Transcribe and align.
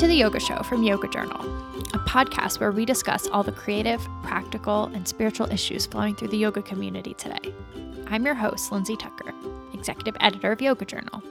to 0.00 0.06
the 0.06 0.14
Yoga 0.14 0.40
Show 0.40 0.62
from 0.62 0.82
Yoga 0.82 1.08
Journal, 1.08 1.42
a 1.92 1.98
podcast 1.98 2.58
where 2.58 2.72
we 2.72 2.86
discuss 2.86 3.26
all 3.26 3.42
the 3.42 3.52
creative, 3.52 4.00
practical, 4.22 4.84
and 4.94 5.06
spiritual 5.06 5.52
issues 5.52 5.84
flowing 5.84 6.16
through 6.16 6.28
the 6.28 6.38
yoga 6.38 6.62
community 6.62 7.12
today. 7.12 7.52
I'm 8.06 8.24
your 8.24 8.34
host, 8.34 8.72
Lindsay 8.72 8.96
Tucker, 8.96 9.34
executive 9.74 10.16
editor 10.20 10.52
of 10.52 10.62
Yoga 10.62 10.86
Journal. 10.86 11.22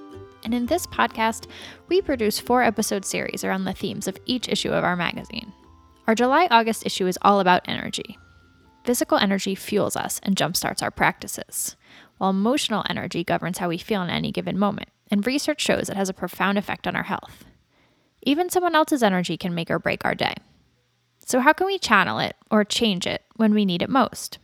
And 0.44 0.54
in 0.54 0.68
this 0.68 0.86
podcast, 0.86 1.48
we 1.88 2.00
produce 2.00 2.40
four 2.40 2.62
episode 2.62 3.06
series 3.06 3.44
around 3.44 3.64
the 3.64 3.74
themes 3.74 4.08
of 4.08 4.20
each 4.28 4.48
issue 4.48 4.72
of 4.72 4.84
our 4.84 4.96
magazine. 4.96 5.52
Our 6.06 6.14
July 6.14 6.48
August 6.52 6.86
issue 6.86 7.08
is 7.08 7.18
all 7.24 7.40
about 7.40 7.68
energy. 7.68 8.20
Physical 8.84 9.18
energy 9.18 9.56
fuels 9.56 9.96
us 9.96 10.20
and 10.22 10.36
jumpstarts 10.36 10.84
our 10.84 10.92
practices, 10.92 11.76
while 12.20 12.30
emotional 12.30 12.86
energy 12.88 13.24
governs 13.24 13.58
how 13.58 13.70
we 13.70 13.80
feel 13.80 14.04
in 14.04 14.12
any 14.12 14.32
given 14.32 14.60
moment, 14.60 14.90
and 15.10 15.26
research 15.26 15.60
shows 15.60 15.90
it 15.90 15.98
has 15.98 16.10
a 16.10 16.14
profound 16.14 16.60
effect 16.60 16.86
on 16.86 16.96
our 16.96 17.02
health. 17.02 17.46
Even 18.22 18.50
someone 18.50 18.76
else's 18.76 19.04
energy 19.04 19.38
can 19.38 19.56
make 19.56 19.72
or 19.72 19.80
break 19.80 20.04
our 20.06 20.16
day. 20.16 20.36
So, 21.26 21.40
how 21.40 21.54
can 21.54 21.68
we 21.68 21.78
channel 21.78 22.20
it 22.20 22.36
or 22.50 22.64
change 22.64 23.06
it 23.06 23.24
when 23.36 23.54
we 23.54 23.66
need 23.66 23.82
it 23.82 23.90
most? 23.90 24.40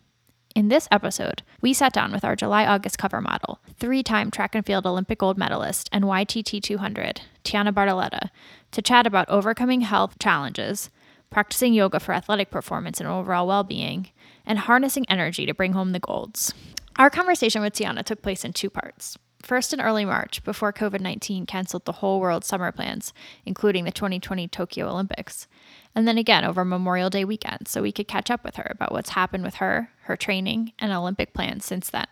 In 0.56 0.70
this 0.70 0.88
episode, 0.90 1.42
we 1.60 1.74
sat 1.74 1.92
down 1.92 2.14
with 2.14 2.24
our 2.24 2.36
July 2.36 2.66
August 2.66 2.98
cover 2.98 3.20
model, 3.20 3.60
three 3.78 4.04
time 4.04 4.32
track 4.32 4.56
and 4.56 4.66
field 4.66 4.86
Olympic 4.86 5.20
gold 5.20 5.38
medalist 5.38 5.90
and 5.92 6.06
YTT 6.06 6.64
200, 6.64 7.22
Tianna 7.44 7.74
Bartoletta, 7.74 8.30
to 8.72 8.82
chat 8.82 9.06
about 9.06 9.28
overcoming 9.28 9.82
health 9.82 10.18
challenges, 10.18 10.90
practicing 11.30 11.74
yoga 11.74 12.00
for 12.00 12.14
athletic 12.14 12.52
performance 12.52 13.02
and 13.02 13.10
overall 13.10 13.48
well 13.48 13.64
being, 13.64 14.08
and 14.46 14.60
harnessing 14.60 15.06
energy 15.10 15.46
to 15.46 15.54
bring 15.54 15.74
home 15.74 15.92
the 15.92 16.00
golds. 16.00 16.54
Our 16.98 17.10
conversation 17.10 17.62
with 17.62 17.74
Tianna 17.74 18.06
took 18.06 18.22
place 18.22 18.46
in 18.46 18.54
two 18.54 18.70
parts. 18.70 19.18
First, 19.46 19.74
in 19.74 19.80
early 19.80 20.06
March, 20.06 20.44
before 20.44 20.74
COVID 20.74 21.02
19 21.02 21.46
canceled 21.46 21.86
the 21.86 21.92
whole 21.92 22.20
world's 22.20 22.48
summer 22.48 22.72
plans, 22.72 23.14
including 23.46 23.86
the 23.86 23.92
2020 23.92 24.48
Tokyo 24.48 24.90
Olympics. 24.90 25.48
And 25.94 26.08
then 26.08 26.18
again 26.18 26.44
over 26.44 26.66
Memorial 26.66 27.12
Day 27.12 27.24
weekend, 27.26 27.68
so 27.68 27.84
we 27.84 27.92
could 27.92 28.08
catch 28.08 28.32
up 28.32 28.44
with 28.44 28.56
her 28.56 28.68
about 28.72 28.92
what's 28.92 29.12
happened 29.12 29.44
with 29.44 29.56
her, 29.56 29.92
her 30.06 30.18
training, 30.18 30.74
and 30.80 30.92
Olympic 30.92 31.32
plans 31.36 31.64
since 31.64 31.92
then. 31.92 32.08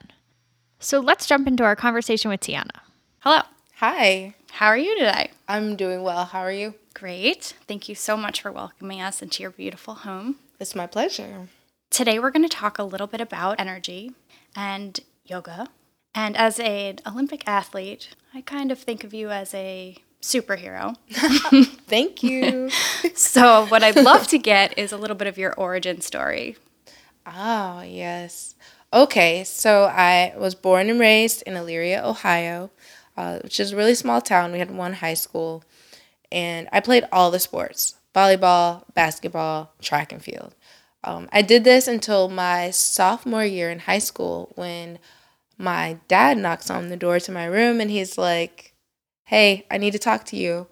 So 0.77 0.99
let's 0.99 1.25
jump 1.25 1.47
into 1.47 1.63
our 1.63 1.75
conversation 1.75 2.30
with 2.30 2.41
Tianna. 2.41 2.81
Hello. 3.21 3.41
Hi. 3.77 4.36
How 4.52 4.67
are 4.67 4.77
you 4.77 4.95
today? 4.95 5.31
I'm 5.47 5.75
doing 5.75 6.03
well. 6.03 6.25
How 6.25 6.41
are 6.41 6.52
you? 6.52 6.75
Great. 6.93 7.55
Thank 7.67 7.89
you 7.89 7.95
so 7.95 8.15
much 8.15 8.43
for 8.43 8.52
welcoming 8.52 9.02
us 9.02 9.23
into 9.23 9.41
your 9.41 9.49
beautiful 9.49 9.95
home. 9.95 10.36
It's 10.59 10.75
my 10.75 10.86
pleasure. 10.86 11.47
Today, 11.89 12.19
we're 12.19 12.30
going 12.30 12.47
to 12.47 12.55
talk 12.55 12.77
a 12.77 12.83
little 12.83 13.08
bit 13.08 13.21
about 13.21 13.59
energy 13.59 14.11
and 14.55 14.99
yoga 15.25 15.69
and 16.16 16.38
as 16.38 16.59
an 16.59 17.00
Olympic 17.06 17.44
athlete, 17.47 18.09
I 18.33 18.42
kind 18.42 18.72
of 18.72 18.80
think 18.80 19.03
of 19.03 19.14
you 19.14 19.30
as 19.30 19.53
a 19.53 19.97
superhero. 20.22 20.95
Thank 21.88 22.23
you. 22.23 22.70
so, 23.16 23.66
what 23.67 23.83
I'd 23.83 23.95
love 23.95 24.28
to 24.28 24.38
get 24.38 24.78
is 24.78 24.92
a 24.92 24.97
little 24.97 25.16
bit 25.16 25.28
of 25.28 25.38
your 25.38 25.53
origin 25.53 26.02
story. 26.02 26.58
Oh, 27.25 27.81
yes. 27.81 28.55
Okay, 28.92 29.44
so 29.44 29.86
I 29.86 30.33
was 30.38 30.55
born 30.55 30.89
and 30.89 31.00
raised 31.00 31.42
in 31.44 31.53
Elyria, 31.53 32.03
Ohio, 32.03 32.70
uh, 33.17 33.39
which 33.39 33.59
is 33.59 33.72
a 33.72 33.75
really 33.75 33.95
small 33.95 34.22
town. 34.22 34.52
We 34.52 34.59
had 34.59 34.72
one 34.72 34.94
high 34.94 35.14
school, 35.16 35.64
and 36.31 36.70
I 36.72 36.80
played 36.80 37.05
all 37.11 37.31
the 37.31 37.39
sports 37.39 37.95
volleyball, 38.14 38.83
basketball, 38.94 39.73
track, 39.81 40.11
and 40.11 40.22
field. 40.23 40.53
Um, 41.03 41.27
I 41.33 41.42
did 41.42 41.64
this 41.64 41.88
until 41.88 42.30
my 42.30 42.70
sophomore 42.70 43.44
year 43.44 43.72
in 43.72 43.80
high 43.80 44.00
school 44.00 44.52
when 44.55 45.00
my 45.57 45.97
dad 46.07 46.37
knocks 46.37 46.69
on 46.69 46.89
the 46.89 46.97
door 46.97 47.19
to 47.19 47.31
my 47.31 47.45
room 47.45 47.79
and 47.79 47.89
he's 47.89 48.17
like, 48.17 48.73
Hey, 49.25 49.65
I 49.71 49.77
need 49.77 49.91
to 49.91 49.99
talk 49.99 50.25
to 50.25 50.35
you. 50.35 50.67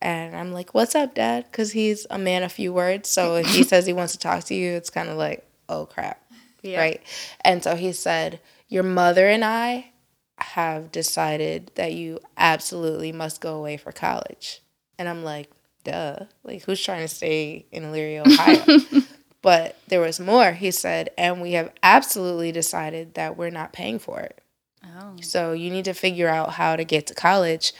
And 0.00 0.36
I'm 0.36 0.52
like, 0.52 0.74
What's 0.74 0.94
up, 0.94 1.14
dad? 1.14 1.46
Because 1.50 1.72
he's 1.72 2.06
a 2.10 2.18
man 2.18 2.42
of 2.42 2.52
few 2.52 2.72
words. 2.72 3.08
So 3.08 3.36
if 3.36 3.46
he 3.46 3.62
says 3.64 3.86
he 3.86 3.92
wants 3.92 4.12
to 4.12 4.18
talk 4.18 4.44
to 4.44 4.54
you, 4.54 4.72
it's 4.72 4.90
kind 4.90 5.08
of 5.08 5.16
like, 5.16 5.46
Oh 5.68 5.86
crap. 5.86 6.20
Yeah. 6.62 6.78
Right. 6.80 7.02
And 7.42 7.62
so 7.62 7.76
he 7.76 7.92
said, 7.92 8.40
Your 8.68 8.82
mother 8.82 9.28
and 9.28 9.44
I 9.44 9.92
have 10.38 10.90
decided 10.90 11.70
that 11.76 11.92
you 11.92 12.18
absolutely 12.36 13.12
must 13.12 13.40
go 13.40 13.56
away 13.56 13.76
for 13.76 13.92
college. 13.92 14.60
And 14.98 15.08
I'm 15.08 15.22
like, 15.24 15.50
Duh. 15.84 16.20
Like, 16.42 16.62
who's 16.64 16.82
trying 16.82 17.02
to 17.02 17.14
stay 17.14 17.66
in 17.70 17.84
Elyria, 17.84 18.26
Ohio? 18.26 19.02
But 19.44 19.76
there 19.88 20.00
was 20.00 20.18
more. 20.18 20.52
He 20.52 20.70
said, 20.70 21.10
and 21.18 21.42
we 21.42 21.52
have 21.52 21.70
absolutely 21.82 22.50
decided 22.50 23.12
that 23.12 23.36
we're 23.36 23.50
not 23.50 23.74
paying 23.74 23.98
for 23.98 24.20
it. 24.20 24.40
Oh. 24.82 25.16
So 25.20 25.52
you 25.52 25.68
need 25.70 25.84
to 25.84 25.92
figure 25.92 26.30
out 26.30 26.54
how 26.54 26.76
to 26.76 26.82
get 26.82 27.06
to 27.08 27.14
college. 27.14 27.74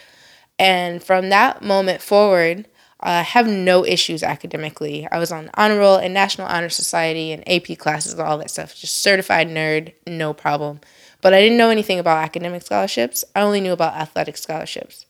And 0.58 1.02
from 1.02 1.30
that 1.30 1.62
moment 1.62 2.02
forward, 2.02 2.68
I 3.00 3.22
have 3.22 3.48
no 3.48 3.82
issues 3.82 4.22
academically. 4.22 5.08
I 5.10 5.18
was 5.18 5.32
on 5.32 5.48
honor 5.54 5.78
roll 5.78 5.96
and 5.96 6.12
National 6.12 6.46
Honor 6.48 6.68
Society 6.68 7.32
and 7.32 7.42
AP 7.48 7.78
classes 7.78 8.12
and 8.12 8.20
all 8.20 8.36
that 8.36 8.50
stuff. 8.50 8.76
Just 8.76 8.98
certified 8.98 9.48
nerd, 9.48 9.94
no 10.06 10.34
problem. 10.34 10.80
But 11.22 11.32
I 11.32 11.40
didn't 11.40 11.56
know 11.56 11.70
anything 11.70 11.98
about 11.98 12.22
academic 12.22 12.60
scholarships. 12.60 13.24
I 13.34 13.40
only 13.40 13.62
knew 13.62 13.72
about 13.72 13.94
athletic 13.94 14.36
scholarships. 14.36 15.06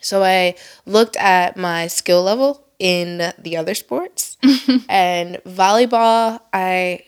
So 0.00 0.22
I 0.22 0.54
looked 0.86 1.16
at 1.16 1.56
my 1.56 1.88
skill 1.88 2.22
level 2.22 2.69
in 2.80 3.32
the 3.38 3.56
other 3.56 3.74
sports. 3.74 4.36
and 4.88 5.36
volleyball, 5.46 6.40
I 6.52 7.04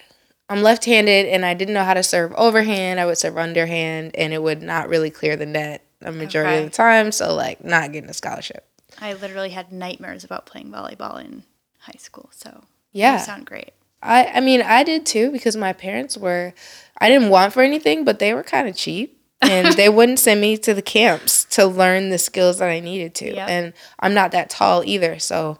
I'm 0.49 0.62
left-handed 0.62 1.27
and 1.27 1.44
I 1.44 1.55
didn't 1.55 1.75
know 1.75 1.83
how 1.83 1.94
to 1.94 2.03
serve 2.03 2.33
overhand. 2.34 3.00
I 3.00 3.06
would 3.06 3.19
serve 3.19 3.38
underhand 3.38 4.15
and 4.15 4.32
it 4.32 4.43
would 4.43 4.62
not 4.62 4.88
really 4.88 5.11
clear 5.11 5.34
the 5.34 5.47
net 5.47 5.84
a 6.03 6.12
majority 6.12 6.56
okay. 6.56 6.65
of 6.65 6.71
the 6.71 6.77
time, 6.77 7.12
so 7.12 7.34
like 7.34 7.65
not 7.65 7.93
getting 7.93 8.11
a 8.11 8.15
scholarship. 8.15 8.66
I 9.00 9.15
literally 9.15 9.50
had 9.50 9.72
nightmares 9.72 10.25
about 10.25 10.47
playing 10.47 10.71
volleyball 10.71 11.25
in 11.25 11.44
high 11.78 11.99
school. 11.99 12.28
So 12.32 12.65
yeah, 12.93 13.19
you 13.19 13.25
sound 13.25 13.47
great. 13.47 13.72
I 14.03 14.27
I 14.27 14.41
mean 14.41 14.61
I 14.62 14.84
did 14.84 15.06
too 15.06 15.31
because 15.31 15.56
my 15.56 15.72
parents 15.72 16.19
were 16.19 16.53
I 16.99 17.09
didn't 17.09 17.31
want 17.31 17.53
for 17.53 17.62
anything, 17.62 18.05
but 18.05 18.19
they 18.19 18.34
were 18.34 18.43
kind 18.43 18.69
of 18.69 18.77
cheap 18.77 19.22
and 19.43 19.75
they 19.75 19.89
wouldn't 19.91 20.19
send 20.19 20.41
me 20.41 20.57
to 20.59 20.75
the 20.75 20.83
camps 20.83 21.45
to 21.47 21.67
learn 21.67 22.11
the 22.11 22.19
skills 22.19 22.59
that 22.59 22.69
I 22.69 22.81
needed 22.81 23.15
to. 23.17 23.35
Yep. 23.35 23.49
And 23.49 23.73
I'm 23.99 24.15
not 24.15 24.33
that 24.33 24.51
tall 24.51 24.83
either, 24.85 25.19
so 25.19 25.59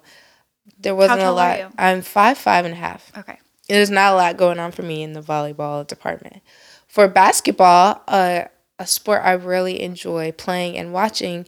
there 0.79 0.95
wasn't 0.95 1.21
a 1.21 1.33
lot. 1.33 1.73
I'm 1.79 2.03
five, 2.03 2.39
five 2.39 2.65
and 2.65 2.75
a 2.75 2.79
half. 2.79 3.13
Okay. 3.17 3.39
There's 3.69 3.91
not 3.91 4.13
a 4.13 4.17
lot 4.17 4.37
going 4.37 4.59
on 4.59 4.73
for 4.73 4.83
me 4.83 5.03
in 5.03 5.13
the 5.13 5.23
volleyball 5.23 5.87
department. 5.87 6.43
For 6.89 7.09
basketball, 7.09 8.03
uh, 8.09 8.45
a 8.79 8.87
sport 8.87 9.23
I 9.25 9.33
really 9.33 9.81
enjoy 9.81 10.33
playing 10.33 10.77
and 10.77 10.93
watching, 10.93 11.47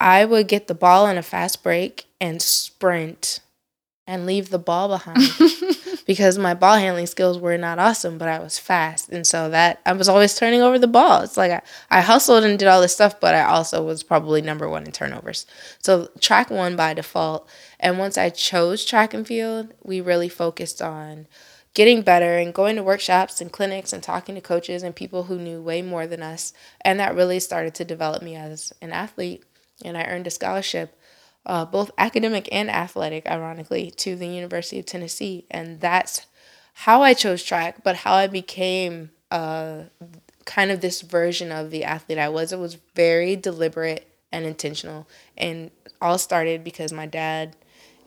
I 0.00 0.24
would 0.24 0.48
get 0.48 0.66
the 0.66 0.74
ball 0.74 1.06
in 1.06 1.18
a 1.18 1.22
fast 1.22 1.62
break 1.62 2.06
and 2.20 2.40
sprint 2.40 3.40
and 4.06 4.26
leave 4.26 4.50
the 4.50 4.58
ball 4.58 4.88
behind 4.88 5.18
because 6.10 6.38
my 6.38 6.54
ball 6.54 6.74
handling 6.74 7.06
skills 7.06 7.38
were 7.38 7.56
not 7.56 7.78
awesome, 7.78 8.18
but 8.18 8.26
I 8.26 8.40
was 8.40 8.58
fast. 8.58 9.10
And 9.10 9.24
so 9.24 9.48
that 9.50 9.80
I 9.86 9.92
was 9.92 10.08
always 10.08 10.34
turning 10.34 10.60
over 10.60 10.76
the 10.76 10.88
ball. 10.88 11.22
It's 11.22 11.36
like 11.36 11.52
I, 11.52 11.62
I 11.88 12.00
hustled 12.00 12.42
and 12.42 12.58
did 12.58 12.66
all 12.66 12.80
this 12.80 12.92
stuff, 12.92 13.20
but 13.20 13.36
I 13.36 13.44
also 13.44 13.84
was 13.84 14.02
probably 14.02 14.42
number 14.42 14.68
one 14.68 14.82
in 14.82 14.90
turnovers. 14.90 15.46
So 15.78 16.08
track 16.18 16.50
won 16.50 16.74
by 16.74 16.94
default. 16.94 17.48
And 17.78 17.96
once 17.96 18.18
I 18.18 18.28
chose 18.30 18.84
track 18.84 19.14
and 19.14 19.24
field, 19.24 19.72
we 19.84 20.00
really 20.00 20.28
focused 20.28 20.82
on 20.82 21.28
getting 21.74 22.02
better 22.02 22.38
and 22.38 22.52
going 22.52 22.74
to 22.74 22.82
workshops 22.82 23.40
and 23.40 23.52
clinics 23.52 23.92
and 23.92 24.02
talking 24.02 24.34
to 24.34 24.40
coaches 24.40 24.82
and 24.82 24.96
people 24.96 25.22
who 25.22 25.38
knew 25.38 25.62
way 25.62 25.80
more 25.80 26.08
than 26.08 26.24
us. 26.24 26.52
And 26.80 26.98
that 26.98 27.14
really 27.14 27.38
started 27.38 27.76
to 27.76 27.84
develop 27.84 28.20
me 28.20 28.34
as 28.34 28.72
an 28.82 28.90
athlete. 28.90 29.44
And 29.84 29.96
I 29.96 30.06
earned 30.06 30.26
a 30.26 30.30
scholarship 30.30 30.99
uh, 31.46 31.64
both 31.64 31.90
academic 31.98 32.48
and 32.52 32.70
athletic, 32.70 33.26
ironically, 33.26 33.90
to 33.92 34.16
the 34.16 34.26
University 34.26 34.78
of 34.78 34.86
Tennessee. 34.86 35.46
And 35.50 35.80
that's 35.80 36.26
how 36.74 37.02
I 37.02 37.14
chose 37.14 37.42
track, 37.42 37.82
but 37.82 37.96
how 37.96 38.14
I 38.14 38.26
became 38.26 39.10
uh, 39.30 39.84
kind 40.44 40.70
of 40.70 40.80
this 40.80 41.00
version 41.02 41.52
of 41.52 41.70
the 41.70 41.84
athlete 41.84 42.18
I 42.18 42.28
was. 42.28 42.52
It 42.52 42.58
was 42.58 42.78
very 42.94 43.36
deliberate 43.36 44.06
and 44.32 44.44
intentional. 44.44 45.08
And 45.36 45.70
all 46.00 46.18
started 46.18 46.64
because 46.64 46.92
my 46.92 47.06
dad 47.06 47.56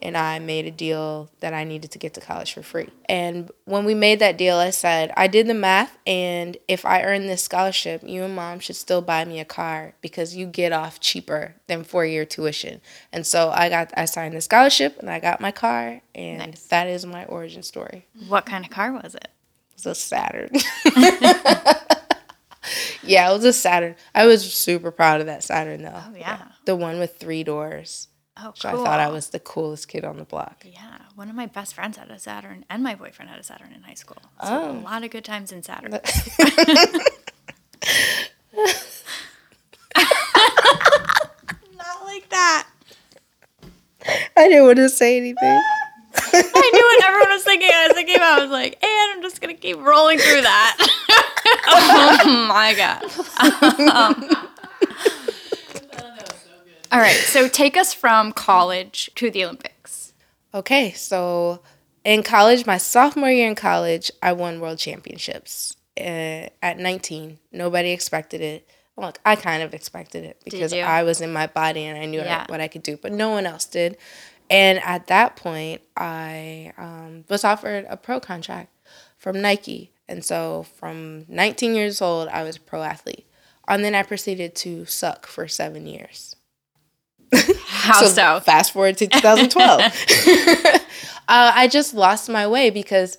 and 0.04 0.16
I 0.18 0.38
made 0.38 0.66
a 0.66 0.70
deal 0.70 1.30
that 1.40 1.54
I 1.54 1.64
needed 1.64 1.90
to 1.92 1.98
get 1.98 2.12
to 2.14 2.20
college 2.20 2.52
for 2.52 2.62
free. 2.62 2.90
And 3.08 3.50
when 3.64 3.86
we 3.86 3.94
made 3.94 4.18
that 4.18 4.36
deal, 4.36 4.58
I 4.58 4.68
said, 4.70 5.10
I 5.16 5.26
did 5.26 5.46
the 5.46 5.54
math, 5.54 5.96
and 6.06 6.58
if 6.68 6.84
I 6.84 7.02
earn 7.02 7.26
this 7.26 7.42
scholarship, 7.42 8.02
you 8.04 8.22
and 8.22 8.36
mom 8.36 8.60
should 8.60 8.76
still 8.76 9.00
buy 9.00 9.24
me 9.24 9.40
a 9.40 9.44
car 9.46 9.94
because 10.02 10.36
you 10.36 10.46
get 10.46 10.72
off 10.72 11.00
cheaper 11.00 11.54
than 11.66 11.82
four 11.82 12.04
year 12.04 12.26
tuition. 12.26 12.82
And 13.12 13.26
so 13.26 13.50
I 13.50 13.70
got, 13.70 13.92
I 13.96 14.04
signed 14.04 14.36
the 14.36 14.42
scholarship 14.42 14.98
and 14.98 15.08
I 15.08 15.18
got 15.20 15.40
my 15.40 15.50
car, 15.50 16.02
and 16.14 16.38
nice. 16.38 16.66
that 16.66 16.86
is 16.86 17.06
my 17.06 17.24
origin 17.24 17.62
story. 17.62 18.06
What 18.28 18.44
kind 18.44 18.64
of 18.64 18.70
car 18.70 18.92
was 18.92 19.14
it? 19.14 19.28
It 19.70 19.76
was 19.76 19.86
a 19.86 19.94
Saturn. 19.94 20.50
yeah, 23.02 23.30
it 23.30 23.32
was 23.32 23.44
a 23.44 23.52
Saturn. 23.54 23.96
I 24.14 24.26
was 24.26 24.52
super 24.52 24.90
proud 24.90 25.20
of 25.20 25.26
that 25.26 25.42
Saturn 25.42 25.82
though. 25.82 25.92
Oh, 25.94 26.14
yeah. 26.14 26.42
The 26.66 26.76
one 26.76 26.98
with 26.98 27.16
three 27.16 27.42
doors. 27.42 28.08
Oh, 28.36 28.42
cool. 28.46 28.52
So 28.56 28.68
I 28.68 28.72
thought 28.72 29.00
I 29.00 29.08
was 29.08 29.28
the 29.28 29.38
coolest 29.38 29.86
kid 29.88 30.04
on 30.04 30.16
the 30.16 30.24
block. 30.24 30.64
Yeah, 30.64 30.98
one 31.14 31.28
of 31.28 31.36
my 31.36 31.46
best 31.46 31.74
friends 31.74 31.96
had 31.96 32.10
a 32.10 32.18
Saturn, 32.18 32.64
and 32.68 32.82
my 32.82 32.96
boyfriend 32.96 33.30
had 33.30 33.38
a 33.38 33.44
Saturn 33.44 33.72
in 33.72 33.82
high 33.82 33.94
school. 33.94 34.18
So 34.42 34.48
oh. 34.50 34.72
a 34.72 34.80
lot 34.80 35.04
of 35.04 35.10
good 35.10 35.24
times 35.24 35.52
in 35.52 35.62
Saturn. 35.62 35.92
Not 35.92 36.02
like 42.04 42.28
that. 42.30 42.66
I 44.36 44.48
didn't 44.48 44.64
want 44.64 44.76
to 44.78 44.88
say 44.88 45.16
anything. 45.16 45.36
I 46.16 46.70
knew 46.72 46.80
what 46.80 47.04
everyone 47.04 47.30
was 47.30 47.44
thinking. 47.44 47.70
I 47.72 47.86
was 47.86 47.96
thinking 47.96 48.16
about. 48.16 48.40
I 48.40 48.42
was 48.42 48.50
like, 48.50 48.82
and 48.82 49.12
I'm 49.12 49.22
just 49.22 49.40
gonna 49.40 49.54
keep 49.54 49.78
rolling 49.78 50.18
through 50.18 50.42
that. 50.42 50.76
oh 51.68 52.46
my 52.48 52.74
god. 52.74 53.02
Um, 53.94 54.48
all 56.94 57.00
right, 57.00 57.16
so 57.16 57.48
take 57.48 57.76
us 57.76 57.92
from 57.92 58.30
college 58.30 59.10
to 59.16 59.28
the 59.28 59.44
Olympics. 59.44 60.12
Okay, 60.54 60.92
so 60.92 61.60
in 62.04 62.22
college, 62.22 62.66
my 62.66 62.78
sophomore 62.78 63.30
year 63.30 63.48
in 63.48 63.56
college, 63.56 64.12
I 64.22 64.32
won 64.32 64.60
world 64.60 64.78
championships 64.78 65.74
uh, 65.98 66.48
at 66.62 66.78
19. 66.78 67.38
Nobody 67.50 67.90
expected 67.90 68.40
it. 68.40 68.68
Look, 68.96 69.18
I 69.26 69.34
kind 69.34 69.64
of 69.64 69.74
expected 69.74 70.22
it 70.22 70.40
because? 70.44 70.72
I 70.72 71.02
was 71.02 71.20
in 71.20 71.32
my 71.32 71.48
body 71.48 71.82
and 71.84 71.98
I 71.98 72.06
knew 72.06 72.20
Yeah. 72.20 72.46
what 72.48 72.60
I 72.60 72.68
could 72.68 72.84
do, 72.84 72.96
but 72.96 73.10
no 73.10 73.30
one 73.30 73.44
else 73.44 73.64
did. 73.64 73.96
And 74.48 74.78
at 74.84 75.08
that 75.08 75.34
point, 75.34 75.80
I 75.96 76.72
um, 76.78 77.24
was 77.28 77.42
offered 77.42 77.86
a 77.88 77.96
pro 77.96 78.20
contract 78.20 78.70
from 79.18 79.40
Nike. 79.40 79.90
And 80.08 80.24
so 80.24 80.62
from 80.76 81.24
19 81.28 81.74
years 81.74 82.00
old, 82.00 82.28
I 82.28 82.44
was 82.44 82.58
a 82.58 82.60
pro 82.60 82.82
athlete. 82.82 83.26
And 83.66 83.84
then 83.84 83.96
I 83.96 84.04
proceeded 84.04 84.54
to 84.56 84.84
suck 84.84 85.26
for 85.26 85.48
seven 85.48 85.88
years. 85.88 86.36
How 87.66 88.04
so? 88.04 88.40
Fast 88.40 88.72
forward 88.72 88.96
to 88.98 89.06
2012. 89.06 89.80
uh, 91.28 91.52
I 91.54 91.68
just 91.68 91.94
lost 91.94 92.28
my 92.28 92.46
way 92.46 92.70
because 92.70 93.18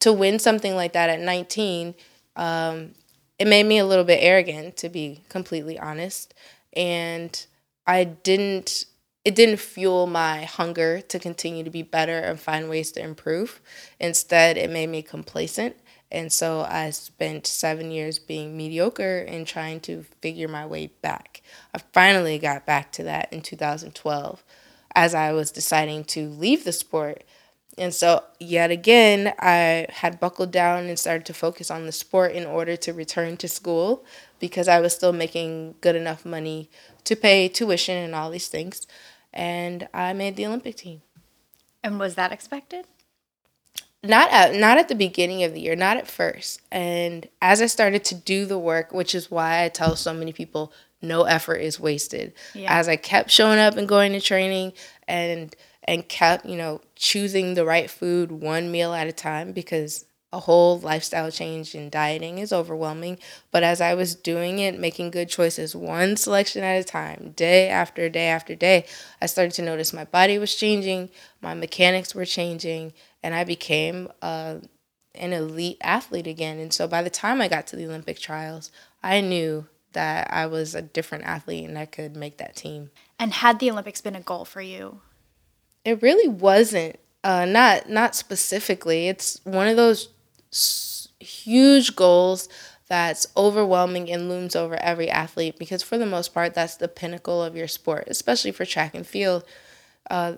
to 0.00 0.12
win 0.12 0.38
something 0.38 0.74
like 0.74 0.92
that 0.92 1.10
at 1.10 1.20
19, 1.20 1.94
um, 2.36 2.92
it 3.38 3.46
made 3.46 3.64
me 3.64 3.78
a 3.78 3.86
little 3.86 4.04
bit 4.04 4.18
arrogant, 4.22 4.76
to 4.78 4.88
be 4.88 5.22
completely 5.28 5.78
honest. 5.78 6.34
And 6.74 7.46
I 7.86 8.04
didn't, 8.04 8.84
it 9.24 9.34
didn't 9.34 9.58
fuel 9.58 10.06
my 10.06 10.44
hunger 10.44 11.00
to 11.02 11.18
continue 11.18 11.64
to 11.64 11.70
be 11.70 11.82
better 11.82 12.18
and 12.18 12.38
find 12.38 12.68
ways 12.68 12.92
to 12.92 13.02
improve. 13.02 13.60
Instead, 14.00 14.56
it 14.56 14.70
made 14.70 14.88
me 14.88 15.02
complacent. 15.02 15.76
And 16.10 16.32
so 16.32 16.60
I 16.60 16.90
spent 16.90 17.46
seven 17.46 17.90
years 17.90 18.18
being 18.18 18.56
mediocre 18.56 19.18
and 19.18 19.46
trying 19.46 19.80
to 19.80 20.04
figure 20.20 20.48
my 20.48 20.64
way 20.64 20.88
back. 21.02 21.42
I 21.74 21.78
finally 21.92 22.38
got 22.38 22.64
back 22.64 22.92
to 22.92 23.02
that 23.04 23.32
in 23.32 23.42
2012 23.42 24.44
as 24.94 25.14
I 25.14 25.32
was 25.32 25.50
deciding 25.50 26.04
to 26.04 26.28
leave 26.28 26.64
the 26.64 26.72
sport. 26.72 27.24
And 27.78 27.92
so, 27.92 28.24
yet 28.40 28.70
again, 28.70 29.34
I 29.38 29.86
had 29.90 30.18
buckled 30.18 30.50
down 30.50 30.86
and 30.86 30.98
started 30.98 31.26
to 31.26 31.34
focus 31.34 31.70
on 31.70 31.84
the 31.84 31.92
sport 31.92 32.32
in 32.32 32.46
order 32.46 32.74
to 32.76 32.92
return 32.94 33.36
to 33.38 33.48
school 33.48 34.02
because 34.38 34.66
I 34.68 34.80
was 34.80 34.94
still 34.94 35.12
making 35.12 35.74
good 35.82 35.94
enough 35.94 36.24
money 36.24 36.70
to 37.04 37.14
pay 37.14 37.48
tuition 37.48 37.96
and 37.96 38.14
all 38.14 38.30
these 38.30 38.48
things. 38.48 38.86
And 39.34 39.88
I 39.92 40.14
made 40.14 40.36
the 40.36 40.46
Olympic 40.46 40.76
team. 40.76 41.02
And 41.82 41.98
was 41.98 42.14
that 42.14 42.32
expected? 42.32 42.86
Not 44.06 44.30
at 44.30 44.54
not 44.54 44.78
at 44.78 44.88
the 44.88 44.94
beginning 44.94 45.44
of 45.44 45.52
the 45.52 45.60
year, 45.60 45.76
not 45.76 45.96
at 45.96 46.08
first. 46.08 46.60
And 46.70 47.28
as 47.42 47.60
I 47.60 47.66
started 47.66 48.04
to 48.04 48.14
do 48.14 48.46
the 48.46 48.58
work, 48.58 48.92
which 48.92 49.14
is 49.14 49.30
why 49.30 49.64
I 49.64 49.68
tell 49.68 49.96
so 49.96 50.14
many 50.14 50.32
people 50.32 50.72
no 51.02 51.24
effort 51.24 51.56
is 51.56 51.78
wasted. 51.78 52.32
Yeah. 52.54 52.78
As 52.78 52.88
I 52.88 52.96
kept 52.96 53.30
showing 53.30 53.58
up 53.58 53.76
and 53.76 53.88
going 53.88 54.12
to 54.12 54.20
training 54.20 54.72
and 55.06 55.54
and 55.84 56.08
kept, 56.08 56.46
you 56.46 56.56
know, 56.56 56.80
choosing 56.96 57.54
the 57.54 57.64
right 57.64 57.90
food 57.90 58.32
one 58.32 58.70
meal 58.70 58.92
at 58.92 59.06
a 59.06 59.12
time 59.12 59.52
because 59.52 60.04
a 60.32 60.40
whole 60.40 60.78
lifestyle 60.80 61.30
change 61.30 61.74
in 61.74 61.88
dieting 61.88 62.38
is 62.38 62.52
overwhelming. 62.52 63.18
But 63.52 63.62
as 63.62 63.80
I 63.80 63.94
was 63.94 64.14
doing 64.14 64.58
it, 64.58 64.78
making 64.78 65.12
good 65.12 65.28
choices 65.28 65.76
one 65.76 66.16
selection 66.16 66.64
at 66.64 66.80
a 66.80 66.84
time, 66.84 67.32
day 67.36 67.68
after 67.68 68.08
day 68.08 68.26
after 68.26 68.54
day, 68.54 68.84
I 69.22 69.26
started 69.26 69.52
to 69.54 69.62
notice 69.62 69.92
my 69.92 70.04
body 70.04 70.38
was 70.38 70.54
changing, 70.54 71.10
my 71.40 71.54
mechanics 71.54 72.14
were 72.14 72.24
changing, 72.24 72.92
and 73.22 73.34
I 73.34 73.44
became 73.44 74.08
uh, 74.22 74.56
an 75.14 75.32
elite 75.32 75.78
athlete 75.80 76.26
again. 76.26 76.58
And 76.58 76.72
so 76.72 76.86
by 76.86 77.02
the 77.02 77.10
time 77.10 77.40
I 77.40 77.48
got 77.48 77.66
to 77.68 77.76
the 77.76 77.86
Olympic 77.86 78.18
trials, 78.18 78.70
I 79.02 79.20
knew 79.20 79.66
that 79.92 80.28
I 80.30 80.46
was 80.46 80.74
a 80.74 80.82
different 80.82 81.24
athlete 81.24 81.68
and 81.68 81.78
I 81.78 81.86
could 81.86 82.16
make 82.16 82.38
that 82.38 82.56
team. 82.56 82.90
And 83.18 83.32
had 83.32 83.58
the 83.58 83.70
Olympics 83.70 84.00
been 84.00 84.16
a 84.16 84.20
goal 84.20 84.44
for 84.44 84.60
you? 84.60 85.00
It 85.84 86.02
really 86.02 86.28
wasn't. 86.28 86.98
Uh, 87.24 87.44
not 87.44 87.88
not 87.88 88.14
specifically. 88.14 89.08
It's 89.08 89.40
one 89.44 89.66
of 89.66 89.76
those 89.76 90.10
s- 90.52 91.08
huge 91.18 91.96
goals 91.96 92.48
that's 92.88 93.26
overwhelming 93.36 94.10
and 94.12 94.28
looms 94.28 94.54
over 94.54 94.76
every 94.76 95.10
athlete 95.10 95.58
because 95.58 95.82
for 95.82 95.98
the 95.98 96.06
most 96.06 96.32
part 96.32 96.54
that's 96.54 96.76
the 96.76 96.86
pinnacle 96.88 97.42
of 97.42 97.56
your 97.56 97.66
sport, 97.66 98.04
especially 98.06 98.52
for 98.52 98.64
track 98.64 98.94
and 98.94 99.06
field. 99.06 99.44
Uh, 100.08 100.34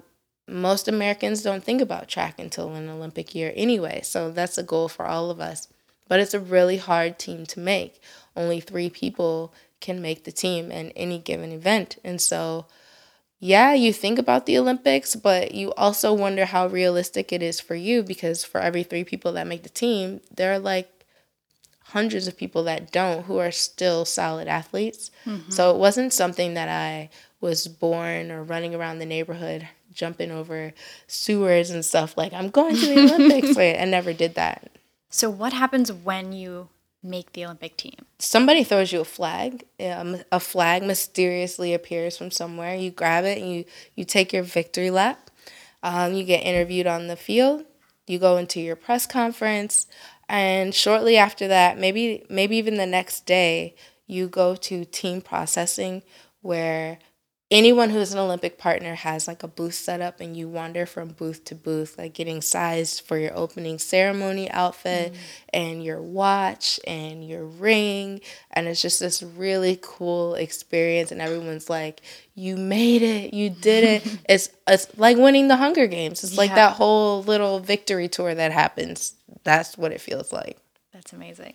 most 0.49 0.89
Americans 0.89 1.43
don't 1.43 1.62
think 1.62 1.81
about 1.81 2.09
track 2.09 2.39
until 2.39 2.75
an 2.75 2.89
Olympic 2.89 3.35
year 3.35 3.53
anyway, 3.55 4.00
so 4.03 4.31
that's 4.31 4.59
a 4.59 4.62
goal 4.62 4.89
for 4.89 5.06
all 5.06 5.31
of 5.31 5.41
us. 5.41 5.69
But 6.09 6.21
it's 6.21 6.35
a 6.35 6.41
really 6.41 6.79
hard 6.79 7.19
team 7.19 7.45
to 7.47 7.61
make. 7.61 8.00
Only 8.37 8.61
three 8.61 8.89
people 8.89 9.53
can 9.81 10.00
make 10.00 10.25
the 10.25 10.33
team 10.33 10.71
in 10.71 10.91
any 10.93 11.19
given 11.19 11.53
event, 11.53 11.99
and 12.03 12.21
so 12.21 12.67
yeah, 13.41 13.73
you 13.73 13.93
think 13.93 14.19
about 14.19 14.47
the 14.47 14.59
Olympics, 14.59 15.15
but 15.15 15.55
you 15.55 15.73
also 15.75 16.12
wonder 16.12 16.45
how 16.45 16.67
realistic 16.67 17.33
it 17.33 17.43
is 17.43 17.61
for 17.61 17.77
you 17.77 18.03
because 18.03 18.45
for 18.45 18.61
every 18.61 18.83
three 18.83 19.05
people 19.05 19.33
that 19.33 19.47
make 19.47 19.62
the 19.62 19.69
team, 19.69 20.21
there 20.35 20.53
are 20.53 20.59
like 20.59 20.89
hundreds 21.85 22.27
of 22.27 22.37
people 22.37 22.65
that 22.65 22.91
don't 22.91 23.25
who 23.25 23.39
are 23.39 23.53
still 23.53 24.05
solid 24.05 24.49
athletes. 24.49 25.11
Mm-hmm. 25.25 25.50
So 25.50 25.71
it 25.71 25.79
wasn't 25.79 26.12
something 26.12 26.55
that 26.55 26.69
I 26.69 27.11
was 27.41 27.69
born 27.69 28.33
or 28.33 28.43
running 28.43 28.75
around 28.75 28.99
the 28.99 29.06
neighborhood 29.06 29.69
jumping 29.99 30.31
over 30.31 30.73
sewers 31.06 31.71
and 31.71 31.85
stuff 31.85 32.17
like 32.17 32.33
I'm 32.33 32.49
going 32.49 32.77
to 32.77 32.87
the 32.87 33.00
Olympics. 33.15 33.56
Wait, 33.56 33.79
I 33.79 33.85
never 33.85 34.12
did 34.12 34.37
that. 34.37 34.71
So 35.11 35.29
what 35.29 35.53
happens 35.53 35.93
when 35.93 36.33
you 36.33 36.69
make 37.03 37.33
the 37.33 37.45
Olympic 37.45 37.77
team? 37.77 38.06
somebody 38.19 38.65
throws 38.65 38.93
you 38.93 39.00
a 39.00 39.05
flag 39.05 39.65
um, 39.81 40.17
a 40.33 40.41
flag 40.41 40.83
mysteriously 40.83 41.73
appears 41.73 42.17
from 42.17 42.31
somewhere 42.31 42.75
you 42.75 42.91
grab 42.91 43.25
it 43.25 43.39
and 43.39 43.53
you 43.53 43.65
you 43.95 44.05
take 44.05 44.33
your 44.33 44.43
victory 44.43 44.91
lap 44.91 45.31
um, 45.83 46.12
you 46.15 46.25
get 46.25 46.39
interviewed 46.39 46.87
on 46.87 47.06
the 47.06 47.17
field 47.17 47.65
you 48.09 48.19
go 48.19 48.37
into 48.37 48.61
your 48.61 48.75
press 48.77 49.06
conference 49.06 49.87
and 50.29 50.75
shortly 50.75 51.17
after 51.17 51.47
that 51.47 51.79
maybe 51.79 52.25
maybe 52.29 52.56
even 52.56 52.75
the 52.75 52.87
next 52.87 53.25
day 53.25 53.75
you 54.07 54.26
go 54.26 54.57
to 54.57 54.85
team 54.85 55.21
processing 55.21 56.02
where 56.40 56.99
anyone 57.50 57.90
who's 57.90 58.12
an 58.12 58.19
olympic 58.19 58.59
partner 58.59 58.95
has 58.95 59.26
like 59.26 59.43
a 59.43 59.49
booth 59.49 59.75
set 59.75 60.00
up 60.00 60.21
and 60.21 60.37
you 60.37 60.47
wander 60.49 60.85
from 60.85 61.09
booth 61.09 61.45
to 61.45 61.55
booth 61.55 61.97
like 61.97 62.12
getting 62.12 62.43
sized 62.43 63.00
for 63.00 63.17
your 63.19 63.35
opening 63.37 63.78
ceremony 63.78 64.50
outfit 64.50 65.12
mm. 65.12 65.17
and 65.52 65.83
your 65.83 66.00
watch 66.00 66.78
and 66.87 67.26
your 67.26 67.45
ring. 67.45 68.21
And 68.50 68.69
it's 68.69 68.83
just 68.83 69.00
this 69.00 69.23
really 69.23 69.78
cool 69.81 70.35
experience 70.35 71.11
and 71.11 71.21
everyone's 71.21 71.71
like 71.71 72.00
you 72.35 72.57
made 72.57 73.02
it. 73.02 73.35
You 73.35 73.50
did 73.50 73.85
it. 73.85 74.19
It's 74.28 74.50
it's 74.67 74.87
like 74.99 75.17
winning 75.17 75.49
the 75.49 75.57
hunger 75.57 75.87
games. 75.87 76.23
It's 76.23 76.37
like 76.37 76.50
Yeah. 76.50 76.57
that 76.57 76.73
whole 76.76 77.23
little 77.23 77.61
victory 77.61 78.09
tour 78.09 78.35
that 78.35 78.52
happens. 78.52 79.14
That's 79.45 79.78
what 79.78 79.93
it 79.93 80.00
feels 80.00 80.33
like. 80.33 80.59
That's 80.93 81.12
amazing. 81.12 81.55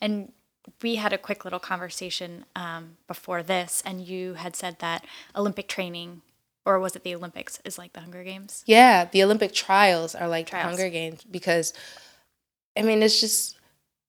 And 0.00 0.32
we 0.82 0.96
had 0.96 1.12
a 1.12 1.18
quick 1.18 1.44
little 1.44 1.58
conversation 1.58 2.44
um, 2.54 2.96
before 3.06 3.42
this, 3.42 3.82
and 3.86 4.00
you 4.06 4.34
had 4.34 4.56
said 4.56 4.78
that 4.80 5.04
Olympic 5.34 5.68
training, 5.68 6.22
or 6.64 6.78
was 6.78 6.96
it 6.96 7.04
the 7.04 7.14
Olympics, 7.14 7.60
is 7.64 7.78
like 7.78 7.92
the 7.92 8.00
Hunger 8.00 8.24
Games? 8.24 8.62
Yeah, 8.66 9.04
the 9.04 9.22
Olympic 9.22 9.52
trials 9.52 10.14
are 10.14 10.28
like 10.28 10.48
Trials. 10.48 10.66
Hunger 10.66 10.90
Games 10.90 11.24
because, 11.24 11.72
I 12.76 12.82
mean, 12.82 13.02
it's 13.02 13.20
just 13.20 13.58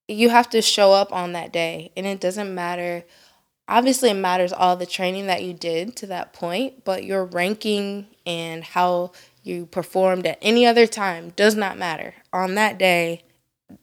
you 0.08 0.30
have 0.30 0.50
to 0.52 0.62
show 0.62 0.94
up 0.94 1.12
on 1.12 1.34
that 1.34 1.52
day, 1.52 1.92
and 1.96 2.06
it 2.06 2.20
doesn't 2.20 2.54
matter. 2.54 3.04
Obviously, 3.70 4.10
it 4.10 4.16
matters 4.16 4.54
all 4.54 4.76
the 4.78 4.86
training 4.86 5.28
that 5.28 5.44
you 5.44 5.54
did 5.54 5.96
to 5.98 6.08
that 6.08 6.34
point, 6.34 6.86
but 6.86 7.04
your 7.04 7.26
ranking 7.26 8.08
and 8.26 8.64
how 8.64 9.12
you 9.44 9.66
performed 9.66 10.26
at 10.26 10.38
any 10.42 10.66
other 10.66 10.88
time 10.88 11.32
does 11.36 11.56
not 11.56 11.78
matter. 11.78 12.14
On 12.32 12.56
that 12.56 12.78
day, 12.78 13.24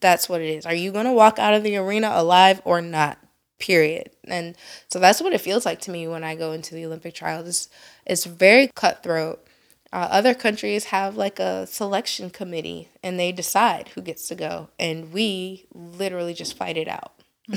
that's 0.01 0.29
what 0.29 0.41
it 0.41 0.49
is. 0.49 0.67
Are 0.67 0.75
you 0.75 0.93
going 0.93 1.07
to 1.07 1.13
walk 1.13 1.39
out 1.39 1.55
of 1.55 1.63
the 1.63 1.77
arena 1.77 2.11
alive 2.13 2.61
or 2.65 2.81
not? 2.81 3.19
Period. 3.59 4.11
And 4.27 4.57
so 4.89 4.99
that's 4.99 5.21
what 5.23 5.33
it 5.33 5.41
feels 5.41 5.65
like 5.65 5.81
to 5.83 5.91
me 5.91 6.09
when 6.09 6.25
I 6.25 6.35
go 6.35 6.53
into 6.53 6.75
the 6.75 6.85
Olympic 6.85 7.15
trials. 7.15 7.49
It's, 7.49 7.69
it's 8.07 8.25
very 8.25 8.71
cutthroat. 8.75 9.47
Uh, 9.93 10.09
other 10.11 10.35
countries 10.35 10.87
have 10.87 11.17
like 11.17 11.39
a 11.39 11.67
selection 11.67 12.29
committee 12.29 12.89
and 13.03 13.19
they 13.19 13.31
decide 13.31 13.89
who 13.89 14.03
gets 14.03 14.27
to 14.29 14.35
go. 14.35 14.69
And 14.79 15.13
we 15.13 15.67
literally 15.73 16.35
just 16.35 16.57
fight 16.57 16.77
it 16.77 16.89
out. 16.89 17.13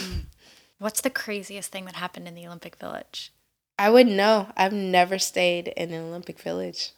What's 0.77 1.01
the 1.01 1.10
craziest 1.10 1.72
thing 1.72 1.86
that 1.86 1.96
happened 1.96 2.27
in 2.27 2.36
the 2.36 2.46
Olympic 2.46 2.75
Village? 2.75 3.34
I 3.79 3.89
would 3.89 4.07
know. 4.07 4.48
I've 4.57 4.74
never 4.74 5.19
stayed 5.19 5.67
in 5.69 5.91
an 5.93 6.03
Olympic 6.03 6.39
village? 6.39 6.91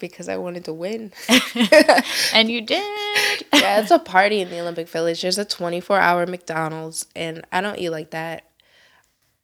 Because 0.00 0.28
I 0.28 0.36
wanted 0.36 0.64
to 0.64 0.72
win. 0.72 1.12
and 2.34 2.50
you 2.50 2.60
did. 2.62 3.44
yeah, 3.52 3.80
it's 3.80 3.90
a 3.90 3.98
party 3.98 4.40
in 4.40 4.50
the 4.50 4.60
Olympic 4.60 4.88
Village. 4.88 5.22
There's 5.22 5.38
a 5.38 5.44
24 5.44 5.98
hour 5.98 6.26
McDonald's, 6.26 7.06
and 7.14 7.44
I 7.52 7.60
don't 7.60 7.78
eat 7.78 7.90
like 7.90 8.10
that 8.10 8.44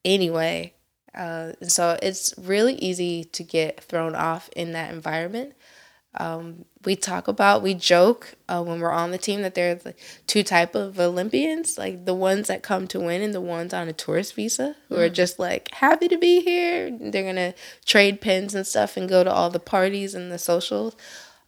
anyway. 0.05 0.73
Uh, 1.15 1.53
so 1.63 1.97
it's 2.03 2.35
really 2.37 2.75
easy 2.75 3.25
to 3.25 3.43
get 3.43 3.83
thrown 3.83 4.15
off 4.15 4.51
in 4.55 4.73
that 4.73 4.93
environment. 4.93 5.55
Um, 6.19 6.65
we 6.85 6.97
talk 6.97 7.29
about, 7.29 7.63
we 7.63 7.75
joke 7.75 8.35
uh, 8.49 8.63
when 8.63 8.81
we're 8.81 8.93
on 8.93 9.11
the 9.11 9.19
team 9.19 9.43
that 9.43 9.55
there's 9.55 9.85
like 9.85 9.99
two 10.27 10.43
type 10.43 10.75
of 10.75 10.99
Olympians, 10.99 11.77
like 11.77 12.05
the 12.05 12.15
ones 12.15 12.49
that 12.49 12.63
come 12.63 12.87
to 12.89 13.01
win 13.01 13.23
and 13.23 13.35
the 13.35 13.41
ones 13.41 13.75
on 13.75 13.89
a 13.89 13.93
tourist 13.93 14.35
visa 14.35 14.77
who 14.89 14.95
mm. 14.95 14.99
are 14.99 15.09
just 15.09 15.39
like 15.39 15.71
happy 15.73 16.09
to 16.09 16.17
be 16.17 16.41
here. 16.41 16.91
They're 16.91 17.25
gonna 17.25 17.55
trade 17.85 18.21
pins 18.21 18.55
and 18.55 18.67
stuff 18.67 18.97
and 18.97 19.09
go 19.09 19.25
to 19.25 19.33
all 19.33 19.51
the 19.51 19.61
parties 19.61 20.15
and 20.15 20.31
the 20.31 20.39
socials. 20.39 20.97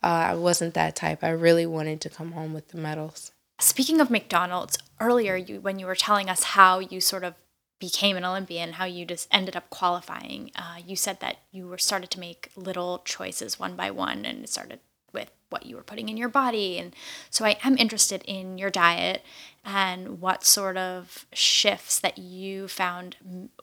Uh, 0.02 0.06
I 0.06 0.34
wasn't 0.34 0.74
that 0.74 0.96
type. 0.96 1.24
I 1.24 1.30
really 1.30 1.66
wanted 1.66 2.00
to 2.02 2.10
come 2.10 2.32
home 2.32 2.52
with 2.52 2.68
the 2.68 2.78
medals. 2.78 3.32
Speaking 3.60 4.00
of 4.00 4.10
McDonald's, 4.10 4.78
earlier 5.00 5.36
you 5.36 5.60
when 5.60 5.78
you 5.78 5.86
were 5.86 5.94
telling 5.94 6.28
us 6.28 6.42
how 6.42 6.78
you 6.78 7.00
sort 7.00 7.24
of 7.24 7.34
became 7.78 8.16
an 8.16 8.24
Olympian, 8.24 8.72
how 8.72 8.84
you 8.84 9.04
just 9.04 9.28
ended 9.30 9.56
up 9.56 9.70
qualifying, 9.70 10.50
uh, 10.56 10.76
you 10.84 10.96
said 10.96 11.20
that 11.20 11.38
you 11.52 11.66
were 11.66 11.78
started 11.78 12.10
to 12.10 12.20
make 12.20 12.50
little 12.56 13.02
choices 13.04 13.58
one 13.58 13.76
by 13.76 13.90
one, 13.90 14.24
and 14.24 14.44
it 14.44 14.48
started 14.48 14.80
with 15.12 15.30
what 15.50 15.64
you 15.64 15.76
were 15.76 15.82
putting 15.82 16.08
in 16.08 16.16
your 16.16 16.28
body. 16.28 16.78
And 16.78 16.94
so 17.30 17.44
I 17.44 17.56
am 17.64 17.78
interested 17.78 18.22
in 18.26 18.58
your 18.58 18.70
diet 18.70 19.22
and 19.64 20.20
what 20.20 20.44
sort 20.44 20.76
of 20.76 21.26
shifts 21.32 21.98
that 22.00 22.18
you 22.18 22.68
found 22.68 23.16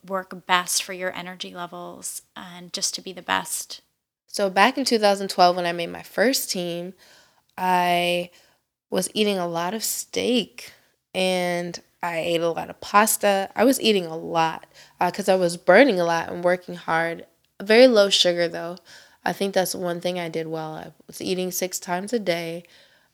work 0.08 0.46
best 0.48 0.84
for 0.84 0.94
your 0.94 1.16
energy 1.16 1.54
levels 1.54 2.24
and 2.36 2.74
just 2.74 2.96
to 2.96 3.02
be 3.02 3.14
the 3.14 3.22
best. 3.22 3.82
So 4.28 4.50
back 4.50 4.78
in 4.78 4.86
2012, 4.86 5.56
when 5.56 5.66
I 5.66 5.72
made 5.72 5.92
my 5.92 6.04
first 6.04 6.50
team, 6.50 6.94
I 7.58 8.32
was 8.90 9.10
eating 9.14 9.38
a 9.38 9.48
lot 9.48 9.74
of 9.74 9.84
steak 9.84 10.74
and 11.14 11.80
I 12.06 12.20
ate 12.20 12.42
a 12.42 12.50
lot 12.50 12.70
of 12.70 12.80
pasta. 12.82 13.50
I 13.56 13.64
was 13.64 13.82
eating 13.82 14.06
a 14.06 14.16
lot 14.18 14.68
because 15.00 15.28
uh, 15.28 15.34
I 15.34 15.36
was 15.36 15.58
burning 15.58 16.00
a 16.00 16.06
lot 16.06 16.30
and 16.32 16.44
working 16.44 16.76
hard. 16.76 17.26
Very 17.62 17.88
low 17.88 18.10
sugar 18.10 18.48
though. 18.48 18.78
I 19.24 19.34
think 19.34 19.54
that's 19.54 19.74
one 19.74 20.02
thing 20.02 20.20
I 20.20 20.30
did 20.30 20.48
well. 20.48 20.76
I 20.76 20.92
was 21.08 21.22
eating 21.22 21.52
six 21.52 21.80
times 21.80 22.14
a 22.14 22.20
day 22.20 22.64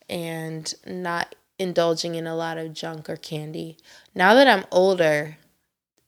and 0.10 0.74
not 0.86 1.36
indulging 1.58 2.16
in 2.16 2.28
a 2.28 2.36
lot 2.36 2.58
of 2.58 2.74
junk 2.74 3.10
or 3.10 3.16
candy. 3.16 3.78
Now 4.14 4.34
that 4.34 4.48
I'm 4.48 4.66
older, 4.72 5.38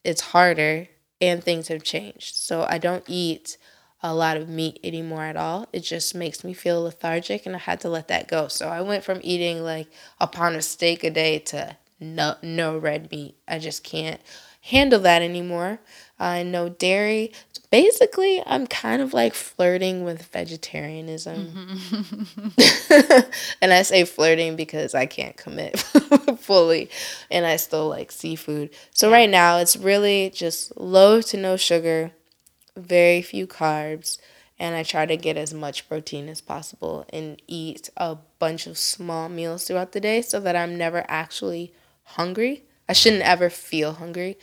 it's 0.04 0.20
harder 0.20 0.88
and 1.20 1.42
things 1.42 1.68
have 1.68 1.82
changed. 1.82 2.36
So 2.36 2.66
I 2.68 2.78
don't 2.78 3.04
eat 3.06 3.56
a 4.02 4.14
lot 4.14 4.36
of 4.36 4.48
meat 4.48 4.78
anymore 4.84 5.24
at 5.24 5.36
all. 5.36 5.66
It 5.72 5.80
just 5.80 6.14
makes 6.14 6.44
me 6.44 6.52
feel 6.52 6.82
lethargic 6.82 7.46
and 7.46 7.56
I 7.56 7.60
had 7.60 7.80
to 7.80 7.88
let 7.88 8.08
that 8.08 8.28
go. 8.28 8.48
So 8.48 8.68
I 8.68 8.82
went 8.82 9.04
from 9.04 9.20
eating 9.22 9.62
like 9.62 9.88
a 10.20 10.26
pound 10.26 10.56
of 10.56 10.64
steak 10.64 11.02
a 11.02 11.10
day 11.10 11.38
to 11.38 11.78
no 12.04 12.36
no 12.42 12.78
red 12.78 13.10
meat. 13.10 13.36
I 13.48 13.58
just 13.58 13.84
can't 13.84 14.20
handle 14.64 15.00
that 15.00 15.22
anymore. 15.22 15.78
Uh, 16.18 16.42
no 16.42 16.68
dairy. 16.68 17.32
Basically, 17.70 18.42
I'm 18.46 18.66
kind 18.66 19.02
of 19.02 19.12
like 19.12 19.34
flirting 19.34 20.04
with 20.04 20.22
vegetarianism. 20.26 21.74
Mm-hmm. 21.76 23.20
and 23.60 23.72
I 23.72 23.82
say 23.82 24.04
flirting 24.04 24.56
because 24.56 24.94
I 24.94 25.06
can't 25.06 25.36
commit 25.36 25.78
fully 26.38 26.88
and 27.30 27.44
I 27.44 27.56
still 27.56 27.88
like 27.88 28.12
seafood. 28.12 28.70
So 28.92 29.10
right 29.10 29.28
now, 29.28 29.58
it's 29.58 29.76
really 29.76 30.30
just 30.30 30.76
low 30.78 31.20
to 31.22 31.36
no 31.36 31.56
sugar, 31.56 32.12
very 32.76 33.22
few 33.22 33.46
carbs, 33.46 34.18
and 34.58 34.76
I 34.76 34.82
try 34.82 35.04
to 35.04 35.16
get 35.16 35.36
as 35.36 35.52
much 35.52 35.88
protein 35.88 36.28
as 36.28 36.40
possible 36.40 37.04
and 37.12 37.42
eat 37.48 37.90
a 37.96 38.16
bunch 38.38 38.66
of 38.66 38.78
small 38.78 39.28
meals 39.28 39.66
throughout 39.66 39.92
the 39.92 40.00
day 40.00 40.22
so 40.22 40.38
that 40.40 40.54
I'm 40.56 40.78
never 40.78 41.04
actually 41.08 41.74
hungry. 42.04 42.64
I 42.88 42.92
shouldn't 42.92 43.22
ever 43.22 43.50
feel 43.50 43.94
hungry. 43.94 44.38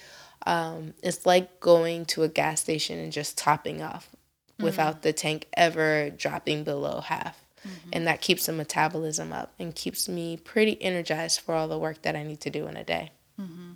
Um, 0.45 0.93
it's 1.03 1.25
like 1.25 1.59
going 1.59 2.05
to 2.05 2.23
a 2.23 2.27
gas 2.27 2.61
station 2.61 2.97
and 2.99 3.11
just 3.11 3.37
topping 3.37 3.81
off 3.81 4.09
mm-hmm. 4.09 4.63
without 4.63 5.03
the 5.03 5.13
tank 5.13 5.47
ever 5.55 6.09
dropping 6.09 6.63
below 6.63 7.01
half. 7.01 7.45
Mm-hmm. 7.67 7.89
And 7.93 8.07
that 8.07 8.21
keeps 8.21 8.47
the 8.47 8.53
metabolism 8.53 9.31
up 9.31 9.53
and 9.59 9.75
keeps 9.75 10.09
me 10.09 10.37
pretty 10.37 10.81
energized 10.81 11.41
for 11.41 11.53
all 11.53 11.67
the 11.67 11.77
work 11.77 12.01
that 12.01 12.15
I 12.15 12.23
need 12.23 12.41
to 12.41 12.49
do 12.49 12.65
in 12.67 12.75
a 12.75 12.83
day. 12.83 13.11
Mm-hmm. 13.39 13.73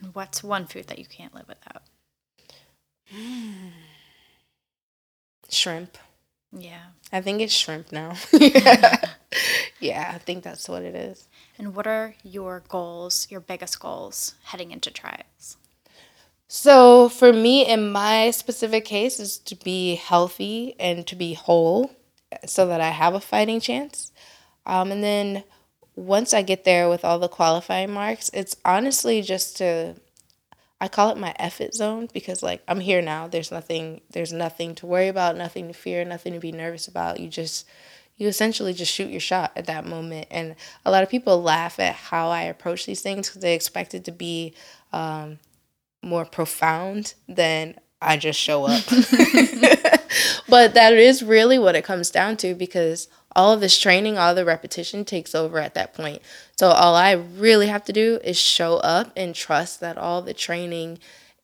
And 0.00 0.14
what's 0.14 0.44
one 0.44 0.66
food 0.66 0.86
that 0.86 1.00
you 1.00 1.06
can't 1.06 1.34
live 1.34 1.48
without? 1.48 1.82
Shrimp. 5.50 5.98
Yeah. 6.56 6.82
I 7.12 7.20
think 7.20 7.40
it's 7.40 7.52
shrimp 7.52 7.90
now. 7.90 8.14
yeah. 8.32 9.04
yeah, 9.80 10.12
I 10.14 10.18
think 10.18 10.44
that's 10.44 10.68
what 10.68 10.82
it 10.82 10.94
is. 10.94 11.28
And 11.58 11.74
what 11.74 11.86
are 11.86 12.14
your 12.22 12.62
goals, 12.68 13.28
your 13.30 13.40
biggest 13.40 13.78
goals 13.78 14.34
heading 14.44 14.72
into 14.72 14.90
trials? 14.90 15.56
So, 16.48 17.08
for 17.08 17.32
me, 17.32 17.66
in 17.66 17.90
my 17.90 18.30
specific 18.30 18.84
case, 18.84 19.18
is 19.18 19.38
to 19.38 19.56
be 19.56 19.96
healthy 19.96 20.74
and 20.78 21.06
to 21.06 21.16
be 21.16 21.34
whole 21.34 21.90
so 22.46 22.66
that 22.66 22.80
I 22.80 22.90
have 22.90 23.14
a 23.14 23.20
fighting 23.20 23.60
chance. 23.60 24.12
Um, 24.66 24.90
and 24.92 25.02
then 25.02 25.44
once 25.96 26.34
I 26.34 26.42
get 26.42 26.64
there 26.64 26.88
with 26.88 27.04
all 27.04 27.18
the 27.18 27.28
qualifying 27.28 27.92
marks, 27.92 28.30
it's 28.34 28.56
honestly 28.64 29.22
just 29.22 29.56
to 29.58 29.94
I 30.80 30.88
call 30.88 31.10
it 31.10 31.16
my 31.18 31.34
effort 31.38 31.72
zone 31.72 32.08
because 32.12 32.42
like 32.42 32.62
I'm 32.68 32.80
here 32.80 33.00
now. 33.00 33.28
There's 33.28 33.50
nothing 33.50 34.00
there's 34.10 34.32
nothing 34.32 34.74
to 34.76 34.86
worry 34.86 35.08
about, 35.08 35.36
nothing 35.36 35.68
to 35.68 35.74
fear, 35.74 36.04
nothing 36.04 36.32
to 36.34 36.40
be 36.40 36.52
nervous 36.52 36.88
about. 36.88 37.20
You 37.20 37.28
just 37.28 37.66
you 38.16 38.28
essentially 38.28 38.72
just 38.72 38.92
shoot 38.92 39.10
your 39.10 39.20
shot 39.20 39.52
at 39.56 39.66
that 39.66 39.86
moment. 39.86 40.28
And 40.30 40.54
a 40.84 40.90
lot 40.90 41.02
of 41.02 41.10
people 41.10 41.42
laugh 41.42 41.78
at 41.80 41.94
how 41.94 42.28
I 42.28 42.42
approach 42.42 42.86
these 42.86 43.02
things 43.02 43.28
because 43.28 43.42
they 43.42 43.54
expect 43.54 43.94
it 43.94 44.04
to 44.04 44.12
be 44.12 44.54
um, 44.92 45.38
more 46.02 46.24
profound 46.24 47.14
than 47.28 47.74
I 48.00 48.16
just 48.16 48.38
show 48.38 48.64
up. 48.64 48.84
but 50.48 50.74
that 50.74 50.92
is 50.92 51.22
really 51.22 51.58
what 51.58 51.74
it 51.74 51.84
comes 51.84 52.10
down 52.10 52.36
to 52.38 52.54
because 52.54 53.08
all 53.34 53.52
of 53.52 53.60
this 53.60 53.78
training, 53.78 54.16
all 54.16 54.34
the 54.34 54.44
repetition 54.44 55.04
takes 55.04 55.34
over 55.34 55.58
at 55.58 55.74
that 55.74 55.94
point. 55.94 56.22
So 56.56 56.68
all 56.68 56.94
I 56.94 57.12
really 57.12 57.66
have 57.66 57.84
to 57.84 57.92
do 57.92 58.20
is 58.22 58.38
show 58.38 58.76
up 58.76 59.12
and 59.16 59.34
trust 59.34 59.80
that 59.80 59.98
all 59.98 60.22
the 60.22 60.34
training 60.34 60.98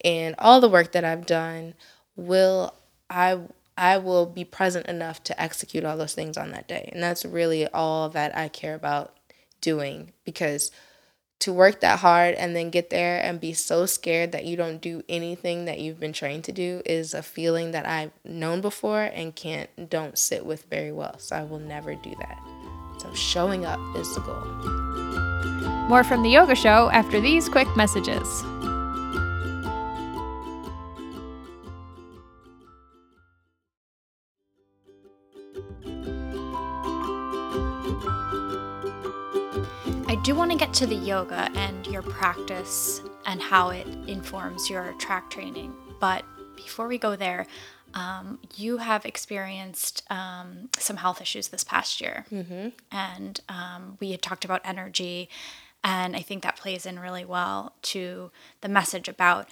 and 0.05 0.35
all 0.39 0.61
the 0.61 0.69
work 0.69 0.93
that 0.93 1.05
I've 1.05 1.27
done 1.27 1.75
will 2.17 2.75
I 3.09 3.41
I 3.81 3.97
will 3.97 4.27
be 4.27 4.45
present 4.45 4.87
enough 4.89 5.25
to 5.25 5.43
execute 5.43 5.87
all 5.87 5.97
those 5.97 6.15
things 6.15 6.37
on 6.37 6.51
that 6.51 6.69
day. 6.69 6.91
And 6.93 7.03
that's 7.03 7.25
really 7.25 7.67
all 7.67 8.11
that 8.11 8.37
I 8.37 8.49
care 8.49 8.75
about 8.75 9.17
doing 9.63 10.13
because 10.27 10.71
to 11.39 11.51
work 11.51 11.81
that 11.81 12.01
hard 12.01 12.35
and 12.35 12.55
then 12.55 12.69
get 12.69 12.91
there 12.91 13.19
and 13.25 13.41
be 13.41 13.55
so 13.55 13.87
scared 13.87 14.33
that 14.33 14.45
you 14.45 14.55
don't 14.55 14.83
do 14.83 15.03
anything 15.09 15.65
that 15.65 15.79
you've 15.79 15.99
been 15.99 16.13
trained 16.13 16.45
to 16.45 16.53
do 16.53 16.83
is 16.85 17.15
a 17.15 17.23
feeling 17.23 17.71
that 17.71 17.87
I've 17.87 18.13
known 18.23 18.61
before 18.61 19.05
and 19.05 19.35
can't 19.35 19.71
don't 19.89 20.19
sit 20.19 20.45
with 20.45 20.65
very 20.65 20.93
well. 20.93 21.19
So 21.19 21.37
I 21.37 21.45
will 21.45 21.59
never 21.59 21.95
do 21.95 22.15
that. 22.21 22.39
So 22.99 23.15
showing 23.15 23.65
up 23.65 23.81
is 23.97 24.15
the 24.15 24.21
goal. 24.21 24.45
More 25.89 26.05
from 26.05 26.23
the 26.23 26.29
yoga 26.29 26.55
show 26.55 26.91
after 26.91 27.19
these 27.19 27.49
quick 27.49 27.75
messages. 27.75 28.45
Do 40.23 40.35
want 40.35 40.51
to 40.51 40.59
get 40.59 40.75
to 40.75 40.87
the 40.87 40.95
yoga 40.95 41.51
and 41.55 41.87
your 41.87 42.03
practice 42.03 43.01
and 43.25 43.41
how 43.41 43.71
it 43.71 43.87
informs 44.07 44.69
your 44.69 44.93
track 44.99 45.31
training. 45.31 45.73
But 45.99 46.25
before 46.57 46.87
we 46.89 46.99
go 46.99 47.17
there, 47.17 47.47
um, 47.95 48.39
you 48.55 48.77
have 48.77 49.07
experienced 49.07 50.03
um, 50.11 50.69
some 50.79 50.99
health 50.99 51.23
issues 51.23 51.49
this 51.49 51.65
past 51.65 52.03
year. 52.03 52.27
Mm-hmm. 52.31 52.69
And 52.93 53.41
um, 53.49 53.97
we 53.99 54.11
had 54.11 54.21
talked 54.21 54.45
about 54.45 54.61
energy. 54.63 55.31
And 55.83 56.15
I 56.15 56.21
think 56.21 56.43
that 56.43 56.57
plays 56.57 56.85
in 56.85 56.99
really 56.99 57.25
well 57.25 57.73
to 57.83 58.31
the 58.61 58.69
message 58.69 59.09
about 59.09 59.49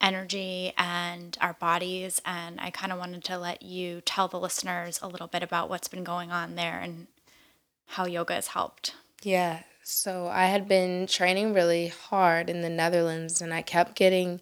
energy 0.00 0.72
and 0.78 1.36
our 1.42 1.52
bodies. 1.52 2.22
And 2.24 2.58
I 2.60 2.70
kind 2.70 2.92
of 2.92 2.98
wanted 2.98 3.24
to 3.24 3.36
let 3.36 3.60
you 3.60 4.00
tell 4.00 4.26
the 4.26 4.40
listeners 4.40 4.98
a 5.02 5.08
little 5.08 5.28
bit 5.28 5.42
about 5.42 5.68
what's 5.68 5.88
been 5.88 6.02
going 6.02 6.32
on 6.32 6.54
there 6.54 6.80
and 6.80 7.08
how 7.88 8.06
yoga 8.06 8.34
has 8.34 8.48
helped. 8.48 8.94
Yeah, 9.22 9.62
so 9.82 10.28
I 10.28 10.46
had 10.46 10.68
been 10.68 11.06
training 11.06 11.54
really 11.54 11.88
hard 11.88 12.48
in 12.48 12.62
the 12.62 12.68
Netherlands 12.68 13.40
and 13.40 13.52
I 13.52 13.62
kept 13.62 13.94
getting 13.96 14.40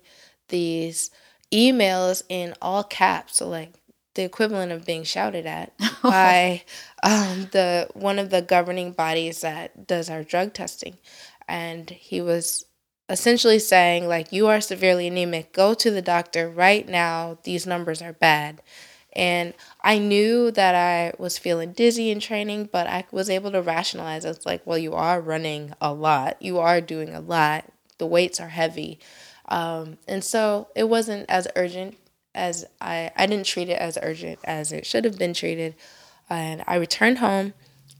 these 0.49 1.11
emails 1.53 2.23
in 2.29 2.55
all 2.61 2.85
caps, 2.85 3.37
so 3.37 3.49
like 3.49 3.73
the 4.15 4.25
equivalent 4.25 4.73
of 4.73 4.85
being 4.85 5.05
shouted 5.05 5.47
at 5.47 5.73
by 6.03 6.63
um, 7.03 7.49
the 7.53 7.89
one 7.95 8.19
of 8.19 8.31
the 8.31 8.43
governing 8.43 8.93
bodies 8.93 9.41
that 9.41 9.87
does 9.87 10.11
our 10.11 10.23
drug 10.23 10.53
testing. 10.53 10.99
And 11.49 11.91
he 11.91 12.21
was 12.21 12.67
essentially 13.09 13.59
saying 13.59 14.07
like 14.07 14.33
you 14.33 14.47
are 14.47 14.61
severely 14.61 15.07
anemic, 15.09 15.53
go 15.53 15.75
to 15.75 15.91
the 15.91 16.03
doctor 16.03 16.49
right 16.49 16.89
now. 16.89 17.39
These 17.45 17.67
numbers 17.67 18.03
are 18.03 18.13
bad. 18.13 18.61
And 19.15 19.55
I 19.83 19.99
knew 19.99 20.51
that 20.53 20.75
I 20.75 21.13
was 21.19 21.37
feeling 21.39 21.73
dizzy 21.73 22.11
in 22.11 22.21
training, 22.21 22.69
but 22.73 22.87
I 22.87 23.05
was 23.11 23.29
able 23.29 23.51
to 23.53 23.63
rationalize. 23.63 24.25
It's 24.25 24.47
like, 24.47 24.63
well, 24.65 24.79
you 24.79 24.95
are 24.95 25.21
running 25.21 25.75
a 25.81 25.93
lot, 25.93 26.41
you 26.41 26.59
are 26.59 26.81
doing 26.81 27.15
a 27.15 27.21
lot, 27.21 27.65
the 27.99 28.07
weights 28.07 28.41
are 28.41 28.49
heavy. 28.49 29.01
Um, 29.49 29.99
and 30.07 30.23
so 30.23 30.69
it 30.77 30.89
wasn't 30.89 31.29
as 31.29 31.49
urgent 31.57 31.97
as 32.35 32.65
I, 32.81 33.11
I 33.17 33.27
didn't 33.27 33.47
treat 33.47 33.69
it 33.69 33.79
as 33.81 33.99
urgent 34.01 34.39
as 34.45 34.71
it 34.71 34.87
should 34.87 35.05
have 35.05 35.19
been 35.19 35.35
treated. 35.35 35.75
And 36.29 36.63
I 36.67 36.77
returned 36.77 37.19
home. 37.19 37.55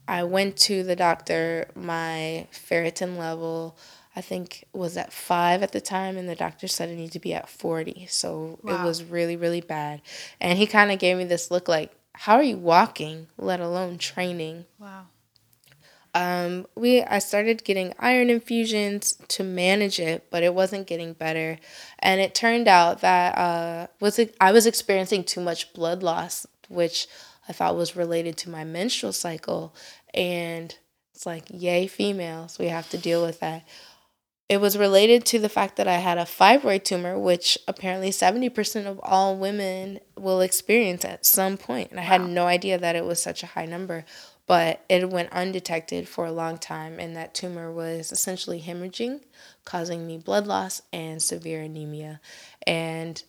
I 0.07 0.23
went 0.25 0.57
to 0.59 0.83
the 0.83 0.97
doctor. 0.97 1.69
My 1.75 2.47
ferritin 2.53 3.17
level, 3.17 3.77
I 4.17 4.21
think, 4.21 4.65
was 4.73 4.97
at 4.97 5.13
five 5.13 5.63
at 5.63 5.73
the 5.73 5.81
time, 5.81 6.17
and 6.17 6.29
the 6.29 6.35
doctor 6.35 6.67
said 6.67 6.89
it 6.89 6.97
needed 6.97 7.13
to 7.13 7.21
be 7.21 7.33
at 7.33 7.49
40. 7.49 8.07
So 8.11 8.59
wow. 8.63 8.81
it 8.81 8.85
was 8.85 9.05
really, 9.05 9.37
really 9.37 9.61
bad. 9.61 10.03
And 10.41 10.59
he 10.59 10.67
kind 10.67 10.91
of 10.91 10.99
gave 10.99 11.17
me 11.17 11.25
this 11.25 11.51
look 11.51 11.69
like, 11.69 11.93
How 12.15 12.35
are 12.35 12.43
you 12.43 12.57
walking, 12.57 13.29
let 13.39 13.61
alone 13.61 13.99
training? 13.99 14.65
Wow. 14.79 15.07
Um, 16.13 16.67
we 16.75 17.03
I 17.03 17.21
started 17.21 17.63
getting 17.63 17.95
iron 17.99 18.31
infusions 18.31 19.17
to 19.29 19.45
manage 19.45 20.01
it, 20.01 20.27
but 20.31 20.43
it 20.43 20.55
wasn't 20.55 20.89
getting 20.89 21.13
better, 21.13 21.59
and 22.01 22.21
it 22.21 22.35
turned 22.35 22.67
out 22.67 23.01
that 23.03 23.39
uh, 23.39 23.87
was 24.01 24.19
I 24.41 24.51
was 24.51 24.67
experiencing 24.67 25.23
too 25.23 25.41
much 25.41 25.73
blood 25.73 26.03
loss, 26.03 26.47
which 26.69 27.07
I 27.49 27.53
thought 27.53 27.77
was 27.77 27.95
related 27.95 28.37
to 28.39 28.51
my 28.51 28.65
menstrual 28.65 29.13
cycle, 29.13 29.73
and 30.13 30.77
it's 31.15 31.27
like 31.27 31.45
yay 31.49 31.87
females, 31.87 32.59
we 32.59 32.69
have 32.69 32.89
to 32.91 32.99
deal 32.99 33.23
with 33.23 33.41
that. 33.41 33.69
It 34.51 34.61
was 34.61 34.77
related 34.77 35.25
to 35.27 35.39
the 35.39 35.49
fact 35.49 35.77
that 35.77 35.87
I 35.87 35.99
had 35.99 36.19
a 36.19 36.23
fibroid 36.23 36.83
tumor, 36.83 37.17
which 37.17 37.57
apparently 37.69 38.11
70% 38.11 38.87
of 38.87 38.99
all 39.03 39.37
women 39.37 40.01
will 40.19 40.41
experience 40.41 41.05
at 41.05 41.25
some 41.25 41.57
point. 41.57 41.93
And 41.93 42.01
I 42.01 42.03
wow. 42.03 42.09
had 42.09 42.23
no 42.23 42.47
idea 42.47 42.77
that 42.77 42.97
it 42.97 43.05
was 43.05 43.23
such 43.23 43.45
a 43.45 43.47
high 43.47 43.67
number 43.67 44.05
but 44.51 44.85
it 44.89 45.09
went 45.09 45.33
undetected 45.33 46.09
for 46.09 46.27
a 46.27 46.33
long 46.33 46.59
time, 46.59 46.99
and 46.99 47.15
that 47.15 47.35
tumor 47.35 47.71
was 47.71 48.11
essentially 48.11 48.61
hemorrhaging, 48.61 49.21
causing 49.65 50.09
me 50.09 50.19
blood 50.19 50.45
loss 50.45 50.83
and 50.93 51.23
severe 51.23 51.61
anemia. 51.63 52.21
And 52.67 53.23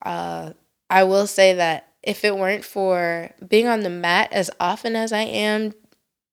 uh, 0.00 0.54
I 0.88 1.04
will 1.04 1.26
say 1.26 1.52
that 1.52 1.92
if 2.02 2.24
it 2.24 2.38
weren't 2.38 2.64
for 2.64 3.32
being 3.46 3.66
on 3.66 3.80
the 3.80 3.90
mat 3.90 4.32
as 4.32 4.50
often 4.58 4.96
as 4.96 5.12
I 5.12 5.24
am 5.24 5.74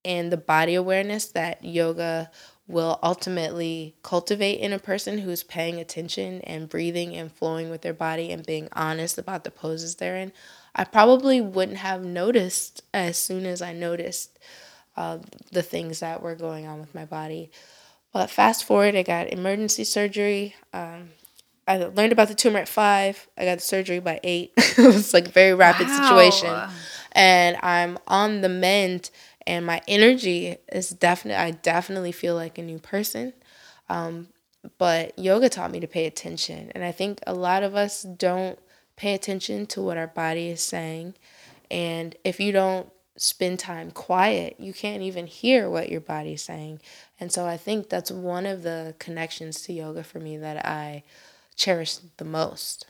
and 0.06 0.32
the 0.32 0.38
body 0.38 0.76
awareness 0.76 1.26
that 1.26 1.66
yoga 1.66 2.32
will 2.72 3.00
ultimately 3.04 3.96
cultivate 4.04 4.60
in 4.60 4.74
a 4.74 4.80
person 4.80 5.20
who's 5.20 5.44
paying 5.44 5.80
attention 5.80 6.42
and 6.42 6.70
breathing 6.70 7.16
and 7.16 7.32
flowing 7.32 7.70
with 7.70 7.82
their 7.82 7.94
body 7.94 8.32
and 8.32 8.46
being 8.46 8.70
honest 8.74 9.18
about 9.18 9.44
the 9.44 9.52
poses 9.52 9.96
they're 9.96 10.16
in, 10.16 10.32
I 10.74 10.86
probably 10.86 11.42
wouldn't 11.42 11.78
have 11.78 12.04
noticed 12.04 12.82
as 12.94 13.18
soon 13.18 13.46
as 13.46 13.62
I 13.62 13.74
noticed 13.74 14.40
uh, 14.96 15.20
the 15.52 15.64
things 15.64 16.00
that 16.00 16.22
were 16.22 16.36
going 16.36 16.68
on 16.68 16.80
with 16.80 16.96
my 16.96 17.06
body. 17.06 17.52
But 18.14 18.30
fast 18.30 18.66
forward, 18.66 18.96
I 18.96 19.04
got 19.04 19.32
emergency 19.32 19.84
surgery. 19.84 20.56
Um, 20.74 21.10
I 21.68 21.78
learned 21.78 22.12
about 22.12 22.28
the 22.28 22.36
tumor 22.36 22.60
at 22.60 22.68
five. 22.68 23.28
I 23.38 23.46
got 23.46 23.56
the 23.56 23.64
surgery 23.64 24.00
by 24.00 24.20
eight. 24.24 24.52
it 24.58 24.78
was 24.78 25.14
like 25.14 25.28
a 25.28 25.32
very 25.32 25.54
rapid 25.54 25.88
wow. 25.88 26.02
situation. 26.02 26.70
And 27.14 27.58
I'm 27.62 27.98
on 28.08 28.42
the 28.42 28.50
mend, 28.50 29.12
and 29.48 29.66
my 29.66 29.82
energy 29.88 30.58
is 30.72 30.90
definitely, 30.90 31.44
I 31.44 31.52
definitely 31.52 32.12
feel 32.12 32.36
like 32.36 32.58
a 32.58 32.64
new 32.64 32.80
person. 32.80 33.34
Um, 33.90 34.28
but 34.78 35.18
yoga 35.18 35.50
taught 35.50 35.72
me 35.72 35.80
to 35.80 35.88
pay 35.88 36.06
attention. 36.06 36.72
And 36.76 36.84
I 36.84 36.92
think 36.92 37.20
a 37.26 37.34
lot 37.34 37.64
of 37.64 37.76
us 37.76 38.04
don't 38.04 38.60
pay 38.96 39.14
attention 39.14 39.66
to 39.68 39.82
what 39.82 39.98
our 39.98 40.08
body 40.08 40.50
is 40.50 40.62
saying. 40.62 41.16
And 41.70 42.16
if 42.24 42.40
you 42.40 42.52
don't 42.52 42.92
spend 43.18 43.60
time 43.60 43.92
quiet, 43.92 44.56
you 44.60 44.74
can't 44.74 45.02
even 45.04 45.28
hear 45.28 45.70
what 45.70 45.90
your 45.90 46.02
body's 46.02 46.44
saying. 46.44 46.82
And 47.20 47.32
so 47.32 47.46
I 47.46 47.58
think 47.58 47.90
that's 47.90 48.12
one 48.12 48.46
of 48.46 48.64
the 48.64 48.96
connections 49.00 49.62
to 49.64 49.74
yoga 49.74 50.04
for 50.04 50.20
me 50.20 50.38
that 50.38 50.66
I 50.66 51.04
cherish 51.56 51.98
the 52.18 52.26
most. 52.26 52.88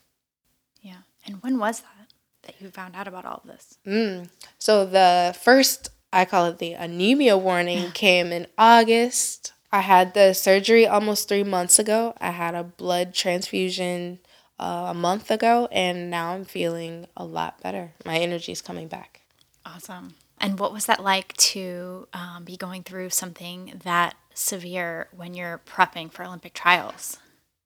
Yeah. 0.81 0.97
And 1.25 1.41
when 1.41 1.59
was 1.59 1.81
that 1.81 2.13
that 2.43 2.55
you 2.59 2.69
found 2.69 2.95
out 2.95 3.07
about 3.07 3.25
all 3.25 3.41
of 3.43 3.47
this? 3.47 3.77
Mm. 3.85 4.29
So 4.57 4.85
the 4.85 5.35
first, 5.39 5.89
I 6.13 6.25
call 6.25 6.45
it 6.47 6.57
the 6.57 6.73
anemia 6.73 7.37
warning, 7.37 7.91
came 7.93 8.31
in 8.31 8.47
August. 8.57 9.53
I 9.71 9.81
had 9.81 10.13
the 10.13 10.33
surgery 10.33 10.85
almost 10.85 11.27
three 11.27 11.43
months 11.43 11.79
ago. 11.79 12.13
I 12.19 12.31
had 12.31 12.55
a 12.55 12.63
blood 12.63 13.13
transfusion 13.13 14.19
uh, 14.59 14.87
a 14.89 14.93
month 14.93 15.31
ago, 15.31 15.67
and 15.71 16.09
now 16.09 16.33
I'm 16.33 16.45
feeling 16.45 17.07
a 17.15 17.23
lot 17.23 17.61
better. 17.61 17.93
My 18.05 18.17
energy 18.17 18.51
is 18.51 18.61
coming 18.61 18.87
back. 18.87 19.21
Awesome. 19.65 20.15
And 20.39 20.59
what 20.59 20.73
was 20.73 20.87
that 20.87 21.03
like 21.03 21.37
to 21.37 22.07
um, 22.13 22.43
be 22.43 22.57
going 22.57 22.83
through 22.83 23.11
something 23.11 23.79
that 23.83 24.15
severe 24.33 25.07
when 25.15 25.33
you're 25.33 25.61
prepping 25.65 26.11
for 26.11 26.25
Olympic 26.25 26.53
trials? 26.53 27.17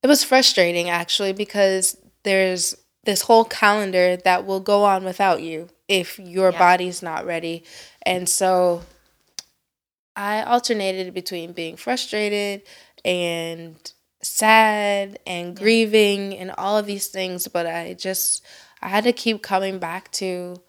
It 0.03 0.07
was 0.07 0.23
frustrating 0.23 0.89
actually 0.89 1.33
because 1.33 1.97
there's 2.23 2.75
this 3.05 3.21
whole 3.21 3.45
calendar 3.45 4.17
that 4.17 4.45
will 4.45 4.59
go 4.59 4.83
on 4.83 5.03
without 5.03 5.41
you 5.41 5.69
if 5.87 6.19
your 6.19 6.51
yeah. 6.51 6.59
body's 6.59 7.01
not 7.01 7.25
ready. 7.25 7.63
And 8.03 8.27
so 8.27 8.81
I 10.15 10.43
alternated 10.43 11.13
between 11.13 11.51
being 11.51 11.75
frustrated 11.75 12.63
and 13.03 13.75
sad 14.21 15.19
and 15.27 15.55
grieving 15.55 16.35
and 16.35 16.51
all 16.57 16.77
of 16.77 16.85
these 16.85 17.07
things, 17.07 17.47
but 17.47 17.67
I 17.67 17.93
just 17.93 18.43
I 18.81 18.89
had 18.89 19.03
to 19.03 19.13
keep 19.13 19.41
coming 19.41 19.79
back 19.79 20.11
to 20.13 20.61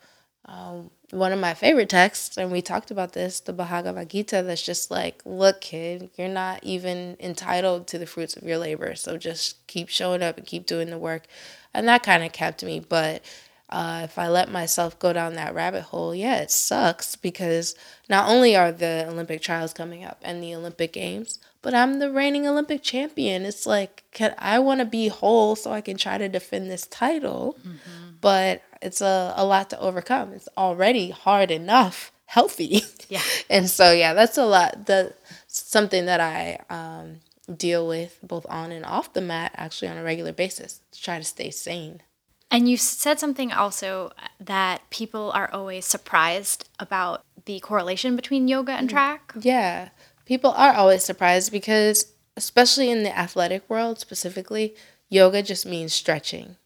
um, 0.44 0.90
one 1.10 1.32
of 1.32 1.38
my 1.38 1.54
favorite 1.54 1.88
texts, 1.88 2.36
and 2.36 2.50
we 2.50 2.62
talked 2.62 2.90
about 2.90 3.12
this, 3.12 3.40
the 3.40 3.52
Bhagavad 3.52 4.10
Gita, 4.10 4.42
that's 4.42 4.62
just 4.62 4.90
like, 4.90 5.22
look, 5.24 5.60
kid, 5.60 6.10
you're 6.16 6.28
not 6.28 6.62
even 6.62 7.16
entitled 7.20 7.86
to 7.88 7.98
the 7.98 8.06
fruits 8.06 8.36
of 8.36 8.42
your 8.44 8.58
labor, 8.58 8.94
so 8.94 9.16
just 9.16 9.66
keep 9.66 9.88
showing 9.88 10.22
up 10.22 10.36
and 10.36 10.46
keep 10.46 10.66
doing 10.66 10.90
the 10.90 10.98
work, 10.98 11.26
and 11.74 11.88
that 11.88 12.02
kind 12.02 12.24
of 12.24 12.32
kept 12.32 12.62
me. 12.64 12.80
But 12.80 13.24
uh, 13.68 14.02
if 14.04 14.18
I 14.18 14.28
let 14.28 14.50
myself 14.50 14.98
go 14.98 15.12
down 15.12 15.34
that 15.34 15.54
rabbit 15.54 15.82
hole, 15.82 16.14
yeah, 16.14 16.36
it 16.36 16.50
sucks 16.50 17.16
because 17.16 17.74
not 18.08 18.28
only 18.28 18.54
are 18.54 18.70
the 18.70 19.06
Olympic 19.08 19.42
trials 19.42 19.72
coming 19.72 20.04
up 20.04 20.18
and 20.22 20.42
the 20.42 20.54
Olympic 20.54 20.92
Games, 20.92 21.40
but 21.62 21.74
I'm 21.74 21.98
the 21.98 22.12
reigning 22.12 22.46
Olympic 22.46 22.84
champion. 22.84 23.44
It's 23.44 23.66
like, 23.66 24.04
can 24.12 24.36
I 24.38 24.60
want 24.60 24.78
to 24.80 24.86
be 24.86 25.08
whole 25.08 25.56
so 25.56 25.72
I 25.72 25.80
can 25.80 25.96
try 25.96 26.16
to 26.16 26.28
defend 26.28 26.70
this 26.70 26.86
title? 26.86 27.56
Mm-hmm. 27.60 28.10
But 28.20 28.62
it's 28.80 29.00
a, 29.00 29.34
a 29.36 29.44
lot 29.44 29.70
to 29.70 29.80
overcome. 29.80 30.32
It's 30.32 30.48
already 30.56 31.10
hard 31.10 31.50
enough, 31.50 32.12
healthy. 32.26 32.82
Yeah. 33.08 33.22
and 33.48 33.70
so, 33.70 33.92
yeah, 33.92 34.14
that's 34.14 34.36
a 34.36 34.44
lot. 34.44 34.86
The 34.86 35.14
something 35.46 36.06
that 36.06 36.18
I 36.20 36.58
um, 36.68 37.20
deal 37.56 37.86
with 37.86 38.18
both 38.20 38.44
on 38.48 38.72
and 38.72 38.84
off 38.84 39.12
the 39.12 39.20
mat 39.20 39.52
actually 39.54 39.86
on 39.86 39.96
a 39.96 40.02
regular 40.02 40.32
basis 40.32 40.80
to 40.90 41.00
try 41.00 41.18
to 41.18 41.24
stay 41.24 41.50
sane. 41.50 42.02
And 42.50 42.68
you 42.68 42.76
said 42.76 43.18
something 43.18 43.52
also 43.52 44.12
that 44.38 44.88
people 44.90 45.30
are 45.32 45.50
always 45.52 45.84
surprised 45.84 46.68
about 46.78 47.24
the 47.44 47.60
correlation 47.60 48.16
between 48.16 48.48
yoga 48.48 48.72
and 48.72 48.88
mm. 48.88 48.92
track. 48.92 49.32
Yeah 49.40 49.90
people 50.26 50.50
are 50.50 50.74
always 50.74 51.02
surprised 51.02 51.50
because, 51.50 52.12
especially 52.36 52.90
in 52.90 53.04
the 53.04 53.18
athletic 53.18 53.68
world 53.70 53.98
specifically, 53.98 54.74
yoga 55.08 55.42
just 55.42 55.64
means 55.64 55.94
stretching. 55.94 56.56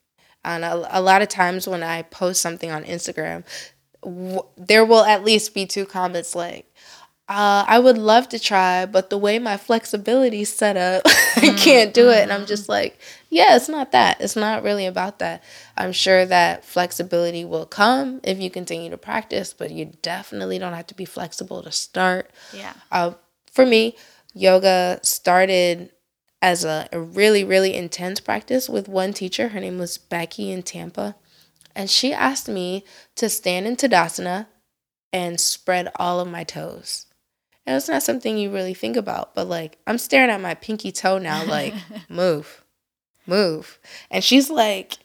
And 0.44 0.64
a, 0.64 0.98
a 0.98 1.00
lot 1.00 1.22
of 1.22 1.28
times 1.28 1.68
when 1.68 1.84
I 1.84 2.02
post 2.02 2.40
something 2.40 2.70
on 2.70 2.82
Instagram, 2.84 3.44
w- 4.02 4.42
there 4.56 4.84
will 4.84 5.04
at 5.04 5.22
least 5.22 5.54
be 5.54 5.66
two 5.66 5.86
comments 5.86 6.34
like, 6.34 6.66
uh, 7.30 7.64
I 7.68 7.78
would 7.78 7.96
love 7.96 8.28
to 8.30 8.40
try, 8.40 8.86
but 8.86 9.08
the 9.08 9.16
way 9.16 9.38
my 9.38 9.56
flexibility 9.56 10.40
is 10.40 10.52
set 10.52 10.76
up, 10.76 11.02
I 11.36 11.54
can't 11.56 11.94
do 11.94 12.10
it. 12.10 12.22
And 12.22 12.32
I'm 12.32 12.44
just 12.44 12.68
like, 12.68 12.98
yeah, 13.28 13.54
it's 13.54 13.68
not 13.68 13.92
that. 13.92 14.20
It's 14.20 14.34
not 14.34 14.64
really 14.64 14.84
about 14.84 15.20
that. 15.20 15.44
I'm 15.76 15.92
sure 15.92 16.26
that 16.26 16.64
flexibility 16.64 17.44
will 17.44 17.66
come 17.66 18.20
if 18.24 18.40
you 18.40 18.50
continue 18.50 18.90
to 18.90 18.98
practice, 18.98 19.54
but 19.54 19.70
you 19.70 19.92
definitely 20.02 20.58
don't 20.58 20.72
have 20.72 20.88
to 20.88 20.94
be 20.96 21.04
flexible 21.04 21.62
to 21.62 21.70
start. 21.70 22.32
Yeah. 22.52 22.72
Uh, 22.90 23.12
for 23.52 23.64
me, 23.64 23.96
yoga 24.34 24.98
started 25.04 25.92
as 26.42 26.64
a, 26.64 26.88
a 26.90 27.00
really, 27.00 27.44
really 27.44 27.76
intense 27.76 28.18
practice 28.18 28.68
with 28.68 28.88
one 28.88 29.12
teacher. 29.12 29.50
Her 29.50 29.60
name 29.60 29.78
was 29.78 29.98
Becky 29.98 30.50
in 30.50 30.64
Tampa. 30.64 31.14
And 31.76 31.88
she 31.88 32.12
asked 32.12 32.48
me 32.48 32.84
to 33.14 33.28
stand 33.28 33.68
in 33.68 33.76
Tadasana 33.76 34.48
and 35.12 35.40
spread 35.40 35.92
all 35.94 36.18
of 36.18 36.26
my 36.26 36.42
toes. 36.42 37.06
And 37.66 37.76
it's 37.76 37.88
not 37.88 38.02
something 38.02 38.38
you 38.38 38.50
really 38.50 38.74
think 38.74 38.96
about, 38.96 39.34
but 39.34 39.48
like 39.48 39.78
I'm 39.86 39.98
staring 39.98 40.30
at 40.30 40.40
my 40.40 40.54
pinky 40.54 40.92
toe 40.92 41.18
now, 41.18 41.44
like, 41.44 41.74
move, 42.08 42.64
move. 43.26 43.78
And 44.10 44.24
she's 44.24 44.50
like, 44.50 44.98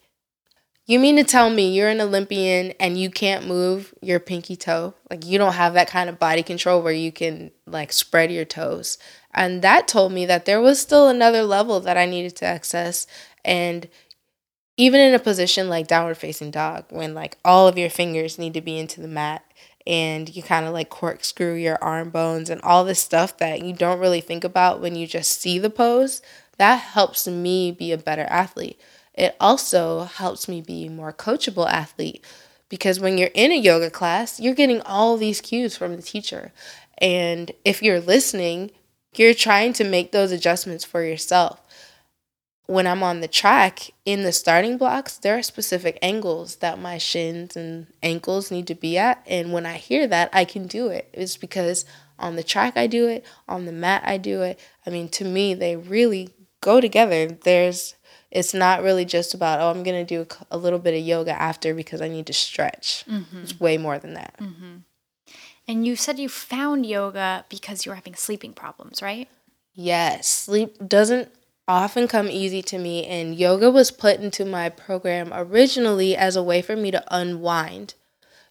you 0.88 1.00
mean 1.00 1.15
to 1.15 1.24
tell 1.24 1.50
me 1.50 1.74
you're 1.74 1.89
an 1.89 2.02
Olympian 2.02 2.74
and 2.80 2.98
you 2.98 3.10
can't 3.10 3.48
move 3.48 3.94
your 4.02 4.20
pinky 4.20 4.56
toe? 4.56 4.94
Like 5.10 5.26
you 5.26 5.38
don't 5.38 5.54
have 5.54 5.74
that 5.74 5.89
kind 5.89 6.10
of 6.10 6.20
body 6.20 6.44
control 6.44 6.82
where 6.82 6.94
you 6.94 7.12
can 7.12 7.52
like 7.65 7.91
spread 7.91 8.32
your 8.32 8.46
toes. 8.46 9.00
And 9.34 9.62
that 9.63 9.88
told 9.88 10.12
me 10.12 10.26
that 10.28 10.46
there 10.46 10.62
was 10.62 10.80
still 10.80 11.08
another 11.10 11.44
level 11.44 11.80
that 11.82 11.98
I 11.98 12.06
needed 12.06 12.36
to 12.38 12.46
access 12.46 13.08
and 13.44 13.89
even 14.78 15.00
in 15.00 15.13
a 15.13 15.20
position 15.20 15.70
like 15.70 15.88
downward 15.88 16.18
facing 16.18 16.52
dog 16.52 16.86
when 16.89 17.13
like 17.13 17.38
all 17.44 17.68
of 17.68 17.78
your 17.78 17.89
fingers 17.89 18.38
need 18.38 18.54
to 18.54 18.62
be 18.62 18.78
into 18.78 19.02
the 19.02 19.08
mat 19.08 19.44
and 19.88 20.36
you 20.36 20.41
kind 20.41 20.65
of 20.65 20.74
like 20.74 20.89
corkscrew 20.89 21.54
your 21.54 21.78
arm 21.84 22.10
bones 22.10 22.50
and 22.50 22.62
all 22.62 22.84
this 22.84 23.00
stuff 23.00 23.38
that 23.38 23.63
you 23.63 23.74
don't 23.74 24.00
really 24.00 24.21
think 24.21 24.43
about 24.43 24.82
when 24.82 24.95
you 24.95 25.06
just 25.06 25.39
see 25.39 25.60
the 25.60 25.69
pose. 25.69 26.21
That 26.58 26.78
helps 26.78 27.28
me 27.28 27.71
be 27.71 27.91
a 27.91 27.98
better 27.98 28.24
athlete. 28.24 28.80
It 29.13 29.36
also 29.39 30.04
helps 30.04 30.48
me 30.48 30.62
be 30.62 30.89
more 30.89 31.13
coachable 31.13 31.69
athlete 31.69 32.24
because 32.69 33.00
when 33.00 33.17
you're 33.17 33.30
in 33.34 33.52
a 33.52 33.60
yoga 33.60 33.89
class, 33.89 34.39
you're 34.39 34.56
getting 34.56 34.82
all 34.82 35.17
these 35.17 35.41
cues 35.41 35.78
from 35.78 35.95
the 35.95 36.02
teacher. 36.02 36.52
And 36.98 37.52
if 37.63 37.84
you're 37.84 38.02
listening, 38.02 38.71
you're 39.15 39.34
trying 39.34 39.74
to 39.74 39.84
make 39.84 40.12
those 40.12 40.32
adjustments 40.32 40.84
for 40.84 41.04
yourself. 41.04 41.62
When 42.67 42.88
I'm 42.88 43.04
on 43.04 43.21
the 43.21 43.28
track 43.28 43.91
in 44.06 44.23
the 44.23 44.32
starting 44.32 44.78
blocks, 44.78 45.17
there 45.17 45.38
are 45.38 45.43
specific 45.43 45.99
angles 46.01 46.58
that 46.58 46.80
my 46.80 46.97
shins 46.97 47.56
and 47.56 47.88
ankles 48.01 48.49
need 48.49 48.67
to 48.67 48.75
be 48.75 48.97
at. 48.97 49.23
And 49.28 49.54
when 49.54 49.65
I 49.65 49.78
hear 49.78 50.08
that, 50.08 50.30
I 50.34 50.45
can 50.45 50.65
do 50.65 50.88
it. 50.88 51.10
It's 51.13 51.38
because 51.38 51.86
on 52.17 52.36
the 52.36 52.43
track, 52.43 52.75
I 52.75 52.88
do 52.88 53.08
it, 53.08 53.25
on 53.47 53.65
the 53.65 53.71
mat, 53.71 54.01
I 54.06 54.17
do 54.17 54.41
it. 54.41 54.60
I 54.86 54.89
mean, 54.89 55.10
to 55.10 55.25
me, 55.25 55.54
they 55.54 55.75
really 55.75 56.30
go 56.62 56.82
together. 56.82 57.28
There's 57.28 57.95
it's 58.36 58.54
not 58.54 58.84
really 58.84 59.06
just 59.06 59.34
about 59.34 59.60
oh 59.60 59.69
i'm 59.69 59.82
going 59.82 60.06
to 60.06 60.25
do 60.25 60.28
a 60.51 60.58
little 60.58 60.78
bit 60.78 60.93
of 60.93 61.06
yoga 61.06 61.32
after 61.32 61.73
because 61.73 62.01
i 62.01 62.08
need 62.08 62.28
to 62.28 62.34
stretch 62.34 63.06
mm-hmm. 63.10 63.41
it's 63.41 63.60
way 63.60 63.78
more 63.78 63.97
than 63.97 64.13
that 64.13 64.36
mm-hmm. 64.39 64.78
and 65.67 65.88
you 65.88 65.95
said 65.95 66.19
you 66.19 66.28
found 66.28 66.86
yoga 66.86 67.45
because 67.49 67.86
you 67.86 67.91
were 67.91 67.95
having 67.95 68.15
sleeping 68.15 68.54
problems 68.54 69.01
right 69.01 69.30
yes 69.73 70.28
sleep 70.28 70.75
doesn't 70.86 71.32
often 71.67 72.08
come 72.08 72.30
easy 72.30 72.62
to 72.62 72.78
me 72.78 73.06
and 73.06 73.36
yoga 73.36 73.71
was 73.71 73.91
put 73.91 74.19
into 74.19 74.45
my 74.45 74.69
program 74.69 75.32
originally 75.34 76.15
as 76.15 76.36
a 76.36 76.43
way 76.43 76.62
for 76.62 76.75
me 76.75 76.91
to 76.91 77.04
unwind 77.10 77.93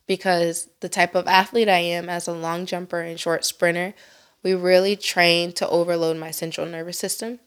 because 0.06 0.68
the 0.80 0.88
type 0.88 1.14
of 1.14 1.26
athlete 1.26 1.68
i 1.68 1.78
am 1.78 2.08
as 2.08 2.26
a 2.26 2.32
long 2.32 2.66
jumper 2.66 3.00
and 3.00 3.20
short 3.20 3.44
sprinter 3.44 3.94
we 4.42 4.52
really 4.52 4.96
train 4.96 5.52
to 5.52 5.68
overload 5.68 6.16
my 6.16 6.30
central 6.30 6.66
nervous 6.66 6.98
system 6.98 7.38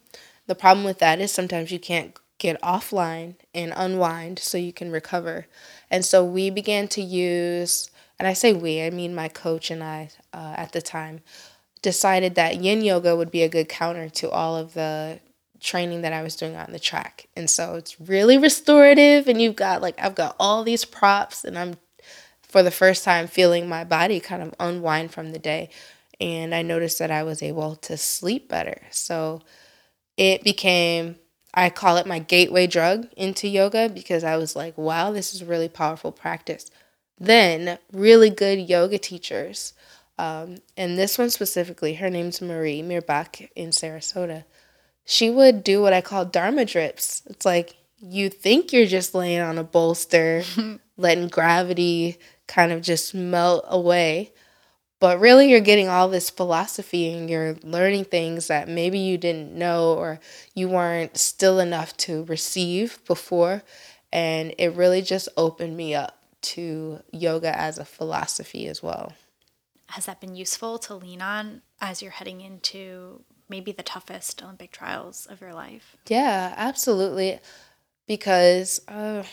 the 0.48 0.56
problem 0.56 0.86
with 0.86 1.00
that 1.00 1.20
is 1.20 1.32
sometimes 1.32 1.72
you 1.72 1.80
can't 1.80 2.18
get 2.38 2.62
offline 2.62 3.36
and 3.54 3.74
unwind 3.76 4.40
so 4.40 4.58
you 4.58 4.74
can 4.74 4.92
recover. 4.92 5.48
And 5.90 6.06
so 6.06 6.24
we 6.24 6.50
began 6.50 6.88
to 6.90 7.02
use, 7.02 7.90
and 8.20 8.28
I 8.28 8.34
say 8.34 8.54
we, 8.54 8.82
I 8.82 8.90
mean 8.90 9.16
my 9.16 9.28
coach 9.28 9.72
and 9.72 9.84
I 9.84 10.10
uh, 10.34 10.54
at 10.58 10.72
the 10.72 10.82
time, 10.82 11.22
decided 11.82 12.36
that 12.36 12.62
yin 12.62 12.82
yoga 12.82 13.16
would 13.16 13.32
be 13.32 13.44
a 13.44 13.50
good 13.50 13.70
counter 13.70 14.10
to 14.10 14.30
all 14.30 14.56
of 14.56 14.74
the 14.74 15.20
training 15.60 16.02
that 16.02 16.14
I 16.14 16.24
was 16.24 16.36
doing 16.36 16.56
on 16.56 16.72
the 16.72 16.80
track. 16.80 17.28
And 17.36 17.50
so 17.50 17.76
it's 17.76 18.00
really 18.00 18.38
restorative, 18.38 19.28
and 19.28 19.42
you've 19.42 19.56
got 19.56 19.82
like, 19.82 20.00
I've 20.00 20.16
got 20.16 20.36
all 20.40 20.64
these 20.64 20.86
props, 20.86 21.44
and 21.44 21.58
I'm 21.58 21.76
for 22.42 22.64
the 22.64 22.72
first 22.72 23.04
time 23.04 23.28
feeling 23.28 23.68
my 23.68 23.84
body 23.84 24.20
kind 24.20 24.42
of 24.42 24.54
unwind 24.60 25.12
from 25.12 25.32
the 25.32 25.40
day. 25.40 25.70
And 26.20 26.56
I 26.56 26.62
noticed 26.62 27.00
that 27.00 27.12
I 27.12 27.24
was 27.24 27.44
able 27.44 27.76
to 27.76 27.98
sleep 27.98 28.50
better. 28.50 28.82
So 28.90 29.42
it 30.16 30.44
became 30.44 31.18
I 31.54 31.70
call 31.70 31.98
it 31.98 32.06
my 32.06 32.20
gateway 32.20 32.68
drug 32.68 33.08
into 33.18 33.48
yoga 33.48 33.90
because 33.90 34.24
I 34.24 34.38
was 34.38 34.56
like, 34.56 34.78
wow, 34.78 35.12
this 35.12 35.34
is 35.34 35.44
really 35.44 35.68
powerful 35.68 36.12
practice. 36.12 36.70
Then, 37.20 37.80
really 37.92 38.30
good 38.30 38.70
yoga 38.70 39.00
teachers, 39.00 39.74
um, 40.20 40.58
and 40.76 40.98
this 40.98 41.18
one 41.18 41.30
specifically, 41.30 41.96
her 41.96 42.10
name's 42.10 42.42
Marie 42.42 42.82
Mirbach 42.82 43.50
in 43.56 43.70
Sarasota. 43.70 44.46
She 45.10 45.30
would 45.30 45.64
do 45.64 45.82
what 45.82 45.94
I 45.94 46.02
call 46.02 46.26
Dharma 46.26 46.66
drips. 46.66 47.24
It's 47.28 47.46
like 47.46 47.78
you 47.98 48.30
think 48.30 48.74
you're 48.74 48.86
just 48.86 49.16
laying 49.16 49.40
on 49.40 49.58
a 49.58 49.64
bolster, 49.64 50.44
letting 50.98 51.30
gravity 51.30 52.18
kind 52.46 52.74
of 52.74 52.82
just 52.82 53.16
melt 53.16 53.64
away. 53.70 54.34
But 55.00 55.22
really, 55.22 55.50
you're 55.50 55.62
getting 55.62 55.88
all 55.88 56.10
this 56.10 56.30
philosophy 56.30 57.14
and 57.14 57.30
you're 57.30 57.56
learning 57.64 58.04
things 58.04 58.48
that 58.48 58.68
maybe 58.68 59.00
you 59.00 59.18
didn't 59.18 59.54
know 59.54 59.94
or 59.94 60.20
you 60.54 60.68
weren't 60.68 61.18
still 61.18 61.60
enough 61.62 61.96
to 61.98 62.26
receive 62.26 63.00
before. 63.06 63.64
And 64.12 64.54
it 64.58 64.74
really 64.74 65.02
just 65.02 65.30
opened 65.38 65.78
me 65.78 65.96
up 65.96 66.18
to 66.42 67.00
yoga 67.14 67.58
as 67.58 67.78
a 67.78 67.86
philosophy 67.86 68.68
as 68.68 68.84
well. 68.84 69.14
Has 69.86 70.06
that 70.08 70.20
been 70.20 70.36
useful 70.36 70.78
to 70.80 70.96
lean 70.96 71.22
on 71.22 71.62
as 71.80 72.02
you're 72.02 72.12
heading 72.12 72.42
into 72.42 73.24
maybe 73.50 73.72
the 73.72 73.84
toughest 73.84 74.44
Olympic 74.44 74.72
trials 74.72 75.26
of 75.26 75.42
your 75.42 75.54
life? 75.54 75.98
Yeah, 76.08 76.54
absolutely. 76.58 77.40
Because 78.08 78.82
uh, 78.88 79.24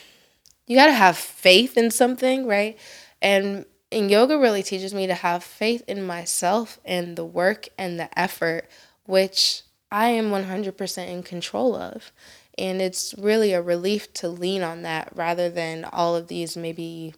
you 0.66 0.76
got 0.76 0.86
to 0.86 0.92
have 0.92 1.16
faith 1.16 1.76
in 1.76 1.90
something, 1.90 2.46
right? 2.46 2.78
And 3.22 3.64
and 3.92 4.10
yoga 4.10 4.36
really 4.36 4.62
teaches 4.62 4.92
me 4.92 5.06
to 5.06 5.14
have 5.14 5.44
faith 5.44 5.84
in 5.86 6.04
myself 6.04 6.80
and 6.84 7.16
the 7.16 7.24
work 7.24 7.68
and 7.78 8.00
the 8.00 8.18
effort, 8.18 8.68
which 9.06 9.62
I 9.92 10.08
am 10.08 10.30
100% 10.30 11.08
in 11.08 11.22
control 11.22 11.76
of. 11.76 12.10
And 12.58 12.82
it's 12.82 13.14
really 13.16 13.52
a 13.52 13.62
relief 13.62 14.12
to 14.14 14.28
lean 14.28 14.62
on 14.62 14.82
that 14.82 15.12
rather 15.14 15.48
than 15.48 15.84
all 15.84 16.16
of 16.16 16.26
these 16.26 16.56
maybe 16.56 17.14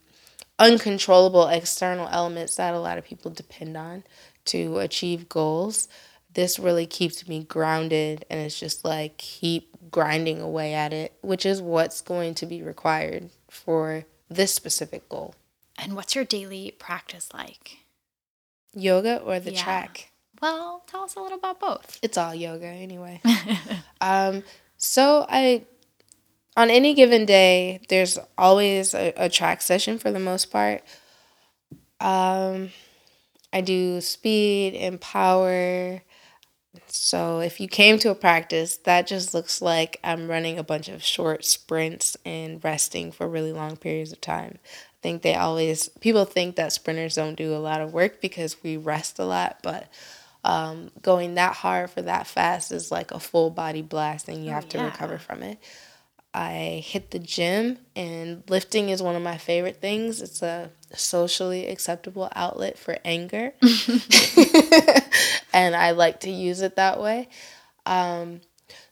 uncontrollable 0.59 1.49
external 1.49 2.09
elements 2.09 2.57
that 2.57 2.75
a 2.75 2.81
lot 2.81 2.99
of 2.99 3.05
people 3.05 3.31
depend 3.31 3.77
on 3.77 4.05
to 4.47 4.79
achieve 4.79 5.29
goals. 5.29 5.89
This 6.37 6.59
really 6.59 6.85
keeps 6.85 7.27
me 7.27 7.45
grounded 7.45 8.27
and 8.29 8.41
it's 8.41 8.61
just 8.61 8.85
like 8.85 9.17
keep 9.17 9.91
grinding 9.91 10.43
away 10.43 10.75
at 10.75 10.93
it, 10.93 11.15
which 11.23 11.47
is 11.47 11.63
what's 11.63 12.03
going 12.03 12.35
to 12.35 12.45
be 12.45 12.63
required 12.63 13.31
for 13.49 14.05
this 14.29 14.53
specific 14.53 15.09
goal. 15.09 15.35
And 15.79 15.97
what's 15.97 16.15
your 16.15 16.27
daily 16.27 16.75
practice 16.79 17.31
like? 17.33 17.79
Yoga 18.75 19.23
or 19.23 19.41
the 19.41 19.53
yeah. 19.53 19.63
track? 19.63 20.11
Well, 20.43 20.83
tell 20.87 21.05
us 21.05 21.15
a 21.15 21.23
little 21.23 21.39
about 21.39 21.59
both. 21.59 21.99
It's 22.03 22.19
all 22.19 22.35
yoga 22.35 22.67
anyway. 22.67 23.23
um, 24.03 24.43
so 24.77 25.25
I 25.31 25.65
on 26.55 26.69
any 26.69 26.93
given 26.93 27.25
day, 27.25 27.81
there's 27.89 28.19
always 28.37 28.93
a, 28.93 29.15
a 29.17 29.31
track 29.31 29.63
session 29.63 29.99
for 29.99 30.13
the 30.13 30.21
most 30.21 30.51
part. 30.51 30.83
Um, 31.99 32.73
I 33.55 33.63
do 33.63 34.03
speed 34.03 34.75
and 34.75 35.01
power. 35.01 36.03
So 36.87 37.41
if 37.41 37.61
you 37.61 37.69
came 37.69 37.99
to 37.99 38.11
a 38.11 38.15
practice, 38.15 38.77
that 38.79 39.07
just 39.07 39.35
looks 39.35 39.63
like 39.63 39.99
I'm 40.03 40.29
running 40.29 40.59
a 40.59 40.65
bunch 40.65 40.89
of 40.89 41.03
short 41.03 41.45
sprints 41.45 42.17
and 42.25 42.63
resting 42.63 43.13
for 43.13 43.29
really 43.29 43.53
long 43.53 43.77
periods 43.77 44.13
of 44.13 44.21
time 44.21 44.59
I 44.97 45.03
think 45.03 45.23
they 45.23 45.35
always 45.35 45.89
people 46.01 46.25
think 46.25 46.57
that 46.57 46.73
sprinters 46.73 47.15
don't 47.15 47.35
do 47.35 47.55
a 47.55 47.59
lot 47.59 47.81
of 47.81 47.93
work 47.93 48.21
because 48.21 48.63
we 48.63 48.77
rest 48.77 49.19
a 49.19 49.25
lot, 49.25 49.59
but 49.63 49.89
um, 50.47 50.91
going 51.03 51.35
that 51.35 51.55
hard 51.55 51.91
for 51.91 52.03
that 52.03 52.27
fast 52.27 52.71
is 52.71 52.91
like 52.91 53.11
a 53.11 53.19
full 53.19 53.51
body 53.51 53.83
blast, 53.83 54.29
and 54.29 54.45
you 54.45 54.51
oh, 54.51 54.55
have 54.55 54.69
to 54.71 54.79
yeah. 54.79 54.85
recover 54.87 55.19
from 55.19 55.43
it. 55.43 55.59
I 56.33 56.83
hit 56.85 57.11
the 57.11 57.19
gym, 57.19 57.79
and 57.97 58.43
lifting 58.49 58.89
is 58.91 59.03
one 59.03 59.17
of 59.17 59.23
my 59.23 59.39
favorite 59.39 59.81
things. 59.81 60.23
It's 60.23 60.43
a 60.43 60.71
socially 60.95 61.67
acceptable 61.67 62.31
outlet 62.37 62.79
for 62.79 62.99
anger, 63.05 63.55
and 65.53 65.77
I 65.77 65.93
like 65.93 66.21
to 66.21 66.31
use 66.31 66.61
it 66.61 66.77
that 66.77 67.01
way. 67.01 67.29
Um, 67.85 68.41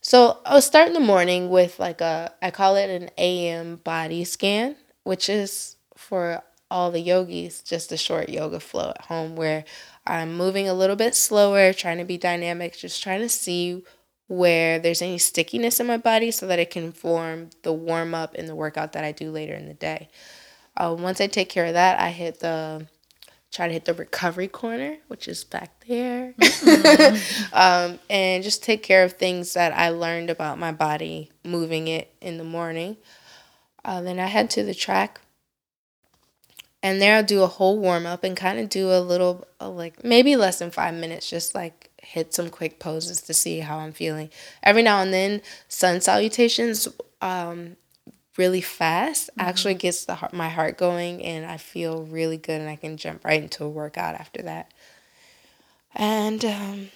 so 0.01 0.39
I'll 0.45 0.63
start 0.63 0.89
in 0.89 0.95
the 0.95 1.01
morning 1.01 1.51
with 1.51 1.79
like 1.79 2.01
a 2.01 2.33
I 2.43 2.51
call 2.51 2.77
it 2.77 2.91
an 2.91 3.11
AM 3.19 3.77
body 3.77 4.25
scan, 4.25 4.77
which 5.03 5.29
is 5.29 5.77
for 5.97 6.43
all 6.71 6.91
the 6.91 7.01
yogis, 7.01 7.63
just 7.63 7.93
a 7.93 7.97
short 7.97 8.29
yoga 8.29 8.61
flow 8.61 8.91
at 8.91 9.03
home 9.03 9.37
where 9.37 9.65
I'm 10.07 10.37
moving 10.37 10.69
a 10.69 10.75
little 10.75 10.97
bit 10.97 11.15
slower, 11.15 11.73
trying 11.73 11.99
to 11.99 12.05
be 12.05 12.19
dynamic, 12.19 12.77
just 12.77 13.03
trying 13.03 13.21
to 13.21 13.29
see 13.29 13.85
where 14.27 14.79
there's 14.79 15.03
any 15.03 15.19
stickiness 15.19 15.81
in 15.81 15.87
my 15.87 15.97
body 15.99 16.31
so 16.31 16.47
that 16.47 16.59
it 16.59 16.71
can 16.71 16.93
form 16.93 17.51
the 17.63 17.73
warm 17.73 18.15
up 18.15 18.35
and 18.35 18.49
the 18.49 18.55
workout 18.55 18.93
that 18.93 19.05
I 19.05 19.13
do 19.13 19.31
later 19.31 19.55
in 19.55 19.67
the 19.67 19.75
day. 19.75 20.09
Uh, 20.77 20.95
once 20.99 21.21
I 21.21 21.27
take 21.27 21.49
care 21.49 21.67
of 21.67 21.75
that, 21.75 22.01
I 22.01 22.11
hit 22.11 22.41
the 22.41 22.87
try 23.55 23.69
to 23.69 23.73
hit 23.73 23.85
the 23.85 23.95
recovery 23.95 24.49
corner, 24.49 24.97
which 25.07 25.29
is 25.29 25.45
back 25.45 25.85
there, 25.87 26.35
mm-hmm. 26.39 27.55
um, 27.55 27.99
and 28.11 28.43
just 28.43 28.63
take 28.65 28.83
care 28.83 29.05
of 29.05 29.13
things 29.13 29.55
that 29.55 29.73
I 29.73 29.91
learned 29.91 30.29
about 30.29 30.59
my 30.59 30.73
body, 30.73 31.31
moving 31.45 31.89
it 31.89 32.13
in 32.21 32.37
the 32.37 32.45
morning. 32.45 32.97
Uh, 33.85 34.03
then 34.03 34.19
I 34.19 34.27
head 34.27 34.51
to 34.51 34.65
the 34.65 34.75
track 34.75 35.21
and 36.85 37.01
there 37.01 37.17
I'll 37.17 37.25
do 37.25 37.43
a 37.43 37.47
whole 37.47 37.79
warm 37.79 38.05
up 38.05 38.25
and 38.25 38.37
kind 38.37 38.59
of 38.59 38.69
do 38.69 38.91
a 38.91 39.01
little, 39.01 39.49
uh, 39.59 39.71
like 39.71 40.05
maybe 40.05 40.37
less 40.37 40.59
than 40.59 40.71
five 40.71 40.93
minutes, 40.93 41.31
just 41.31 41.55
like 41.55 41.91
hit 41.97 42.35
some 42.35 42.51
quick 42.51 42.79
poses 42.79 43.23
to 43.23 43.33
see 43.33 43.61
how 43.61 43.79
I'm 43.79 43.93
feeling. 43.93 44.29
Every 44.63 44.83
now 44.83 45.01
and 45.01 45.11
then, 45.11 45.41
sun 45.67 46.03
salutations, 46.03 46.87
um, 47.23 47.77
really 48.37 48.61
fast, 48.61 49.31
mm-hmm. 49.31 49.49
actually 49.49 49.75
gets 49.75 50.05
the 50.05 50.17
heart, 50.17 50.33
my 50.33 50.49
heart 50.49 50.77
going, 50.79 51.23
and 51.23 51.47
I 51.47 51.57
feel 51.57 52.05
really 52.05 52.37
good, 52.37 52.61
and 52.61 52.69
I 52.69 52.77
can 52.77 52.97
jump 52.97 53.25
right 53.25 53.43
into 53.43 53.65
a 53.65 53.69
workout 53.69 54.15
after 54.15 54.43
that. 54.43 54.73
And 55.95 56.45
um, 56.45 56.91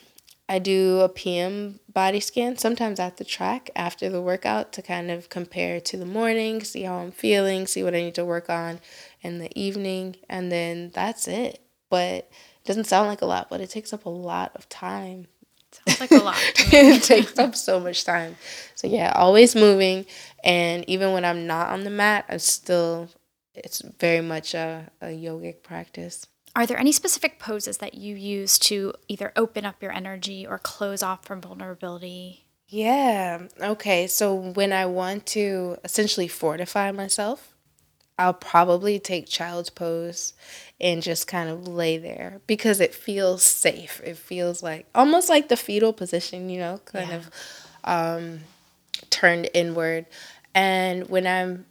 I 0.49 0.59
do 0.59 1.01
a 1.01 1.09
PM 1.09 1.79
body 1.93 2.21
scan 2.21 2.57
sometimes 2.57 2.99
at 2.99 3.19
the 3.19 3.25
track 3.25 3.71
after 3.77 4.09
the 4.09 4.23
workout 4.23 4.73
to 4.73 4.83
kind 4.83 5.11
of 5.11 5.29
compare 5.29 5.81
to 5.81 5.97
the 5.97 6.07
morning, 6.07 6.63
see 6.65 6.83
how 6.83 6.99
I'm 6.99 7.13
feeling, 7.13 7.67
see 7.67 7.83
what 7.83 7.95
I 7.95 8.01
need 8.01 8.15
to 8.15 8.25
work 8.25 8.49
on 8.49 8.81
in 9.21 9.39
the 9.39 9.57
evening, 9.59 10.17
and 10.29 10.51
then 10.51 10.91
that's 10.95 11.29
it. 11.29 11.61
But 11.91 12.15
it 12.15 12.65
doesn't 12.65 12.85
sound 12.85 13.09
like 13.09 13.23
a 13.23 13.27
lot, 13.27 13.49
but 13.51 13.61
it 13.61 13.71
takes 13.71 13.93
up 13.93 14.05
a 14.05 14.11
lot 14.11 14.53
of 14.55 14.69
time. 14.69 15.27
Sounds 15.73 16.01
like 16.01 16.11
a 16.11 16.25
lot. 16.25 16.37
it 16.57 17.03
takes 17.03 17.39
up 17.39 17.55
so 17.55 17.81
much 17.81 18.05
time. 18.05 18.37
So 18.75 18.87
yeah, 18.87 19.13
always 19.15 19.55
moving, 19.55 20.07
and 20.45 20.89
even 20.89 21.13
when 21.13 21.25
I'm 21.25 21.47
not 21.47 21.71
on 21.71 21.85
the 21.85 21.91
mat, 21.91 22.25
I'm 22.29 22.39
still. 22.39 23.09
It's 23.55 23.83
very 23.99 24.21
much 24.21 24.55
a, 24.55 24.89
a 25.03 25.07
yogic 25.07 25.65
practice. 25.65 26.29
Are 26.55 26.65
there 26.65 26.79
any 26.79 26.93
specific 26.93 27.41
poses 27.41 27.79
that 27.79 27.95
you 27.95 28.15
use 28.15 28.59
to 28.61 28.93
either 29.09 29.33
open 29.35 29.65
up 29.65 29.83
your 29.83 29.93
energy 29.93 30.47
or 30.47 30.59
close 30.59 31.03
off 31.03 31.25
from 31.25 31.41
vulnerability? 31.41 32.47
Yeah. 32.69 33.49
Okay. 33.61 34.07
So 34.07 34.35
when 34.35 34.73
I 34.73 34.87
want 34.87 35.27
to 35.27 35.79
essentially 35.85 36.29
fortify 36.29 36.93
myself, 36.93 37.55
I'll 38.19 38.35
probably 38.35 38.99
take 38.99 39.29
child's 39.29 39.71
pose 39.71 40.33
and 40.81 41.03
just 41.03 41.27
kind 41.27 41.49
of 41.49 41.69
lay 41.69 41.99
there 41.99 42.41
because 42.47 42.81
it 42.81 42.95
feels 42.95 43.43
safe. 43.43 44.01
It 44.05 44.17
feels 44.17 44.63
like 44.63 44.87
almost 44.95 45.29
like 45.29 45.49
the 45.49 45.57
fetal 45.57 45.93
position, 45.93 46.51
you 46.51 46.59
know, 46.59 46.81
kind 46.85 47.11
yeah. 47.11 47.17
of 47.17 47.31
um, 47.85 48.41
turned 49.11 49.49
inward. 49.55 50.07
And 50.55 51.09
when 51.09 51.27
I'm 51.27 51.67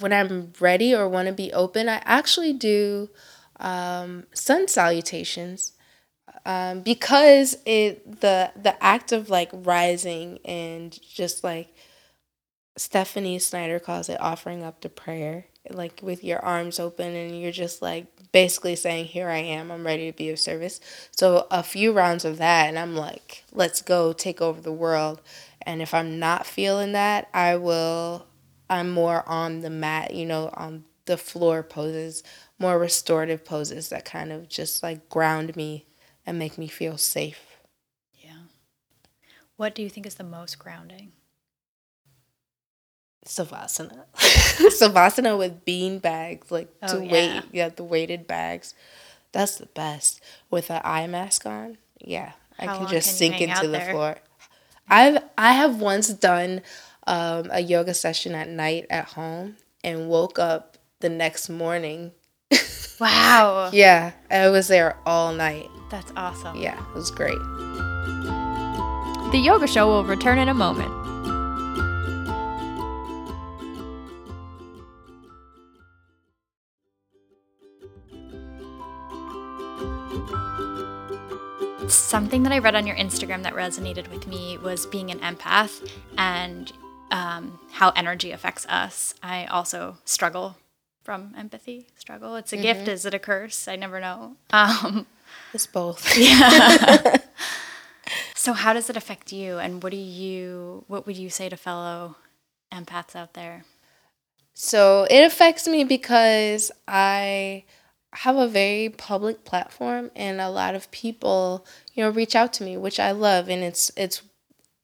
when 0.00 0.12
I'm 0.12 0.52
ready 0.60 0.94
or 0.94 1.08
want 1.08 1.28
to 1.28 1.32
be 1.32 1.52
open, 1.52 1.88
I 1.88 2.02
actually 2.04 2.52
do 2.52 3.08
um, 3.58 4.24
sun 4.34 4.68
salutations 4.68 5.72
um, 6.44 6.80
because 6.80 7.56
it 7.64 8.20
the 8.20 8.52
the 8.60 8.82
act 8.82 9.12
of 9.12 9.30
like 9.30 9.50
rising 9.52 10.38
and 10.44 10.98
just 11.02 11.42
like 11.42 11.74
Stephanie 12.76 13.38
Snyder 13.38 13.78
calls 13.78 14.08
it 14.08 14.20
offering 14.20 14.62
up 14.62 14.80
the 14.80 14.88
prayer 14.88 15.46
like 15.70 16.00
with 16.02 16.22
your 16.22 16.38
arms 16.44 16.78
open 16.78 17.14
and 17.14 17.40
you're 17.40 17.50
just 17.50 17.82
like 17.82 18.06
basically 18.32 18.76
saying 18.76 19.06
here 19.06 19.28
I 19.28 19.38
am 19.38 19.70
I'm 19.70 19.84
ready 19.84 20.10
to 20.10 20.16
be 20.16 20.30
of 20.30 20.38
service 20.38 20.80
so 21.10 21.46
a 21.50 21.62
few 21.62 21.92
rounds 21.92 22.24
of 22.24 22.38
that 22.38 22.68
and 22.68 22.78
I'm 22.78 22.94
like 22.94 23.44
let's 23.52 23.82
go 23.82 24.12
take 24.12 24.40
over 24.40 24.60
the 24.60 24.72
world 24.72 25.20
and 25.62 25.82
if 25.82 25.92
I'm 25.92 26.18
not 26.18 26.46
feeling 26.46 26.92
that 26.92 27.28
I 27.34 27.56
will 27.56 28.26
I'm 28.70 28.90
more 28.90 29.28
on 29.28 29.60
the 29.60 29.70
mat 29.70 30.14
you 30.14 30.26
know 30.26 30.50
on 30.54 30.84
the 31.06 31.16
floor 31.16 31.62
poses 31.62 32.22
more 32.58 32.78
restorative 32.78 33.44
poses 33.44 33.88
that 33.88 34.04
kind 34.04 34.32
of 34.32 34.48
just 34.48 34.82
like 34.82 35.08
ground 35.08 35.56
me 35.56 35.86
and 36.26 36.38
make 36.38 36.58
me 36.58 36.66
feel 36.66 36.98
safe. 36.98 37.58
Yeah. 38.12 38.44
What 39.56 39.74
do 39.74 39.82
you 39.82 39.88
think 39.88 40.06
is 40.06 40.16
the 40.16 40.24
most 40.24 40.58
grounding? 40.58 41.12
Savasana. 43.26 44.04
Savasana 44.16 45.38
with 45.38 45.64
bean 45.64 45.98
bags, 45.98 46.50
like 46.50 46.68
oh, 46.82 46.98
to 46.98 47.04
yeah. 47.04 47.12
weight. 47.12 47.42
Yeah, 47.52 47.68
the 47.68 47.84
weighted 47.84 48.26
bags. 48.26 48.74
That's 49.32 49.56
the 49.56 49.66
best. 49.66 50.20
With 50.50 50.70
an 50.70 50.80
eye 50.84 51.06
mask 51.06 51.46
on. 51.46 51.78
Yeah. 52.00 52.32
How 52.58 52.74
I 52.74 52.78
can 52.78 52.88
just 52.88 53.08
can 53.08 53.16
sink 53.16 53.40
into 53.40 53.62
the 53.62 53.68
there? 53.68 53.90
floor. 53.92 54.16
I've 54.88 55.22
I 55.36 55.52
have 55.52 55.80
once 55.80 56.08
done 56.08 56.62
um, 57.06 57.48
a 57.50 57.60
yoga 57.60 57.94
session 57.94 58.34
at 58.34 58.48
night 58.48 58.86
at 58.88 59.06
home 59.06 59.56
and 59.84 60.08
woke 60.08 60.38
up 60.38 60.78
the 61.00 61.08
next 61.08 61.48
morning 61.48 62.12
Wow. 63.00 63.70
yeah, 63.72 64.12
I 64.30 64.48
was 64.48 64.68
there 64.68 64.96
all 65.04 65.32
night. 65.32 65.68
That's 65.90 66.12
awesome. 66.16 66.56
Yeah, 66.56 66.78
it 66.80 66.94
was 66.94 67.10
great. 67.10 67.38
The 69.32 69.38
yoga 69.42 69.66
show 69.66 69.88
will 69.88 70.04
return 70.04 70.38
in 70.38 70.48
a 70.48 70.54
moment. 70.54 71.05
Something 81.88 82.42
that 82.42 82.52
I 82.52 82.58
read 82.58 82.74
on 82.74 82.86
your 82.86 82.96
Instagram 82.96 83.42
that 83.44 83.54
resonated 83.54 84.10
with 84.10 84.26
me 84.26 84.58
was 84.58 84.86
being 84.86 85.10
an 85.10 85.20
empath 85.20 85.88
and 86.18 86.72
um, 87.12 87.60
how 87.70 87.90
energy 87.90 88.32
affects 88.32 88.66
us. 88.66 89.14
I 89.22 89.46
also 89.46 89.98
struggle 90.04 90.56
from 91.04 91.34
empathy 91.38 91.86
struggle. 91.96 92.34
It's 92.34 92.52
a 92.52 92.56
mm-hmm. 92.56 92.62
gift. 92.62 92.88
Is 92.88 93.06
it 93.06 93.14
a 93.14 93.20
curse? 93.20 93.68
I 93.68 93.76
never 93.76 94.00
know. 94.00 94.36
Um, 94.50 95.06
it's 95.54 95.66
both. 95.66 96.18
yeah. 96.18 97.18
so 98.34 98.52
how 98.52 98.72
does 98.72 98.90
it 98.90 98.96
affect 98.96 99.32
you, 99.32 99.58
and 99.58 99.80
what 99.82 99.92
do 99.92 99.96
you? 99.96 100.84
What 100.88 101.06
would 101.06 101.16
you 101.16 101.30
say 101.30 101.48
to 101.48 101.56
fellow 101.56 102.16
empaths 102.72 103.14
out 103.14 103.34
there? 103.34 103.64
So 104.54 105.06
it 105.08 105.20
affects 105.20 105.68
me 105.68 105.84
because 105.84 106.72
I 106.88 107.64
have 108.16 108.36
a 108.36 108.48
very 108.48 108.88
public 108.88 109.44
platform, 109.44 110.10
and 110.16 110.40
a 110.40 110.48
lot 110.50 110.74
of 110.74 110.90
people, 110.90 111.66
you 111.94 112.02
know, 112.02 112.10
reach 112.10 112.34
out 112.34 112.52
to 112.54 112.64
me, 112.64 112.76
which 112.76 112.98
I 113.00 113.12
love, 113.12 113.48
and 113.48 113.62
it's 113.62 113.90
it's 113.96 114.22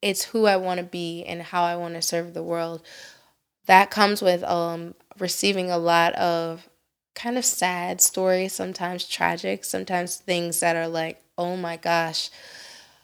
it's 0.03 0.25
who 0.27 0.47
I 0.47 0.57
want 0.57 0.79
to 0.79 0.85
be 0.85 1.25
and 1.25 1.42
how 1.42 1.64
I 1.64 1.77
want 1.77 1.95
to 1.95 2.03
serve 2.03 2.35
the 2.35 2.42
world. 2.42 2.83
That 3.66 3.90
comes 3.90 4.23
with 4.23 4.42
um 4.45 4.95
receiving 5.18 5.71
a 5.71 5.79
lot 5.79 6.14
of 6.14 6.68
kind 7.14 7.38
of 7.38 7.45
sad 7.45 8.01
stories, 8.01 8.53
sometimes 8.55 9.07
tragic, 9.09 9.64
sometimes 9.64 10.16
things 10.16 10.61
that 10.61 10.77
are 10.77 10.88
like, 10.88 11.23
oh 11.38 11.57
my 11.57 11.77
gosh, 11.77 12.31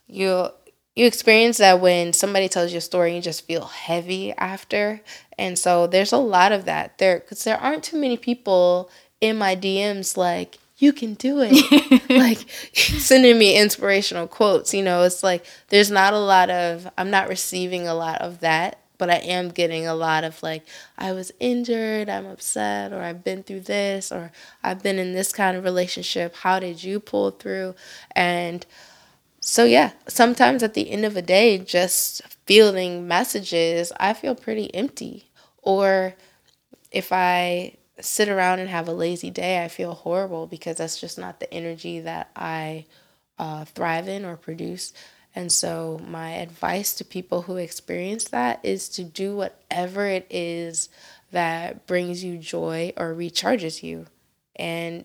you 0.06 0.48
you 0.94 1.06
experience 1.06 1.58
that 1.58 1.80
when 1.80 2.12
somebody 2.12 2.48
tells 2.48 2.72
you 2.72 2.78
a 2.78 2.80
story, 2.80 3.14
you 3.14 3.20
just 3.22 3.46
feel 3.46 3.66
heavy 3.66 4.32
after. 4.32 5.00
And 5.38 5.56
so 5.56 5.86
there's 5.86 6.12
a 6.12 6.16
lot 6.18 6.50
of 6.50 6.64
that 6.64 6.98
there 6.98 7.20
because 7.20 7.44
there 7.44 7.56
aren't 7.56 7.84
too 7.84 7.98
many 8.00 8.16
people 8.16 8.90
in 9.20 9.36
my 9.36 9.56
DMs 9.56 10.16
like, 10.16 10.58
you 10.78 10.92
can 10.92 11.14
do 11.14 11.40
it. 11.40 12.08
like 12.10 12.48
sending 12.72 13.38
me 13.38 13.58
inspirational 13.58 14.28
quotes. 14.28 14.72
You 14.72 14.82
know, 14.82 15.02
it's 15.02 15.22
like 15.22 15.44
there's 15.68 15.90
not 15.90 16.14
a 16.14 16.18
lot 16.18 16.50
of, 16.50 16.88
I'm 16.96 17.10
not 17.10 17.28
receiving 17.28 17.88
a 17.88 17.94
lot 17.94 18.20
of 18.20 18.40
that 18.40 18.78
but 18.98 19.08
I 19.08 19.16
am 19.16 19.48
getting 19.48 19.86
a 19.86 19.94
lot 19.94 20.24
of 20.24 20.42
like, 20.42 20.64
I 20.98 21.12
was 21.12 21.32
injured, 21.38 22.10
I'm 22.10 22.26
upset, 22.26 22.92
or 22.92 23.00
I've 23.00 23.24
been 23.24 23.44
through 23.44 23.60
this, 23.60 24.12
or 24.12 24.32
I've 24.62 24.82
been 24.82 24.98
in 24.98 25.14
this 25.14 25.32
kind 25.32 25.56
of 25.56 25.64
relationship. 25.64 26.34
How 26.34 26.58
did 26.58 26.82
you 26.82 26.98
pull 27.00 27.30
through? 27.30 27.76
And 28.14 28.66
so, 29.40 29.64
yeah, 29.64 29.92
sometimes 30.08 30.62
at 30.64 30.74
the 30.74 30.90
end 30.90 31.04
of 31.04 31.16
a 31.16 31.22
day, 31.22 31.58
just 31.58 32.22
fielding 32.44 33.06
messages, 33.06 33.92
I 33.98 34.12
feel 34.12 34.34
pretty 34.34 34.74
empty. 34.74 35.30
Or 35.62 36.14
if 36.90 37.12
I 37.12 37.77
sit 38.00 38.28
around 38.28 38.60
and 38.60 38.68
have 38.68 38.88
a 38.88 38.92
lazy 38.92 39.30
day, 39.30 39.62
I 39.62 39.68
feel 39.68 39.94
horrible 39.94 40.46
because 40.46 40.76
that's 40.76 41.00
just 41.00 41.18
not 41.18 41.40
the 41.40 41.52
energy 41.52 42.00
that 42.00 42.30
I 42.36 42.86
uh, 43.38 43.64
thrive 43.64 44.08
in 44.08 44.24
or 44.24 44.36
produce. 44.36 44.92
And 45.34 45.52
so, 45.52 46.00
my 46.06 46.32
advice 46.32 46.94
to 46.94 47.04
people 47.04 47.42
who 47.42 47.56
experience 47.56 48.24
that 48.30 48.60
is 48.62 48.88
to 48.90 49.04
do 49.04 49.36
whatever 49.36 50.06
it 50.06 50.26
is 50.30 50.88
that 51.30 51.86
brings 51.86 52.24
you 52.24 52.38
joy 52.38 52.92
or 52.96 53.14
recharges 53.14 53.82
you. 53.82 54.06
And 54.56 55.04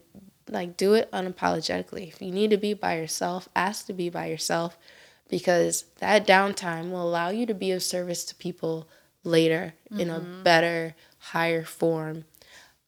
like, 0.50 0.78
do 0.78 0.94
it 0.94 1.12
unapologetically. 1.12 2.08
If 2.08 2.22
you 2.22 2.32
need 2.32 2.52
to 2.52 2.58
be 2.58 2.74
by 2.74 2.98
yourself, 2.98 3.50
ask 3.56 3.86
to 3.88 3.94
be 3.94 4.10
by 4.10 4.28
yourself 4.28 4.78
because 5.30 5.86
that 6.00 6.28
downtime 6.28 6.92
will 6.92 7.08
allow 7.08 7.30
you 7.30 7.46
to 7.46 7.54
be 7.54 7.72
of 7.72 7.84
service 7.84 8.26
to 8.26 8.36
people 8.36 8.88
later 9.24 9.74
mm-hmm. 9.92 10.00
in 10.00 10.10
a 10.10 10.20
mm-hmm. 10.20 10.44
better, 10.44 10.96
higher 11.18 11.64
form. 11.64 12.26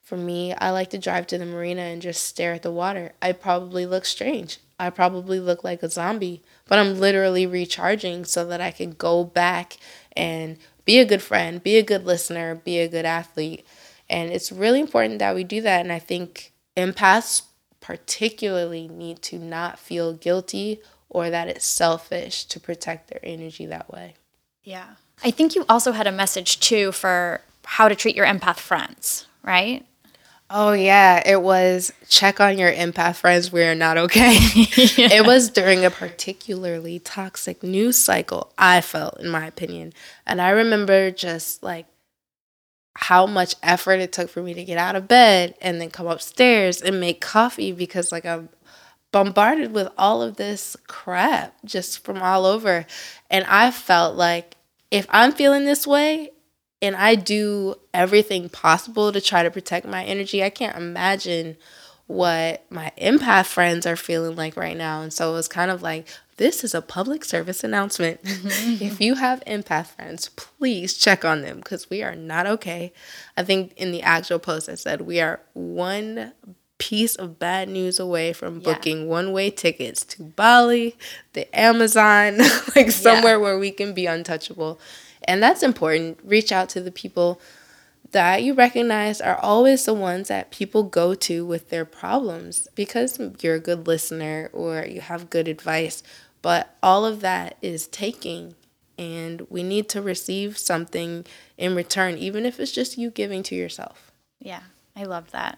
For 0.05 0.17
me, 0.17 0.53
I 0.53 0.69
like 0.69 0.91
to 0.91 0.99
drive 0.99 1.25
to 1.27 1.37
the 1.39 1.47
marina 1.47 1.81
and 1.81 1.99
just 1.99 2.23
stare 2.23 2.53
at 2.53 2.61
the 2.61 2.71
water. 2.71 3.13
I 3.23 3.31
probably 3.31 3.87
look 3.87 4.05
strange. 4.05 4.59
I 4.79 4.91
probably 4.91 5.39
look 5.39 5.63
like 5.63 5.81
a 5.81 5.89
zombie, 5.89 6.43
but 6.67 6.77
I'm 6.77 6.99
literally 6.99 7.47
recharging 7.47 8.23
so 8.23 8.45
that 8.45 8.61
I 8.61 8.69
can 8.69 8.91
go 8.91 9.23
back 9.23 9.77
and 10.15 10.57
be 10.85 10.99
a 10.99 11.05
good 11.05 11.23
friend, 11.23 11.63
be 11.63 11.77
a 11.77 11.83
good 11.83 12.05
listener, 12.05 12.53
be 12.53 12.77
a 12.79 12.87
good 12.87 13.05
athlete. 13.05 13.65
And 14.07 14.31
it's 14.31 14.51
really 14.51 14.79
important 14.79 15.17
that 15.17 15.33
we 15.33 15.43
do 15.43 15.59
that. 15.61 15.81
And 15.81 15.91
I 15.91 15.97
think 15.97 16.53
empaths 16.77 17.41
particularly 17.81 18.87
need 18.87 19.23
to 19.23 19.39
not 19.39 19.79
feel 19.79 20.13
guilty 20.13 20.81
or 21.09 21.31
that 21.31 21.47
it's 21.47 21.65
selfish 21.65 22.45
to 22.45 22.59
protect 22.59 23.09
their 23.09 23.21
energy 23.23 23.65
that 23.65 23.91
way. 23.91 24.13
Yeah. 24.63 24.95
I 25.23 25.31
think 25.31 25.55
you 25.55 25.65
also 25.67 25.93
had 25.93 26.05
a 26.05 26.11
message 26.11 26.59
too 26.59 26.91
for 26.91 27.41
how 27.63 27.87
to 27.87 27.95
treat 27.95 28.15
your 28.15 28.27
empath 28.27 28.57
friends, 28.59 29.25
right? 29.41 29.83
Oh 30.49 30.73
yeah, 30.73 31.23
it 31.25 31.41
was 31.41 31.91
check 32.07 32.39
on 32.39 32.59
your 32.59 32.71
empath 32.71 33.15
friends. 33.15 33.51
We 33.51 33.63
are 33.63 33.73
not 33.73 33.97
okay. 33.97 34.33
yeah. 34.95 35.13
It 35.13 35.25
was 35.25 35.49
during 35.49 35.83
a 35.83 35.89
particularly 35.89 36.99
toxic 36.99 37.63
news 37.63 37.97
cycle. 37.97 38.53
I 38.57 38.81
felt, 38.81 39.19
in 39.19 39.29
my 39.29 39.47
opinion, 39.47 39.93
and 40.25 40.39
I 40.39 40.49
remember 40.51 41.09
just 41.09 41.63
like 41.63 41.87
how 42.95 43.25
much 43.25 43.55
effort 43.63 43.99
it 43.99 44.13
took 44.13 44.29
for 44.29 44.41
me 44.41 44.53
to 44.53 44.63
get 44.63 44.77
out 44.77 44.95
of 44.95 45.07
bed 45.07 45.55
and 45.61 45.81
then 45.81 45.89
come 45.89 46.07
upstairs 46.07 46.81
and 46.81 46.99
make 46.99 47.21
coffee 47.21 47.71
because 47.71 48.11
like 48.11 48.25
I'm 48.25 48.49
bombarded 49.11 49.73
with 49.73 49.89
all 49.97 50.21
of 50.21 50.37
this 50.37 50.77
crap 50.87 51.55
just 51.65 52.03
from 52.05 52.21
all 52.21 52.45
over. 52.45 52.85
And 53.29 53.45
I 53.45 53.71
felt 53.71 54.15
like 54.15 54.57
if 54.91 55.07
I'm 55.09 55.31
feeling 55.31 55.65
this 55.65 55.87
way 55.87 56.31
and 56.85 56.95
I 56.95 57.15
do 57.15 57.75
everything 57.93 58.49
possible 58.49 59.11
to 59.11 59.21
try 59.21 59.43
to 59.43 59.51
protect 59.51 59.85
my 59.87 60.03
energy, 60.03 60.43
I 60.43 60.49
can't 60.49 60.77
imagine 60.77 61.57
what 62.07 62.63
my 62.69 62.91
empath 63.01 63.47
friends 63.47 63.85
are 63.85 63.95
feeling 63.95 64.35
like 64.35 64.55
right 64.55 64.77
now. 64.77 65.01
And 65.01 65.11
so 65.11 65.31
it 65.31 65.33
was 65.33 65.47
kind 65.47 65.71
of 65.71 65.81
like, 65.81 66.07
this 66.37 66.63
is 66.63 66.75
a 66.75 66.81
public 66.81 67.25
service 67.25 67.63
announcement. 67.63 68.21
Mm-hmm. 68.23 68.83
if 68.83 69.01
you 69.01 69.15
have 69.15 69.43
empath 69.45 69.87
friends, 69.87 70.29
please 70.29 70.95
check 70.95 71.25
on 71.25 71.41
them 71.41 71.57
because 71.57 71.89
we 71.89 72.03
are 72.03 72.15
not 72.15 72.45
okay. 72.45 72.93
I 73.35 73.43
think 73.43 73.73
in 73.77 73.91
the 73.91 74.03
actual 74.03 74.39
post 74.39 74.69
I 74.69 74.75
said 74.75 75.01
we 75.01 75.19
are 75.19 75.39
one 75.53 76.33
piece 76.77 77.15
of 77.15 77.39
bad 77.39 77.69
news 77.69 77.99
away 77.99 78.33
from 78.33 78.59
booking 78.59 79.03
yeah. 79.03 79.07
one 79.07 79.31
way 79.31 79.49
tickets 79.49 80.03
to 80.03 80.23
Bali, 80.23 80.95
the 81.33 81.57
Amazon, 81.57 82.37
like 82.75 82.91
somewhere 82.91 83.35
yeah. 83.35 83.41
where 83.41 83.57
we 83.57 83.71
can 83.71 83.93
be 83.93 84.05
untouchable. 84.05 84.79
And 85.25 85.41
that's 85.43 85.63
important. 85.63 86.19
Reach 86.23 86.51
out 86.51 86.69
to 86.69 86.81
the 86.81 86.91
people 86.91 87.41
that 88.11 88.43
you 88.43 88.53
recognize 88.53 89.19
are 89.19 89.37
always 89.37 89.83
the 89.83 89.93
ones 89.93 90.27
that 90.29 90.51
people 90.51 90.83
go 90.83 91.13
to 91.15 91.45
with 91.45 91.69
their 91.69 91.85
problems 91.85 92.67
because 92.75 93.19
you're 93.41 93.55
a 93.55 93.59
good 93.59 93.87
listener 93.87 94.49
or 94.53 94.85
you 94.85 95.01
have 95.01 95.29
good 95.29 95.47
advice. 95.47 96.01
But 96.41 96.75
all 96.83 97.05
of 97.05 97.21
that 97.21 97.57
is 97.61 97.87
taking, 97.87 98.55
and 98.97 99.45
we 99.49 99.63
need 99.63 99.89
to 99.89 100.01
receive 100.01 100.57
something 100.57 101.25
in 101.57 101.75
return, 101.75 102.17
even 102.17 102.45
if 102.45 102.59
it's 102.59 102.71
just 102.71 102.97
you 102.97 103.09
giving 103.09 103.41
to 103.43 103.55
yourself. 103.55 104.11
Yeah, 104.39 104.61
I 104.95 105.03
love 105.05 105.31
that. 105.31 105.57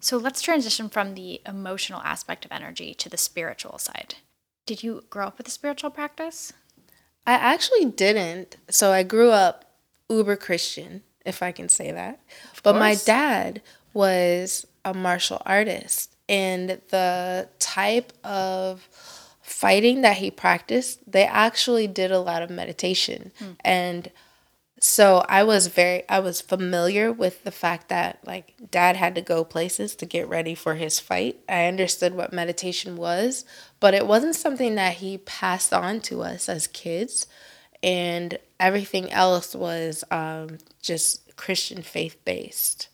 So 0.00 0.18
let's 0.18 0.42
transition 0.42 0.88
from 0.88 1.14
the 1.14 1.40
emotional 1.46 2.02
aspect 2.02 2.44
of 2.44 2.52
energy 2.52 2.92
to 2.94 3.08
the 3.08 3.16
spiritual 3.16 3.78
side. 3.78 4.16
Did 4.66 4.82
you 4.82 5.04
grow 5.08 5.28
up 5.28 5.38
with 5.38 5.48
a 5.48 5.52
spiritual 5.52 5.90
practice? 5.90 6.52
I 7.26 7.32
actually 7.32 7.86
didn't. 7.86 8.56
So 8.70 8.92
I 8.92 9.02
grew 9.02 9.30
up 9.30 9.64
uber 10.08 10.36
Christian 10.36 11.02
if 11.24 11.42
I 11.42 11.52
can 11.52 11.68
say 11.68 11.90
that. 11.90 12.20
Of 12.52 12.62
but 12.62 12.72
course. 12.72 12.80
my 12.80 12.94
dad 12.94 13.62
was 13.92 14.66
a 14.84 14.92
martial 14.92 15.40
artist, 15.46 16.14
and 16.28 16.80
the 16.90 17.48
type 17.58 18.12
of 18.22 18.88
fighting 19.40 20.02
that 20.02 20.16
he 20.16 20.30
practiced, 20.30 21.00
they 21.10 21.24
actually 21.24 21.86
did 21.86 22.10
a 22.10 22.18
lot 22.18 22.42
of 22.42 22.50
meditation. 22.50 23.32
Hmm. 23.38 23.50
And 23.60 24.10
so 24.86 25.24
I 25.30 25.44
was 25.44 25.68
very 25.68 26.06
I 26.10 26.18
was 26.18 26.42
familiar 26.42 27.10
with 27.10 27.42
the 27.42 27.50
fact 27.50 27.88
that 27.88 28.18
like 28.26 28.52
dad 28.70 28.96
had 28.96 29.14
to 29.14 29.22
go 29.22 29.42
places 29.42 29.96
to 29.96 30.04
get 30.04 30.28
ready 30.28 30.54
for 30.54 30.74
his 30.74 31.00
fight. 31.00 31.40
I 31.48 31.64
understood 31.64 32.14
what 32.14 32.34
meditation 32.34 32.96
was, 32.96 33.46
but 33.80 33.94
it 33.94 34.06
wasn't 34.06 34.36
something 34.36 34.74
that 34.74 34.96
he 34.96 35.16
passed 35.16 35.72
on 35.72 36.00
to 36.02 36.20
us 36.20 36.50
as 36.50 36.66
kids 36.66 37.26
and 37.82 38.38
everything 38.60 39.10
else 39.10 39.54
was 39.54 40.04
um, 40.10 40.58
just 40.82 41.34
Christian 41.36 41.80
faith 41.80 42.22
based. 42.26 42.88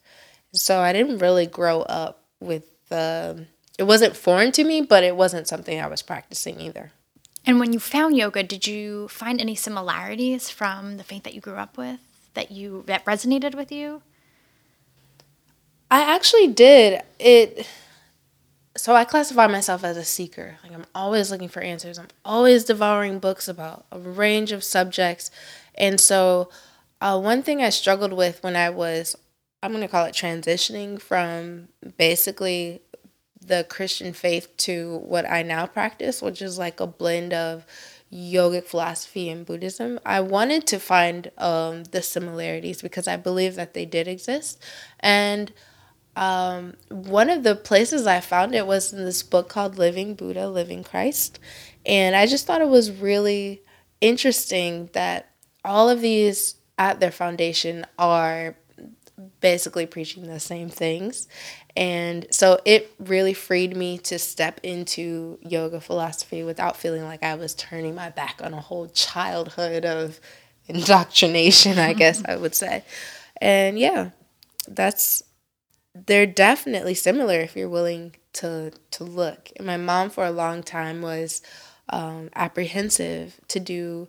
So 0.52 0.78
I 0.78 0.92
didn't 0.92 1.18
really 1.18 1.46
grow 1.46 1.82
up 1.82 2.22
with 2.38 2.68
the. 2.88 3.46
It 3.80 3.84
wasn't 3.84 4.16
foreign 4.16 4.52
to 4.52 4.62
me, 4.62 4.80
but 4.80 5.02
it 5.02 5.16
wasn't 5.16 5.48
something 5.48 5.80
I 5.80 5.88
was 5.88 6.02
practicing 6.02 6.60
either. 6.60 6.92
And 7.46 7.58
when 7.58 7.72
you 7.72 7.78
found 7.78 8.16
yoga, 8.16 8.42
did 8.42 8.66
you 8.66 9.08
find 9.08 9.40
any 9.40 9.54
similarities 9.54 10.50
from 10.50 10.96
the 10.98 11.04
faith 11.04 11.22
that 11.22 11.34
you 11.34 11.40
grew 11.40 11.56
up 11.56 11.76
with 11.76 12.00
that 12.34 12.50
you 12.50 12.84
that 12.86 13.04
resonated 13.04 13.54
with 13.54 13.72
you? 13.72 14.02
I 15.90 16.02
actually 16.02 16.48
did. 16.48 17.02
It 17.18 17.66
so 18.76 18.94
I 18.94 19.04
classify 19.04 19.46
myself 19.46 19.82
as 19.84 19.96
a 19.96 20.04
seeker. 20.04 20.58
Like 20.62 20.72
I'm 20.72 20.86
always 20.94 21.30
looking 21.30 21.48
for 21.48 21.60
answers. 21.60 21.98
I'm 21.98 22.08
always 22.24 22.64
devouring 22.64 23.18
books 23.18 23.48
about 23.48 23.86
a 23.90 23.98
range 23.98 24.52
of 24.52 24.62
subjects. 24.62 25.30
And 25.74 26.00
so 26.00 26.50
uh, 27.00 27.18
one 27.18 27.42
thing 27.42 27.62
I 27.62 27.70
struggled 27.70 28.12
with 28.12 28.42
when 28.42 28.56
I 28.56 28.70
was 28.70 29.16
I'm 29.62 29.72
going 29.72 29.82
to 29.82 29.88
call 29.88 30.06
it 30.06 30.14
transitioning 30.14 31.00
from 31.00 31.68
basically 31.98 32.80
the 33.40 33.64
Christian 33.68 34.12
faith 34.12 34.54
to 34.58 34.98
what 34.98 35.28
I 35.28 35.42
now 35.42 35.66
practice, 35.66 36.20
which 36.20 36.42
is 36.42 36.58
like 36.58 36.80
a 36.80 36.86
blend 36.86 37.32
of 37.32 37.64
yogic 38.12 38.64
philosophy 38.64 39.28
and 39.28 39.46
Buddhism. 39.46 39.98
I 40.04 40.20
wanted 40.20 40.66
to 40.68 40.78
find 40.78 41.30
um, 41.38 41.84
the 41.84 42.02
similarities 42.02 42.82
because 42.82 43.06
I 43.08 43.16
believe 43.16 43.54
that 43.54 43.74
they 43.74 43.84
did 43.84 44.08
exist. 44.08 44.62
And 44.98 45.52
um, 46.16 46.74
one 46.88 47.30
of 47.30 47.44
the 47.44 47.54
places 47.54 48.06
I 48.06 48.20
found 48.20 48.54
it 48.54 48.66
was 48.66 48.92
in 48.92 49.04
this 49.04 49.22
book 49.22 49.48
called 49.48 49.78
Living 49.78 50.14
Buddha, 50.14 50.48
Living 50.48 50.82
Christ. 50.82 51.38
And 51.86 52.16
I 52.16 52.26
just 52.26 52.46
thought 52.46 52.60
it 52.60 52.68
was 52.68 52.90
really 52.90 53.62
interesting 54.00 54.90
that 54.92 55.30
all 55.64 55.88
of 55.88 56.00
these 56.00 56.56
at 56.78 57.00
their 57.00 57.12
foundation 57.12 57.86
are 57.98 58.56
basically 59.40 59.86
preaching 59.86 60.26
the 60.26 60.40
same 60.40 60.68
things. 60.68 61.28
And 61.76 62.26
so 62.30 62.58
it 62.64 62.92
really 62.98 63.34
freed 63.34 63.76
me 63.76 63.98
to 63.98 64.18
step 64.18 64.60
into 64.62 65.38
yoga 65.42 65.80
philosophy 65.80 66.42
without 66.42 66.76
feeling 66.76 67.04
like 67.04 67.22
I 67.22 67.34
was 67.36 67.54
turning 67.54 67.94
my 67.94 68.10
back 68.10 68.40
on 68.42 68.54
a 68.54 68.60
whole 68.60 68.88
childhood 68.88 69.84
of 69.84 70.20
indoctrination, 70.68 71.78
I 71.78 71.92
guess 71.92 72.22
I 72.24 72.36
would 72.36 72.54
say. 72.54 72.84
And 73.40 73.78
yeah, 73.78 74.10
that's 74.68 75.22
they're 75.94 76.26
definitely 76.26 76.94
similar 76.94 77.40
if 77.40 77.56
you're 77.56 77.68
willing 77.68 78.14
to 78.34 78.72
to 78.92 79.04
look. 79.04 79.50
And 79.56 79.66
my 79.66 79.76
mom 79.76 80.10
for 80.10 80.24
a 80.24 80.30
long 80.30 80.62
time 80.62 81.02
was 81.02 81.42
um, 81.88 82.30
apprehensive 82.34 83.40
to 83.48 83.60
do 83.60 84.08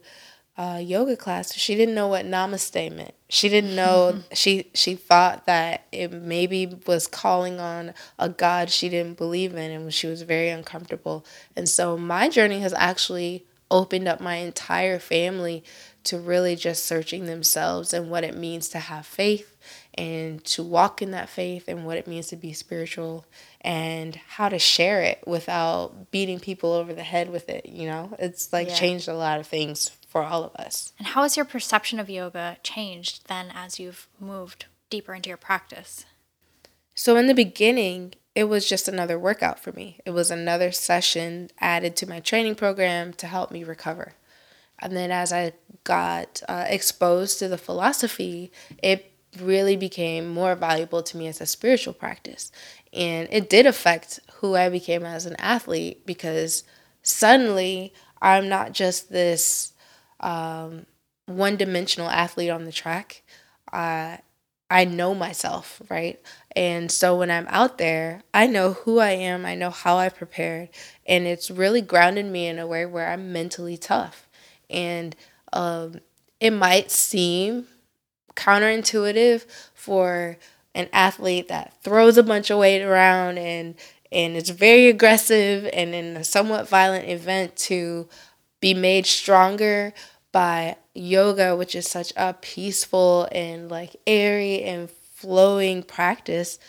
a 0.57 0.81
yoga 0.81 1.15
class. 1.15 1.53
She 1.53 1.75
didn't 1.75 1.95
know 1.95 2.07
what 2.07 2.25
namaste 2.25 2.95
meant. 2.95 3.13
She 3.29 3.49
didn't 3.49 3.75
know. 3.75 4.19
she 4.33 4.69
she 4.73 4.95
thought 4.95 5.45
that 5.45 5.85
it 5.91 6.11
maybe 6.11 6.77
was 6.85 7.07
calling 7.07 7.59
on 7.59 7.93
a 8.19 8.29
god 8.29 8.69
she 8.69 8.89
didn't 8.89 9.17
believe 9.17 9.53
in, 9.55 9.71
and 9.71 9.93
she 9.93 10.07
was 10.07 10.21
very 10.23 10.49
uncomfortable. 10.49 11.25
And 11.55 11.67
so 11.67 11.97
my 11.97 12.29
journey 12.29 12.59
has 12.59 12.73
actually 12.73 13.45
opened 13.69 14.07
up 14.07 14.19
my 14.19 14.35
entire 14.35 14.99
family 14.99 15.63
to 16.03 16.19
really 16.19 16.55
just 16.55 16.85
searching 16.85 17.25
themselves 17.25 17.93
and 17.93 18.09
what 18.09 18.23
it 18.23 18.35
means 18.35 18.67
to 18.69 18.79
have 18.79 19.05
faith 19.05 19.55
and 19.93 20.43
to 20.43 20.63
walk 20.63 21.01
in 21.01 21.11
that 21.11 21.29
faith 21.29 21.65
and 21.67 21.85
what 21.85 21.97
it 21.97 22.07
means 22.07 22.27
to 22.27 22.35
be 22.35 22.53
spiritual 22.53 23.25
and 23.61 24.15
how 24.27 24.49
to 24.49 24.59
share 24.59 25.01
it 25.01 25.23
without 25.25 26.11
beating 26.11 26.39
people 26.39 26.73
over 26.73 26.93
the 26.93 27.03
head 27.03 27.29
with 27.29 27.49
it 27.49 27.65
you 27.67 27.87
know 27.87 28.13
it's 28.19 28.51
like 28.51 28.67
yeah. 28.67 28.75
changed 28.75 29.07
a 29.07 29.13
lot 29.13 29.39
of 29.39 29.45
things 29.45 29.91
for 30.11 30.23
all 30.23 30.43
of 30.43 30.53
us. 30.55 30.91
And 30.99 31.07
how 31.07 31.23
has 31.23 31.37
your 31.37 31.45
perception 31.45 31.97
of 31.97 32.09
yoga 32.09 32.57
changed 32.63 33.29
then 33.29 33.47
as 33.55 33.79
you've 33.79 34.09
moved 34.19 34.65
deeper 34.89 35.13
into 35.13 35.29
your 35.29 35.37
practice? 35.37 36.05
So 36.93 37.15
in 37.15 37.27
the 37.27 37.33
beginning 37.33 38.15
it 38.35 38.45
was 38.45 38.67
just 38.67 38.87
another 38.87 39.17
workout 39.17 39.59
for 39.59 39.71
me. 39.71 39.99
It 40.05 40.11
was 40.11 40.29
another 40.29 40.71
session 40.71 41.49
added 41.59 41.95
to 41.97 42.09
my 42.09 42.19
training 42.19 42.55
program 42.55 43.13
to 43.13 43.27
help 43.27 43.51
me 43.51 43.63
recover. 43.63 44.13
And 44.79 44.95
then 44.95 45.11
as 45.11 45.31
i 45.31 45.53
got 45.85 46.43
uh, 46.47 46.65
exposed 46.67 47.39
to 47.39 47.47
the 47.47 47.57
philosophy 47.57 48.51
it 48.83 49.11
really 49.39 49.77
became 49.77 50.27
more 50.27 50.55
valuable 50.55 51.01
to 51.01 51.17
me 51.17 51.27
as 51.27 51.39
a 51.39 51.45
spiritual 51.45 51.93
practice. 51.93 52.51
And 52.91 53.29
it 53.31 53.49
did 53.49 53.65
affect 53.65 54.19
who 54.35 54.55
I 54.55 54.67
became 54.67 55.05
as 55.05 55.25
an 55.25 55.37
athlete 55.39 56.05
because 56.05 56.65
suddenly 57.01 57.93
I'm 58.21 58.49
not 58.49 58.73
just 58.73 59.09
this 59.09 59.70
um, 60.21 60.85
one 61.25 61.57
dimensional 61.57 62.09
athlete 62.09 62.49
on 62.49 62.65
the 62.65 62.71
track. 62.71 63.23
Uh, 63.71 64.17
I 64.69 64.85
know 64.85 65.13
myself, 65.13 65.81
right? 65.89 66.19
And 66.55 66.89
so 66.89 67.17
when 67.17 67.29
I'm 67.29 67.47
out 67.49 67.77
there, 67.77 68.23
I 68.33 68.47
know 68.47 68.73
who 68.73 68.99
I 68.99 69.11
am, 69.11 69.45
I 69.45 69.53
know 69.53 69.69
how 69.69 69.97
I 69.97 70.07
prepared, 70.07 70.69
and 71.05 71.27
it's 71.27 71.51
really 71.51 71.81
grounded 71.81 72.25
me 72.25 72.47
in 72.47 72.57
a 72.57 72.65
way 72.65 72.85
where 72.85 73.09
I'm 73.09 73.33
mentally 73.33 73.77
tough. 73.77 74.29
And 74.69 75.15
um, 75.51 75.99
it 76.39 76.51
might 76.51 76.89
seem 76.89 77.67
counterintuitive 78.35 79.45
for 79.73 80.37
an 80.73 80.87
athlete 80.93 81.49
that 81.49 81.73
throws 81.83 82.17
a 82.17 82.23
bunch 82.23 82.49
of 82.49 82.59
weight 82.59 82.81
around 82.81 83.37
and 83.37 83.75
and 84.11 84.35
is 84.35 84.49
very 84.49 84.87
aggressive 84.87 85.69
and 85.73 85.93
in 85.95 86.17
a 86.17 86.23
somewhat 86.23 86.67
violent 86.67 87.07
event 87.09 87.55
to 87.55 88.07
be 88.59 88.73
made 88.73 89.05
stronger 89.05 89.93
by 90.31 90.75
yoga 90.93 91.55
which 91.55 91.75
is 91.75 91.87
such 91.87 92.13
a 92.17 92.33
peaceful 92.33 93.27
and 93.31 93.69
like 93.69 93.95
airy 94.07 94.63
and 94.63 94.89
flowing 94.89 95.83
practice 95.83 96.59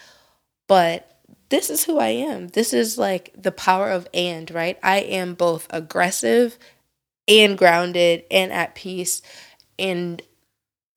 but 0.69 1.09
this 1.49 1.69
is 1.69 1.85
who 1.85 1.99
I 1.99 2.09
am. 2.09 2.49
This 2.49 2.73
is 2.73 2.97
like 2.97 3.31
the 3.37 3.53
power 3.53 3.91
of 3.91 4.09
and, 4.15 4.51
right? 4.51 4.79
I 4.83 5.01
am 5.01 5.35
both 5.35 5.67
aggressive 5.69 6.59
and 7.29 7.59
grounded 7.59 8.25
and 8.31 8.53
at 8.53 8.75
peace 8.75 9.23
and 9.79 10.23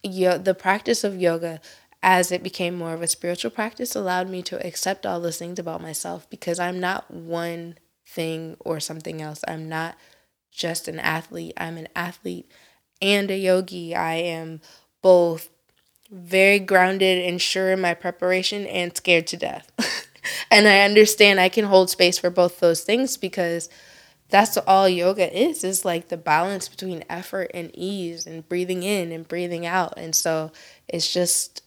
yo- 0.04 0.38
the 0.38 0.54
practice 0.54 1.04
of 1.04 1.20
yoga 1.20 1.62
as 2.04 2.32
it 2.32 2.44
became 2.44 2.76
more 2.76 2.94
of 2.94 3.02
a 3.02 3.08
spiritual 3.08 3.52
practice 3.52 3.96
allowed 3.96 4.30
me 4.30 4.42
to 4.44 4.66
accept 4.66 5.06
all 5.06 5.20
those 5.20 5.38
things 5.38 5.60
about 5.60 5.82
myself 5.82 6.30
because 6.30 6.60
I'm 6.60 6.80
not 6.80 7.12
one 7.12 7.78
thing 8.08 8.58
or 8.60 8.80
something 8.80 9.22
else. 9.22 9.42
I'm 9.48 9.68
not 9.68 9.98
just 10.52 10.88
an 10.88 11.00
athlete. 11.00 11.54
I'm 11.58 11.78
an 11.78 11.88
athlete 11.96 12.50
and 13.02 13.30
a 13.30 13.38
yogi. 13.38 13.96
I 13.96 14.16
am 14.16 14.62
both 15.02 15.50
very 16.12 16.60
grounded 16.60 17.26
and 17.26 17.42
sure 17.42 17.72
in 17.72 17.82
my 17.82 17.94
preparation 17.94 18.66
and 18.68 18.96
scared 18.96 19.28
to 19.28 19.38
death. 19.38 19.72
and 20.52 20.68
I 20.68 20.82
understand 20.82 21.40
I 21.40 21.50
can 21.50 21.66
hold 21.66 21.90
space 21.90 22.18
for 22.18 22.30
both 22.30 22.60
those 22.60 22.84
things 22.84 23.18
because 23.18 23.70
that's 24.30 24.58
all 24.58 24.90
yoga 24.90 25.32
is 25.38 25.64
is 25.64 25.86
like 25.86 26.08
the 26.08 26.18
balance 26.18 26.68
between 26.68 27.04
effort 27.10 27.52
and 27.54 27.72
ease 27.74 28.26
and 28.26 28.48
breathing 28.48 28.84
in 28.84 29.12
and 29.12 29.28
breathing 29.28 29.66
out. 29.66 29.94
And 29.98 30.16
so 30.16 30.52
it's 30.88 31.12
just 31.12 31.62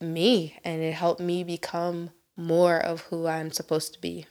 me 0.00 0.58
and 0.64 0.82
it 0.82 0.94
helped 0.94 1.20
me 1.20 1.44
become 1.44 2.10
more 2.36 2.78
of 2.78 3.02
who 3.02 3.26
I'm 3.26 3.50
supposed 3.50 3.94
to 3.94 4.00
be. 4.00 4.26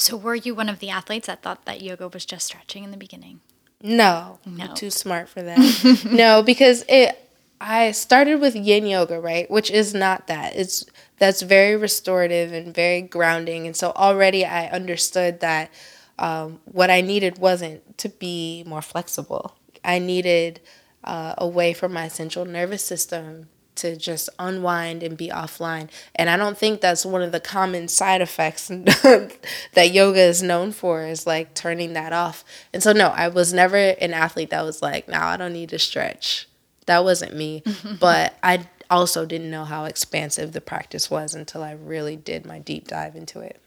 So 0.00 0.16
were 0.16 0.34
you 0.34 0.54
one 0.54 0.70
of 0.70 0.78
the 0.78 0.88
athletes 0.88 1.26
that 1.26 1.42
thought 1.42 1.66
that 1.66 1.82
yoga 1.82 2.08
was 2.08 2.24
just 2.24 2.46
stretching 2.46 2.84
in 2.84 2.90
the 2.90 2.96
beginning? 2.96 3.40
No, 3.82 4.38
no. 4.46 4.64
I'm 4.64 4.74
too 4.74 4.90
smart 4.90 5.28
for 5.28 5.42
that. 5.42 6.06
no, 6.10 6.42
because 6.42 6.84
it 6.88 7.18
I 7.60 7.90
started 7.90 8.40
with 8.40 8.56
yin 8.56 8.86
yoga, 8.86 9.20
right? 9.20 9.50
Which 9.50 9.70
is 9.70 9.92
not 9.92 10.26
that. 10.28 10.56
It's 10.56 10.86
that's 11.18 11.42
very 11.42 11.76
restorative 11.76 12.50
and 12.50 12.74
very 12.74 13.02
grounding. 13.02 13.66
And 13.66 13.76
so 13.76 13.92
already 13.92 14.46
I 14.46 14.68
understood 14.68 15.40
that 15.40 15.70
um, 16.18 16.60
what 16.64 16.90
I 16.90 17.02
needed 17.02 17.36
wasn't 17.36 17.98
to 17.98 18.08
be 18.08 18.64
more 18.66 18.82
flexible. 18.82 19.54
I 19.84 19.98
needed 19.98 20.60
uh, 21.04 21.34
a 21.36 21.46
way 21.46 21.74
for 21.74 21.90
my 21.90 22.08
central 22.08 22.46
nervous 22.46 22.82
system 22.82 23.48
to 23.80 23.96
just 23.96 24.28
unwind 24.38 25.02
and 25.02 25.16
be 25.16 25.28
offline. 25.28 25.90
And 26.14 26.30
I 26.30 26.36
don't 26.36 26.56
think 26.56 26.80
that's 26.80 27.04
one 27.04 27.22
of 27.22 27.32
the 27.32 27.40
common 27.40 27.88
side 27.88 28.20
effects 28.20 28.68
that 28.68 29.90
yoga 29.92 30.20
is 30.20 30.42
known 30.42 30.72
for 30.72 31.04
is 31.04 31.26
like 31.26 31.54
turning 31.54 31.92
that 31.94 32.12
off. 32.12 32.44
And 32.72 32.82
so 32.82 32.92
no, 32.92 33.08
I 33.08 33.28
was 33.28 33.52
never 33.52 33.76
an 33.76 34.14
athlete 34.14 34.50
that 34.50 34.62
was 34.62 34.82
like, 34.82 35.08
"Now 35.08 35.28
I 35.28 35.36
don't 35.36 35.52
need 35.52 35.70
to 35.70 35.78
stretch." 35.78 36.48
That 36.86 37.04
wasn't 37.04 37.34
me. 37.34 37.62
but 38.00 38.34
I 38.42 38.68
also 38.90 39.24
didn't 39.24 39.50
know 39.50 39.64
how 39.64 39.84
expansive 39.84 40.52
the 40.52 40.60
practice 40.60 41.10
was 41.10 41.34
until 41.34 41.62
I 41.62 41.72
really 41.72 42.16
did 42.16 42.44
my 42.44 42.58
deep 42.58 42.88
dive 42.88 43.16
into 43.16 43.40
it. 43.40 43.60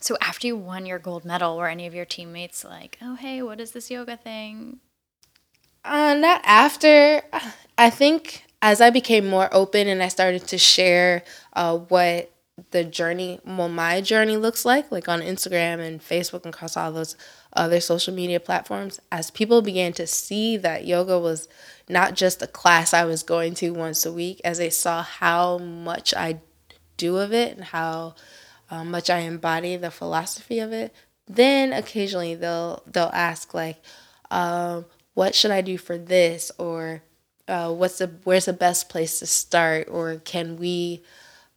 So 0.00 0.16
after 0.20 0.46
you 0.46 0.56
won 0.56 0.86
your 0.86 0.98
gold 0.98 1.24
medal, 1.24 1.56
were 1.56 1.68
any 1.68 1.86
of 1.86 1.94
your 1.94 2.04
teammates 2.04 2.64
like, 2.64 2.98
"Oh, 3.00 3.14
hey, 3.14 3.42
what 3.42 3.60
is 3.60 3.72
this 3.72 3.90
yoga 3.90 4.16
thing?" 4.16 4.80
Uh, 5.84 6.14
not 6.14 6.40
after. 6.44 7.22
I 7.76 7.90
think 7.90 8.44
as 8.64 8.80
I 8.80 8.88
became 8.88 9.26
more 9.26 9.50
open 9.52 9.88
and 9.88 10.02
I 10.02 10.08
started 10.08 10.48
to 10.48 10.56
share 10.56 11.22
uh, 11.52 11.76
what 11.76 12.32
the 12.70 12.82
journey, 12.82 13.38
well, 13.44 13.68
my 13.68 14.00
journey 14.00 14.38
looks 14.38 14.64
like, 14.64 14.90
like 14.90 15.06
on 15.06 15.20
Instagram 15.20 15.80
and 15.80 16.00
Facebook 16.00 16.46
and 16.46 16.54
across 16.54 16.74
all 16.74 16.90
those 16.90 17.14
other 17.52 17.78
social 17.78 18.14
media 18.14 18.40
platforms, 18.40 19.00
as 19.12 19.30
people 19.30 19.60
began 19.60 19.92
to 19.92 20.06
see 20.06 20.56
that 20.56 20.86
yoga 20.86 21.18
was 21.18 21.46
not 21.90 22.14
just 22.14 22.40
a 22.40 22.46
class 22.46 22.94
I 22.94 23.04
was 23.04 23.22
going 23.22 23.52
to 23.56 23.74
once 23.74 24.06
a 24.06 24.12
week, 24.12 24.40
as 24.44 24.56
they 24.56 24.70
saw 24.70 25.02
how 25.02 25.58
much 25.58 26.14
I 26.14 26.40
do 26.96 27.18
of 27.18 27.34
it 27.34 27.54
and 27.54 27.66
how 27.66 28.14
uh, 28.70 28.82
much 28.82 29.10
I 29.10 29.18
embody 29.18 29.76
the 29.76 29.90
philosophy 29.90 30.58
of 30.58 30.72
it, 30.72 30.94
then 31.28 31.74
occasionally 31.74 32.34
they'll 32.34 32.82
they'll 32.86 33.10
ask 33.12 33.52
like, 33.52 33.82
um, 34.30 34.86
"What 35.12 35.34
should 35.34 35.50
I 35.50 35.60
do 35.60 35.76
for 35.76 35.98
this?" 35.98 36.50
or 36.56 37.02
uh, 37.48 37.72
what's 37.72 37.98
the 37.98 38.10
where's 38.24 38.46
the 38.46 38.52
best 38.52 38.88
place 38.88 39.18
to 39.18 39.26
start? 39.26 39.88
Or 39.90 40.16
can 40.16 40.56
we 40.56 41.02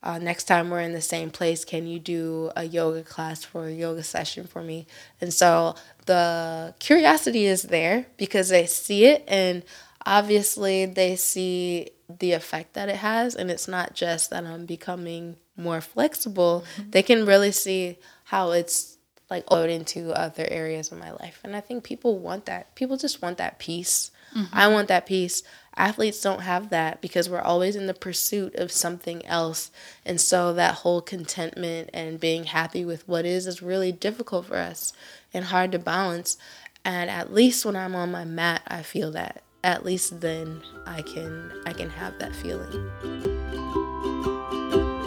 uh, 0.03 0.19
next 0.19 0.45
time 0.45 0.69
we're 0.69 0.81
in 0.81 0.93
the 0.93 1.01
same 1.01 1.31
place 1.31 1.65
can 1.65 1.87
you 1.87 1.99
do 1.99 2.51
a 2.55 2.63
yoga 2.63 3.03
class 3.03 3.43
for 3.43 3.65
a 3.67 3.71
yoga 3.71 4.03
session 4.03 4.45
for 4.45 4.61
me? 4.61 4.85
And 5.19 5.33
so 5.33 5.75
the 6.05 6.73
curiosity 6.79 7.45
is 7.45 7.63
there 7.63 8.07
because 8.17 8.49
they 8.49 8.65
see 8.65 9.05
it 9.05 9.23
and 9.27 9.63
obviously 10.05 10.85
they 10.85 11.15
see 11.15 11.89
the 12.09 12.31
effect 12.31 12.73
that 12.73 12.87
it 12.87 12.95
has 12.95 13.35
and 13.35 13.51
it's 13.51 13.67
not 13.67 13.93
just 13.93 14.29
that 14.29 14.45
i'm 14.45 14.65
becoming 14.65 15.35
more 15.57 15.81
flexible. 15.81 16.63
Mm-hmm. 16.77 16.91
they 16.91 17.03
can 17.03 17.25
really 17.25 17.51
see 17.51 17.97
how 18.23 18.51
it's 18.51 18.97
like 19.29 19.43
owed 19.49 19.69
into 19.69 20.13
other 20.13 20.47
areas 20.49 20.89
of 20.89 20.99
my 20.99 21.11
life. 21.11 21.41
And 21.43 21.53
i 21.53 21.59
think 21.59 21.83
people 21.83 22.17
want 22.17 22.45
that 22.45 22.73
people 22.75 22.95
just 22.95 23.21
want 23.21 23.37
that 23.39 23.59
peace 23.59 24.11
mm-hmm. 24.35 24.45
i 24.53 24.67
want 24.67 24.87
that 24.87 25.05
peace 25.05 25.43
Athletes 25.77 26.19
don't 26.21 26.41
have 26.41 26.69
that 26.69 27.01
because 27.01 27.29
we're 27.29 27.39
always 27.39 27.75
in 27.75 27.85
the 27.85 27.93
pursuit 27.93 28.55
of 28.55 28.71
something 28.71 29.23
else. 29.27 29.69
And 30.05 30.19
so 30.19 30.51
that 30.53 30.75
whole 30.75 31.01
contentment 31.01 31.91
and 31.93 32.19
being 32.19 32.45
happy 32.45 32.83
with 32.83 33.07
what 33.07 33.25
is 33.25 33.45
is 33.45 33.61
really 33.61 33.91
difficult 33.91 34.47
for 34.47 34.57
us 34.57 34.91
and 35.33 35.45
hard 35.45 35.71
to 35.73 35.79
balance. 35.79 36.37
And 36.83 37.09
at 37.09 37.31
least 37.31 37.63
when 37.63 37.75
I'm 37.75 37.95
on 37.95 38.11
my 38.11 38.25
mat, 38.25 38.63
I 38.67 38.81
feel 38.81 39.11
that. 39.11 39.43
At 39.63 39.85
least 39.85 40.21
then 40.21 40.61
I 40.85 41.01
can 41.01 41.51
I 41.65 41.73
can 41.73 41.89
have 41.89 42.17
that 42.19 42.35
feeling. 42.35 42.71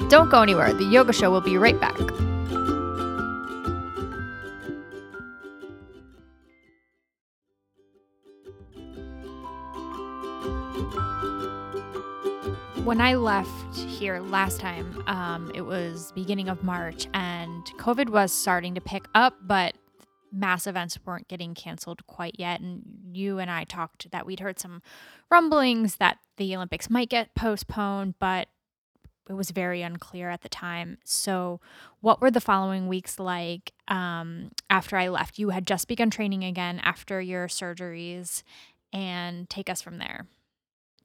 Don't 0.09 0.31
go 0.31 0.43
anywhere. 0.43 0.73
The 0.73 0.85
yoga 0.85 1.13
show 1.13 1.31
will 1.31 1.41
be 1.41 1.57
right 1.57 1.81
back. 1.81 1.99
When 12.85 13.01
I 13.01 13.15
left 13.15 13.77
here 13.77 14.21
last 14.21 14.59
time, 14.61 15.03
um, 15.07 15.53
it 15.55 15.63
was 15.63 16.13
beginning 16.13 16.49
of 16.49 16.65
March, 16.65 17.07
and 17.13 17.65
COVID 17.79 18.09
was 18.09 18.33
starting 18.33 18.75
to 18.75 18.81
pick 18.81 19.05
up, 19.15 19.35
but 19.43 19.77
mass 20.33 20.67
events 20.67 20.99
weren't 21.05 21.29
getting 21.29 21.55
canceled 21.55 22.07
quite 22.07 22.37
yet. 22.39 22.61
And 22.61 22.83
you 23.13 23.39
and 23.39 23.51
I 23.51 23.65
talked 23.65 24.11
that 24.13 24.25
we'd 24.25 24.41
heard 24.41 24.59
some 24.59 24.83
rumblings 25.31 25.97
that 25.97 26.19
the 26.39 26.57
Olympics 26.57 26.89
might 26.89 27.11
get 27.11 27.35
postponed, 27.35 28.15
but 28.19 28.49
it 29.29 29.35
was 29.35 29.51
very 29.51 29.83
unclear 29.83 30.31
at 30.31 30.41
the 30.41 30.49
time. 30.49 30.99
So, 31.05 31.61
what 32.01 32.21
were 32.21 32.31
the 32.31 32.41
following 32.41 32.89
weeks 32.89 33.19
like 33.19 33.73
um, 33.89 34.53
after 34.71 34.97
I 34.97 35.09
left? 35.09 35.39
You 35.39 35.51
had 35.51 35.67
just 35.67 35.87
begun 35.87 36.11
training 36.11 36.45
again 36.45 36.81
after 36.83 37.21
your 37.21 37.47
surgeries, 37.47 38.43
and 38.93 39.49
take 39.51 39.69
us 39.69 39.83
from 39.83 39.99
there. 39.99 40.27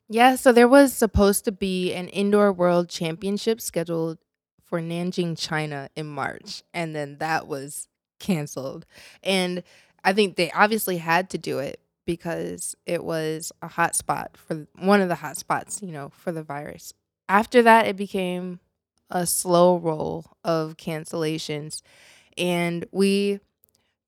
Yeah, 0.08 0.36
so 0.36 0.52
there 0.52 0.68
was 0.68 0.94
supposed 0.94 1.46
to 1.46 1.52
be 1.52 1.94
an 1.94 2.10
indoor 2.10 2.52
world 2.52 2.90
championship 2.90 3.60
scheduled 3.60 4.20
for 4.64 4.80
Nanjing, 4.80 5.38
China 5.38 5.90
in 5.96 6.08
March, 6.08 6.64
and 6.74 6.96
then 6.96 7.18
that 7.18 7.48
was 7.48 7.88
canceled. 8.20 8.86
And 9.24 9.64
I 10.04 10.14
think 10.14 10.36
they 10.36 10.52
obviously 10.52 10.98
had 10.98 11.30
to 11.32 11.38
do 11.38 11.60
it 11.60 11.80
because 12.06 12.76
it 12.86 13.04
was 13.04 13.52
a 13.64 13.68
hot 13.68 13.96
spot 13.96 14.38
for 14.38 14.68
one 14.78 15.02
of 15.02 15.10
the 15.10 15.16
hot 15.16 15.38
spots, 15.38 15.82
you 15.82 15.92
know, 15.92 16.10
for 16.10 16.32
the 16.32 16.44
virus. 16.44 16.94
After 17.28 17.64
that, 17.64 17.88
it 17.88 17.96
became 17.96 18.60
a 19.10 19.26
slow 19.26 19.78
roll 19.78 20.26
of 20.44 20.78
cancellations. 20.78 21.82
And 22.38 22.86
we 22.92 23.40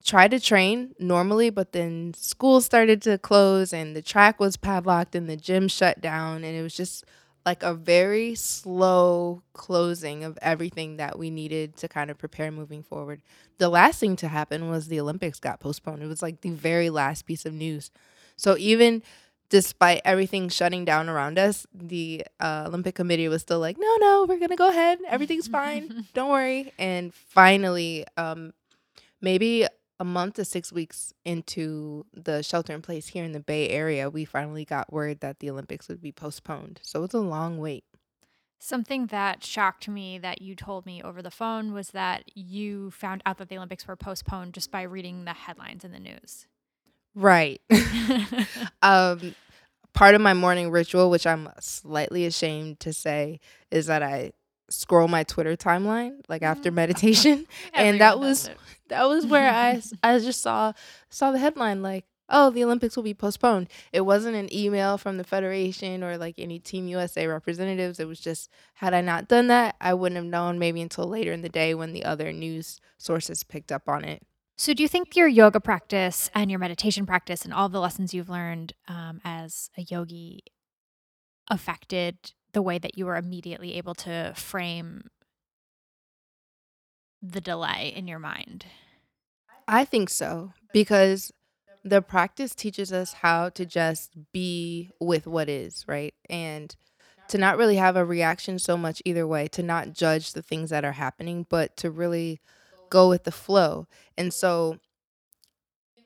tried 0.04 0.30
to 0.30 0.40
train 0.40 0.94
normally, 0.98 1.50
but 1.50 1.72
then 1.72 2.14
school 2.14 2.60
started 2.60 3.02
to 3.02 3.18
close 3.18 3.72
and 3.72 3.94
the 3.94 4.02
track 4.02 4.40
was 4.40 4.56
padlocked 4.56 5.14
and 5.14 5.28
the 5.28 5.36
gym 5.36 5.68
shut 5.68 6.00
down. 6.00 6.44
And 6.44 6.56
it 6.56 6.62
was 6.62 6.74
just 6.74 7.04
like 7.44 7.62
a 7.62 7.74
very 7.74 8.34
slow 8.34 9.42
closing 9.54 10.24
of 10.24 10.38
everything 10.42 10.96
that 10.96 11.18
we 11.18 11.30
needed 11.30 11.76
to 11.76 11.88
kind 11.88 12.10
of 12.10 12.18
prepare 12.18 12.50
moving 12.50 12.82
forward. 12.82 13.22
The 13.58 13.68
last 13.68 14.00
thing 14.00 14.16
to 14.16 14.28
happen 14.28 14.68
was 14.68 14.88
the 14.88 15.00
Olympics 15.00 15.40
got 15.40 15.60
postponed. 15.60 16.02
It 16.02 16.06
was 16.06 16.22
like 16.22 16.42
the 16.42 16.50
very 16.50 16.90
last 16.90 17.26
piece 17.26 17.46
of 17.46 17.54
news. 17.54 17.90
So 18.36 18.56
even 18.58 19.02
despite 19.48 20.02
everything 20.04 20.48
shutting 20.48 20.84
down 20.84 21.08
around 21.08 21.38
us, 21.38 21.66
the 21.72 22.24
uh, 22.38 22.64
Olympic 22.66 22.94
Committee 22.94 23.28
was 23.28 23.42
still 23.42 23.60
like, 23.60 23.78
no, 23.78 23.96
no, 23.98 24.26
we're 24.28 24.38
going 24.38 24.50
to 24.50 24.56
go 24.56 24.68
ahead. 24.68 24.98
Everything's 25.08 25.48
fine. 25.48 26.06
Don't 26.14 26.30
worry. 26.30 26.72
And 26.78 27.14
finally, 27.14 28.04
um, 28.16 28.52
maybe 29.20 29.66
a 30.00 30.04
month 30.04 30.34
to 30.34 30.44
six 30.44 30.72
weeks 30.72 31.12
into 31.24 32.06
the 32.12 32.42
shelter 32.42 32.72
in 32.72 32.82
place 32.82 33.08
here 33.08 33.24
in 33.24 33.32
the 33.32 33.40
Bay 33.40 33.68
Area, 33.68 34.08
we 34.08 34.24
finally 34.24 34.64
got 34.64 34.92
word 34.92 35.20
that 35.20 35.40
the 35.40 35.50
Olympics 35.50 35.88
would 35.88 36.00
be 36.00 36.12
postponed. 36.12 36.80
So 36.82 37.02
it's 37.04 37.14
a 37.14 37.20
long 37.20 37.58
wait. 37.58 37.84
Something 38.60 39.06
that 39.06 39.44
shocked 39.44 39.88
me 39.88 40.18
that 40.18 40.42
you 40.42 40.56
told 40.56 40.84
me 40.84 41.02
over 41.02 41.22
the 41.22 41.30
phone 41.30 41.72
was 41.72 41.90
that 41.90 42.24
you 42.34 42.90
found 42.90 43.22
out 43.24 43.38
that 43.38 43.48
the 43.48 43.56
Olympics 43.56 43.86
were 43.86 43.96
postponed 43.96 44.54
just 44.54 44.70
by 44.70 44.82
reading 44.82 45.24
the 45.24 45.32
headlines 45.32 45.84
in 45.84 45.92
the 45.92 46.00
news. 46.00 46.46
Right. 47.14 47.60
um, 48.82 49.34
part 49.92 50.14
of 50.14 50.20
my 50.20 50.34
morning 50.34 50.70
ritual, 50.70 51.10
which 51.10 51.26
I'm 51.26 51.48
slightly 51.60 52.24
ashamed 52.24 52.80
to 52.80 52.92
say, 52.92 53.40
is 53.70 53.86
that 53.86 54.02
I 54.02 54.32
scroll 54.70 55.08
my 55.08 55.24
Twitter 55.24 55.56
timeline 55.56 56.20
like 56.28 56.42
after 56.42 56.70
mm. 56.70 56.74
meditation, 56.74 57.46
and 57.74 58.00
that 58.00 58.18
was 58.18 58.50
that 58.88 59.08
was 59.08 59.26
where 59.26 59.50
I 59.50 59.82
I 60.02 60.18
just 60.18 60.42
saw 60.42 60.72
saw 61.10 61.32
the 61.32 61.38
headline 61.38 61.82
like 61.82 62.04
oh, 62.30 62.50
the 62.50 62.64
Olympics 62.64 62.96
will 62.96 63.02
be 63.02 63.14
postponed. 63.14 63.68
It 63.92 64.02
wasn't 64.02 64.36
an 64.36 64.52
email 64.54 64.98
from 64.98 65.16
the 65.16 65.24
Federation 65.24 66.04
or 66.04 66.18
like 66.18 66.34
any 66.38 66.58
Team 66.58 66.86
USA 66.88 67.26
representatives. 67.26 67.98
It 67.98 68.06
was 68.06 68.20
just, 68.20 68.50
had 68.74 68.94
I 68.94 69.00
not 69.00 69.28
done 69.28 69.46
that, 69.48 69.76
I 69.80 69.94
wouldn't 69.94 70.16
have 70.16 70.26
known 70.26 70.58
maybe 70.58 70.82
until 70.82 71.06
later 71.06 71.32
in 71.32 71.42
the 71.42 71.48
day 71.48 71.74
when 71.74 71.92
the 71.92 72.04
other 72.04 72.32
news 72.32 72.80
sources 72.98 73.42
picked 73.42 73.72
up 73.72 73.88
on 73.88 74.04
it. 74.04 74.22
So, 74.56 74.74
do 74.74 74.82
you 74.82 74.88
think 74.88 75.14
your 75.14 75.28
yoga 75.28 75.60
practice 75.60 76.30
and 76.34 76.50
your 76.50 76.58
meditation 76.58 77.06
practice 77.06 77.44
and 77.44 77.54
all 77.54 77.68
the 77.68 77.80
lessons 77.80 78.12
you've 78.12 78.28
learned 78.28 78.72
um, 78.88 79.20
as 79.24 79.70
a 79.78 79.82
yogi 79.82 80.42
affected 81.48 82.32
the 82.52 82.62
way 82.62 82.78
that 82.78 82.96
you 82.96 83.06
were 83.06 83.16
immediately 83.16 83.74
able 83.74 83.94
to 83.94 84.32
frame 84.34 85.10
the 87.22 87.40
delay 87.40 87.92
in 87.94 88.08
your 88.08 88.18
mind? 88.18 88.66
I 89.66 89.84
think 89.84 90.08
so 90.08 90.52
because 90.72 91.32
the 91.84 92.02
practice 92.02 92.54
teaches 92.54 92.92
us 92.92 93.14
how 93.14 93.48
to 93.50 93.64
just 93.64 94.12
be 94.32 94.90
with 95.00 95.26
what 95.26 95.48
is, 95.48 95.84
right? 95.86 96.14
And 96.28 96.74
to 97.28 97.38
not 97.38 97.58
really 97.58 97.76
have 97.76 97.96
a 97.96 98.04
reaction 98.04 98.58
so 98.58 98.76
much 98.76 99.02
either 99.04 99.26
way, 99.26 99.48
to 99.48 99.62
not 99.62 99.92
judge 99.92 100.32
the 100.32 100.42
things 100.42 100.70
that 100.70 100.84
are 100.84 100.92
happening, 100.92 101.46
but 101.48 101.76
to 101.78 101.90
really 101.90 102.40
go 102.90 103.08
with 103.08 103.24
the 103.24 103.32
flow. 103.32 103.86
And 104.16 104.32
so, 104.32 104.78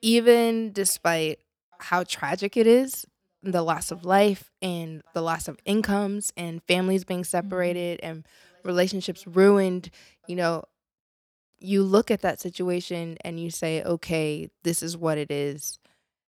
even 0.01 0.73
despite 0.73 1.39
how 1.79 2.03
tragic 2.03 2.57
it 2.57 2.67
is, 2.67 3.05
the 3.43 3.61
loss 3.61 3.91
of 3.91 4.05
life 4.05 4.51
and 4.61 5.03
the 5.13 5.21
loss 5.21 5.47
of 5.47 5.57
incomes 5.65 6.31
and 6.37 6.63
families 6.63 7.03
being 7.03 7.23
separated 7.23 7.99
and 8.01 8.25
relationships 8.63 9.27
ruined, 9.27 9.89
you 10.27 10.35
know, 10.35 10.63
you 11.59 11.83
look 11.83 12.09
at 12.09 12.21
that 12.21 12.39
situation 12.39 13.17
and 13.21 13.39
you 13.39 13.49
say, 13.49 13.83
okay, 13.83 14.49
this 14.63 14.81
is 14.81 14.97
what 14.97 15.17
it 15.17 15.31
is. 15.31 15.79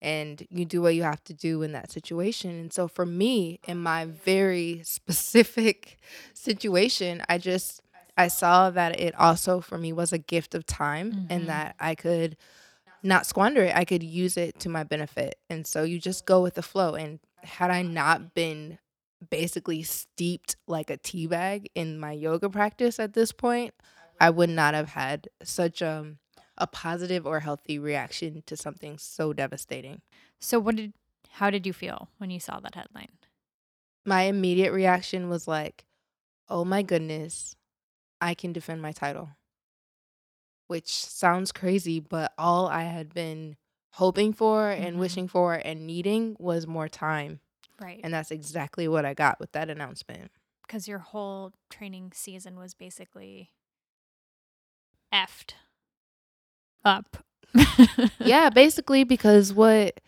And 0.02 0.46
you 0.52 0.66
do 0.66 0.82
what 0.82 0.94
you 0.94 1.04
have 1.04 1.24
to 1.26 1.34
do 1.34 1.64
in 1.64 1.72
that 1.72 1.92
situation. 1.92 2.52
And 2.52 2.74
so, 2.74 2.88
for 2.88 3.08
me, 3.08 3.60
in 3.68 3.82
my 3.82 4.06
very 4.06 4.82
specific 4.84 5.98
situation, 6.34 7.24
I 7.28 7.40
just 7.40 7.82
I 8.18 8.28
saw 8.28 8.70
that 8.70 9.00
it 9.00 9.16
also 9.16 9.62
for 9.62 9.78
me 9.78 9.94
was 9.94 10.14
a 10.14 10.18
gift 10.18 10.54
of 10.54 10.66
time 10.66 11.12
mm-hmm. 11.12 11.26
and 11.30 11.48
that 11.48 11.76
I 11.80 11.96
could 11.96 12.38
not 13.06 13.26
squander 13.26 13.64
it. 13.64 13.76
I 13.76 13.86
could 13.86 14.04
use 14.04 14.36
it 14.38 14.60
to 14.62 14.70
my 14.70 14.84
benefit. 14.84 15.36
And 15.50 15.66
so 15.66 15.84
you 15.84 16.00
just 16.00 16.26
go 16.26 16.42
with 16.42 16.56
the 16.56 16.64
flow. 16.64 16.96
And 16.96 17.20
had 17.44 17.72
I 17.72 17.82
not 17.82 18.34
been 18.34 18.80
basically 19.30 19.84
steeped 19.84 20.56
like 20.68 20.90
a 20.90 20.98
tea 20.98 21.28
bag 21.28 21.70
in 21.76 22.00
my 22.00 22.12
yoga 22.12 22.50
practice 22.50 23.00
at 23.00 23.14
this 23.14 23.32
point, 23.32 23.74
I 24.20 24.30
would 24.30 24.50
not 24.50 24.74
have 24.74 24.90
had 24.90 25.30
such 25.44 25.82
a 25.82 26.16
a 26.58 26.68
positive 26.68 27.28
or 27.28 27.42
healthy 27.42 27.78
reaction 27.78 28.42
to 28.46 28.56
something 28.56 28.98
so 28.98 29.34
devastating. 29.34 30.02
So 30.40 30.58
what 30.58 30.78
did 30.78 30.94
how 31.32 31.50
did 31.50 31.68
you 31.68 31.74
feel 31.74 32.10
when 32.18 32.30
you 32.30 32.40
saw 32.40 32.62
that 32.62 32.76
headline? 32.76 33.10
My 34.06 34.24
immediate 34.24 34.72
reaction 34.72 35.28
was 35.28 35.48
like, 35.50 35.86
"Oh 36.48 36.64
my 36.64 36.82
goodness. 36.82 37.56
I 38.22 38.34
can 38.34 38.54
defend 38.54 38.82
my 38.82 38.94
title. 38.94 39.32
Which 40.68 40.92
sounds 40.94 41.52
crazy, 41.52 42.00
but 42.00 42.34
all 42.38 42.68
I 42.68 42.84
had 42.84 43.14
been 43.14 43.56
hoping 43.92 44.34
for 44.34 44.72
and 44.72 44.92
mm-hmm. 44.92 45.00
wishing 45.00 45.28
for 45.28 45.54
and 45.54 45.86
needing 45.86 46.36
was 46.40 46.68
more 46.68 46.90
time. 46.90 47.40
Right. 47.80 48.02
And 48.04 48.14
that's 48.14 48.32
exactly 48.32 48.88
what 48.88 49.06
I 49.06 49.14
got 49.14 49.40
with 49.40 49.52
that 49.54 49.70
announcement. 49.70 50.32
Because 50.66 50.88
your 50.88 51.00
whole 51.00 51.54
training 51.70 52.12
season 52.14 52.58
was 52.58 52.74
basically 52.74 53.52
effed 55.14 55.54
up. 56.84 57.18
yeah, 58.20 58.50
basically, 58.50 59.04
because 59.04 59.54
what 59.54 60.00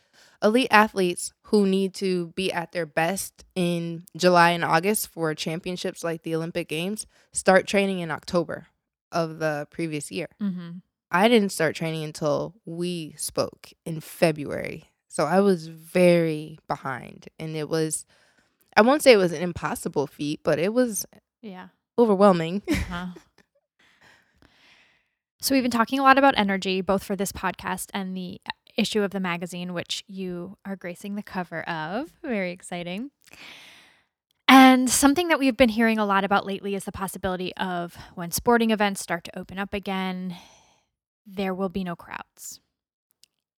elite 0.43 0.67
athletes 0.69 1.33
who 1.43 1.65
need 1.65 1.93
to 1.95 2.27
be 2.35 2.51
at 2.51 2.71
their 2.71 2.85
best 2.85 3.45
in 3.55 4.03
July 4.15 4.51
and 4.51 4.63
August 4.63 5.07
for 5.07 5.33
championships 5.33 6.03
like 6.03 6.23
the 6.23 6.35
Olympic 6.35 6.67
Games 6.67 7.07
start 7.31 7.67
training 7.67 7.99
in 7.99 8.11
October 8.11 8.67
of 9.11 9.39
the 9.39 9.67
previous 9.69 10.11
year. 10.11 10.27
Mm-hmm. 10.41 10.79
I 11.11 11.27
didn't 11.27 11.51
start 11.51 11.75
training 11.75 12.03
until 12.03 12.55
we 12.65 13.15
spoke 13.17 13.71
in 13.85 14.01
February. 14.01 14.85
So 15.07 15.25
I 15.25 15.39
was 15.39 15.67
very 15.67 16.59
behind. 16.67 17.27
And 17.39 17.55
it 17.55 17.69
was, 17.69 18.05
I 18.75 18.81
won't 18.81 19.01
say 19.01 19.13
it 19.13 19.17
was 19.17 19.31
an 19.31 19.41
impossible 19.41 20.07
feat, 20.07 20.41
but 20.43 20.59
it 20.59 20.73
was 20.73 21.05
yeah 21.41 21.69
overwhelming. 21.97 22.61
Uh-huh. 22.69 23.07
so 25.41 25.55
we've 25.55 25.63
been 25.63 25.71
talking 25.71 25.99
a 25.99 26.03
lot 26.03 26.17
about 26.17 26.37
energy, 26.37 26.81
both 26.81 27.03
for 27.03 27.15
this 27.15 27.31
podcast 27.31 27.87
and 27.93 28.15
the 28.15 28.41
issue 28.77 29.01
of 29.01 29.11
the 29.11 29.19
magazine, 29.19 29.73
which 29.73 30.03
you 30.07 30.57
are 30.65 30.75
gracing 30.75 31.15
the 31.15 31.23
cover 31.23 31.61
of. 31.67 32.11
Very 32.21 32.51
exciting. 32.51 33.11
And 34.47 34.89
something 34.89 35.27
that 35.27 35.39
we've 35.39 35.57
been 35.57 35.69
hearing 35.69 35.97
a 35.97 36.05
lot 36.05 36.23
about 36.23 36.45
lately 36.45 36.73
is 36.73 36.85
the 36.85 36.91
possibility 36.91 37.55
of 37.57 37.97
when 38.15 38.31
sporting 38.31 38.71
events 38.71 39.01
start 39.01 39.25
to 39.25 39.39
open 39.39 39.59
up 39.59 39.73
again, 39.73 40.35
there 41.25 41.53
will 41.53 41.69
be 41.69 41.83
no 41.83 41.95
crowds. 41.95 42.61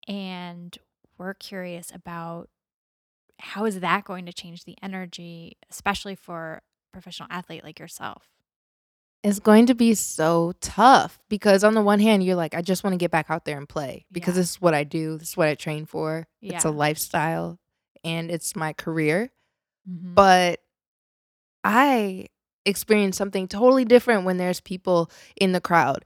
And 0.07 0.75
we're 1.17 1.35
curious 1.35 1.91
about 1.93 2.49
how 3.37 3.65
is 3.65 3.79
that 3.79 4.03
going 4.03 4.25
to 4.25 4.33
change 4.33 4.65
the 4.65 4.75
energy, 4.81 5.57
especially 5.69 6.15
for 6.15 6.61
a 6.89 6.91
professional 6.91 7.27
athlete 7.31 7.63
like 7.63 7.79
yourself? 7.79 8.29
It's 9.21 9.39
going 9.39 9.65
to 9.67 9.75
be 9.75 9.93
so 9.95 10.53
tough 10.61 11.19
because 11.29 11.63
on 11.63 11.73
the 11.73 11.81
one 11.81 11.99
hand 11.99 12.23
you're 12.23 12.35
like 12.35 12.55
I 12.55 12.61
just 12.61 12.85
want 12.85 12.93
to 12.93 12.97
get 12.97 13.11
back 13.11 13.25
out 13.29 13.43
there 13.43 13.57
and 13.57 13.67
play 13.67 14.05
because 14.11 14.35
yeah. 14.35 14.41
this 14.41 14.51
is 14.51 14.61
what 14.61 14.73
I 14.73 14.85
do, 14.85 15.17
this 15.17 15.29
is 15.29 15.37
what 15.37 15.49
I 15.49 15.55
train 15.55 15.85
for. 15.85 16.27
Yeah. 16.39 16.55
It's 16.55 16.65
a 16.65 16.71
lifestyle 16.71 17.59
and 18.03 18.31
it's 18.31 18.55
my 18.55 18.71
career. 18.71 19.29
Mm-hmm. 19.89 20.13
But 20.13 20.61
I 21.63 22.27
experience 22.65 23.17
something 23.17 23.47
totally 23.47 23.85
different 23.85 24.25
when 24.25 24.37
there's 24.37 24.61
people 24.61 25.09
in 25.35 25.51
the 25.51 25.61
crowd. 25.61 26.05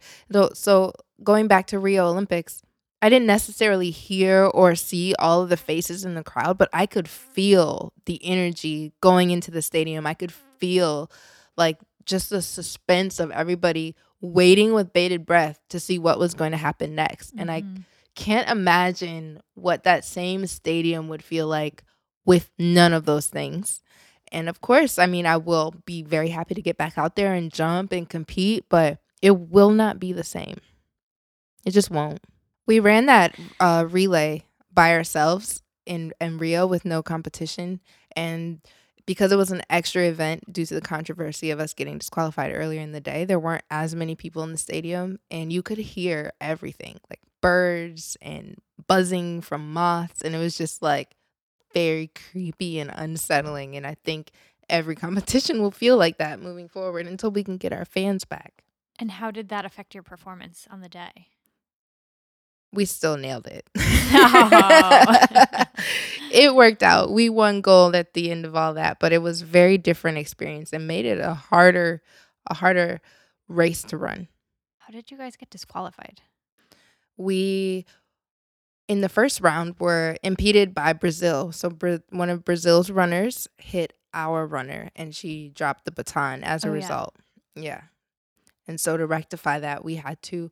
So 0.53 0.93
going 1.23 1.47
back 1.47 1.67
to 1.67 1.79
Rio 1.79 2.07
Olympics, 2.07 2.61
I 3.01 3.09
didn't 3.09 3.27
necessarily 3.27 3.89
hear 3.89 4.45
or 4.45 4.75
see 4.75 5.13
all 5.19 5.41
of 5.41 5.49
the 5.49 5.57
faces 5.57 6.05
in 6.05 6.15
the 6.15 6.23
crowd, 6.23 6.57
but 6.57 6.69
I 6.71 6.85
could 6.85 7.09
feel 7.09 7.91
the 8.05 8.23
energy 8.23 8.93
going 9.01 9.31
into 9.31 9.51
the 9.51 9.61
stadium. 9.61 10.07
I 10.07 10.13
could 10.13 10.31
feel 10.31 11.11
like 11.57 11.79
just 12.05 12.29
the 12.29 12.41
suspense 12.41 13.19
of 13.19 13.29
everybody 13.31 13.95
waiting 14.21 14.73
with 14.73 14.93
bated 14.93 15.25
breath 15.25 15.59
to 15.67 15.81
see 15.81 15.99
what 15.99 16.17
was 16.17 16.33
going 16.33 16.51
to 16.51 16.57
happen 16.57 16.95
next. 16.95 17.31
Mm-hmm. 17.31 17.39
And 17.41 17.51
I 17.51 17.61
mm-hmm. 17.61 17.81
can't 18.15 18.49
imagine 18.49 19.41
what 19.53 19.83
that 19.83 20.05
same 20.05 20.47
stadium 20.47 21.09
would 21.09 21.21
feel 21.21 21.47
like 21.47 21.83
with 22.25 22.49
none 22.57 22.93
of 22.93 23.03
those 23.03 23.27
things. 23.27 23.82
And 24.33 24.49
of 24.49 24.61
course, 24.61 24.97
I 24.99 25.05
mean, 25.05 25.25
I 25.25 25.37
will 25.37 25.75
be 25.85 26.01
very 26.01 26.29
happy 26.29 26.55
to 26.55 26.61
get 26.61 26.77
back 26.77 26.97
out 26.97 27.15
there 27.15 27.33
and 27.33 27.53
jump 27.53 27.91
and 27.91 28.09
compete, 28.09 28.65
but 28.67 28.97
it 29.21 29.37
will 29.37 29.69
not 29.69 29.99
be 29.99 30.11
the 30.11 30.23
same. 30.23 30.57
It 31.65 31.71
just 31.71 31.91
won't. 31.91 32.19
We 32.65 32.79
ran 32.79 33.05
that 33.05 33.37
uh, 33.59 33.85
relay 33.89 34.43
by 34.73 34.93
ourselves 34.93 35.61
in, 35.85 36.13
in 36.19 36.37
Rio 36.37 36.65
with 36.65 36.83
no 36.83 37.03
competition. 37.03 37.79
And 38.15 38.59
because 39.05 39.31
it 39.31 39.37
was 39.37 39.51
an 39.51 39.61
extra 39.69 40.03
event 40.03 40.51
due 40.51 40.65
to 40.65 40.73
the 40.73 40.81
controversy 40.81 41.51
of 41.51 41.59
us 41.59 41.73
getting 41.73 41.97
disqualified 41.97 42.53
earlier 42.53 42.81
in 42.81 42.91
the 42.91 43.01
day, 43.01 43.25
there 43.25 43.39
weren't 43.39 43.65
as 43.69 43.95
many 43.95 44.15
people 44.15 44.43
in 44.43 44.51
the 44.51 44.57
stadium, 44.57 45.19
and 45.29 45.51
you 45.51 45.61
could 45.61 45.77
hear 45.77 46.31
everything 46.39 46.99
like 47.09 47.19
birds 47.41 48.17
and 48.21 48.57
buzzing 48.87 49.41
from 49.41 49.73
moths. 49.73 50.21
And 50.21 50.33
it 50.33 50.39
was 50.39 50.57
just 50.57 50.81
like 50.81 51.15
very 51.73 52.11
creepy 52.31 52.79
and 52.79 52.91
unsettling. 52.93 53.75
And 53.75 53.85
I 53.85 53.95
think 54.03 54.31
every 54.69 54.95
competition 55.05 55.61
will 55.61 55.71
feel 55.71 55.97
like 55.97 56.17
that 56.17 56.41
moving 56.41 56.69
forward 56.69 57.07
until 57.07 57.31
we 57.31 57.43
can 57.43 57.57
get 57.57 57.73
our 57.73 57.85
fans 57.85 58.25
back. 58.25 58.63
And 58.99 59.11
how 59.11 59.31
did 59.31 59.49
that 59.49 59.65
affect 59.65 59.93
your 59.93 60.03
performance 60.03 60.67
on 60.69 60.81
the 60.81 60.89
day? 60.89 61.29
we 62.73 62.85
still 62.85 63.17
nailed 63.17 63.47
it. 63.47 63.69
Oh. 64.15 65.15
it 66.31 66.53
worked 66.53 66.83
out. 66.83 67.11
We 67.11 67.27
won 67.27 67.61
gold 67.61 67.95
at 67.95 68.13
the 68.13 68.29
end 68.29 68.45
of 68.45 68.55
all 68.55 68.75
that, 68.75 68.99
but 68.99 69.11
it 69.11 69.23
was 69.23 69.41
very 69.41 69.79
different 69.79 70.19
experience 70.19 70.71
and 70.71 70.85
made 70.85 71.05
it 71.05 71.19
a 71.19 71.33
harder 71.33 72.03
a 72.47 72.53
harder 72.53 73.01
race 73.47 73.81
to 73.85 73.97
run. 73.97 74.27
How 74.77 74.91
did 74.91 75.09
you 75.09 75.17
guys 75.17 75.35
get 75.35 75.49
disqualified? 75.49 76.21
We 77.17 77.87
in 78.87 79.01
the 79.01 79.09
first 79.09 79.41
round 79.41 79.75
we 79.79 79.85
were 79.85 80.17
impeded 80.23 80.73
by 80.73 80.93
Brazil. 80.93 81.51
So 81.51 81.69
Bra- 81.69 81.99
one 82.09 82.29
of 82.29 82.43
Brazil's 82.43 82.89
runners 82.89 83.47
hit 83.57 83.93
our 84.13 84.45
runner 84.45 84.89
and 84.95 85.15
she 85.15 85.49
dropped 85.49 85.85
the 85.85 85.91
baton 85.91 86.43
as 86.43 86.63
a 86.63 86.69
oh, 86.69 86.71
result. 86.71 87.15
Yeah. 87.55 87.63
yeah. 87.63 87.81
And 88.67 88.79
so 88.79 88.97
to 88.97 89.05
rectify 89.05 89.59
that, 89.59 89.83
we 89.83 89.95
had 89.95 90.21
to 90.23 90.51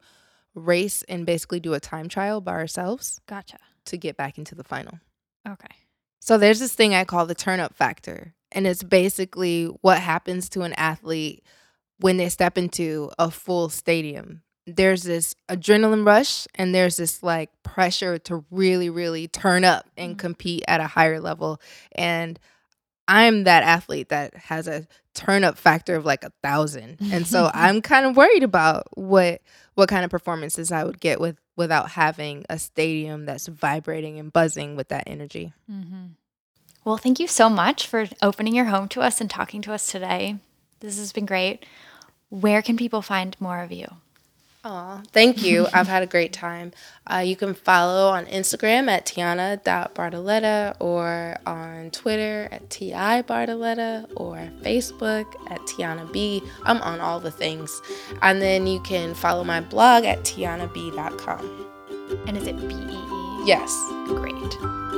race 0.53 1.03
and 1.03 1.25
basically 1.25 1.59
do 1.59 1.73
a 1.73 1.79
time 1.79 2.09
trial 2.09 2.41
by 2.41 2.53
ourselves. 2.53 3.21
Gotcha. 3.27 3.57
To 3.86 3.97
get 3.97 4.17
back 4.17 4.38
into 4.38 4.55
the 4.55 4.63
final. 4.63 4.99
Okay. 5.47 5.75
So 6.19 6.38
there's 6.38 6.59
this 6.59 6.75
thing 6.75 6.93
I 6.93 7.03
call 7.03 7.25
the 7.25 7.36
turn 7.36 7.59
up 7.59 7.75
factor. 7.75 8.34
And 8.51 8.67
it's 8.67 8.84
basically 8.84 9.65
what 9.82 9.99
happens 9.99 10.49
to 10.49 10.61
an 10.61 10.73
athlete 10.73 11.43
when 11.99 12.17
they 12.17 12.29
step 12.29 12.57
into 12.57 13.09
a 13.17 13.32
full 13.32 13.69
stadium. 13.69 14.41
There's 14.68 15.03
this 15.03 15.36
adrenaline 15.49 16.05
rush 16.05 16.47
and 16.55 16.74
there's 16.74 16.97
this 16.97 17.24
like 17.24 17.49
pressure 17.64 18.18
to 18.20 18.45
really, 18.51 18.89
really 18.89 19.28
turn 19.28 19.64
up 19.64 19.89
and 19.97 20.12
mm-hmm. 20.12 20.20
compete 20.20 20.64
at 20.68 20.82
a 20.82 20.88
higher 20.88 21.20
level. 21.20 21.59
And 21.93 22.39
I'm 23.07 23.43
that 23.45 23.64
athlete 23.64 24.09
that 24.09 24.36
has 24.36 24.68
a 24.68 24.88
turn 25.14 25.43
up 25.43 25.57
factor 25.57 25.95
of 25.95 26.05
like 26.05 26.24
a 26.24 26.32
thousand. 26.41 26.97
And 27.12 27.26
so 27.28 27.49
I'm 27.53 27.82
kind 27.82 28.05
of 28.05 28.16
worried 28.16 28.43
about 28.43 28.88
what 28.97 29.41
what 29.74 29.89
kind 29.89 30.03
of 30.03 30.12
performances 30.12 30.72
I 30.72 30.84
would 30.84 30.99
get 30.99 31.20
with 31.20 31.38
without 31.55 31.91
having 31.91 32.45
a 32.49 32.59
stadium 32.59 33.26
that's 33.26 33.47
vibrating 33.47 34.20
and 34.20 34.32
buzzing 34.32 34.76
with 34.76 34.89
that 34.89 35.03
energy. 35.07 35.53
Mm-hmm. 35.72 36.07
Well, 36.84 36.97
thank 36.97 37.20
you 37.20 37.28
so 37.28 37.49
much 37.49 37.88
for 37.88 38.07
opening 38.22 38.55
your 38.55 38.66
home 38.66 38.88
to 38.89 39.01
us 39.01 39.22
and 39.22 39.30
talking 39.30 39.62
to 39.64 39.74
us 39.74 39.91
today. 39.91 40.38
This 40.80 40.97
has 40.97 41.14
been 41.14 41.26
great. 41.26 41.66
Where 42.30 42.62
can 42.62 42.76
people 42.76 43.01
find 43.01 43.36
more 43.39 43.62
of 43.62 43.72
you? 43.72 43.88
Oh, 44.64 45.01
thank 45.12 45.43
you. 45.43 45.66
I've 45.74 45.88
had 45.88 46.03
a 46.03 46.07
great 46.07 46.34
time. 46.34 46.72
Uh, 47.12 47.18
you 47.18 47.36
can 47.36 47.55
follow 47.55 48.09
on 48.09 48.28
Instagram 48.28 48.89
at 48.89 49.07
Tianna.Bartoletta 49.07 50.76
or 50.80 51.36
on 51.47 51.89
Twitter 51.89 52.47
at 52.51 52.70
T.I. 52.70 53.24
Bartoletta 53.24 54.07
or 54.16 54.38
Facebook 54.62 55.26
at 55.49 55.59
Tianna 55.62 56.12
B. 56.14 56.43
I'm 56.64 56.80
on 56.84 56.99
all 56.99 57.20
the 57.20 57.32
things. 57.32 57.82
And 58.22 58.39
then 58.39 58.68
you 58.68 58.80
can 58.82 59.16
follow 59.16 59.43
my 59.43 59.62
blog 59.62 60.05
at 60.05 60.20
TiannaBee.com. 60.20 61.68
And 62.28 62.38
is 62.38 62.45
it 62.45 62.57
B 62.57 62.76
E 62.76 62.78
E? 62.78 63.43
Yes. 63.47 63.76
Great. 64.05 64.91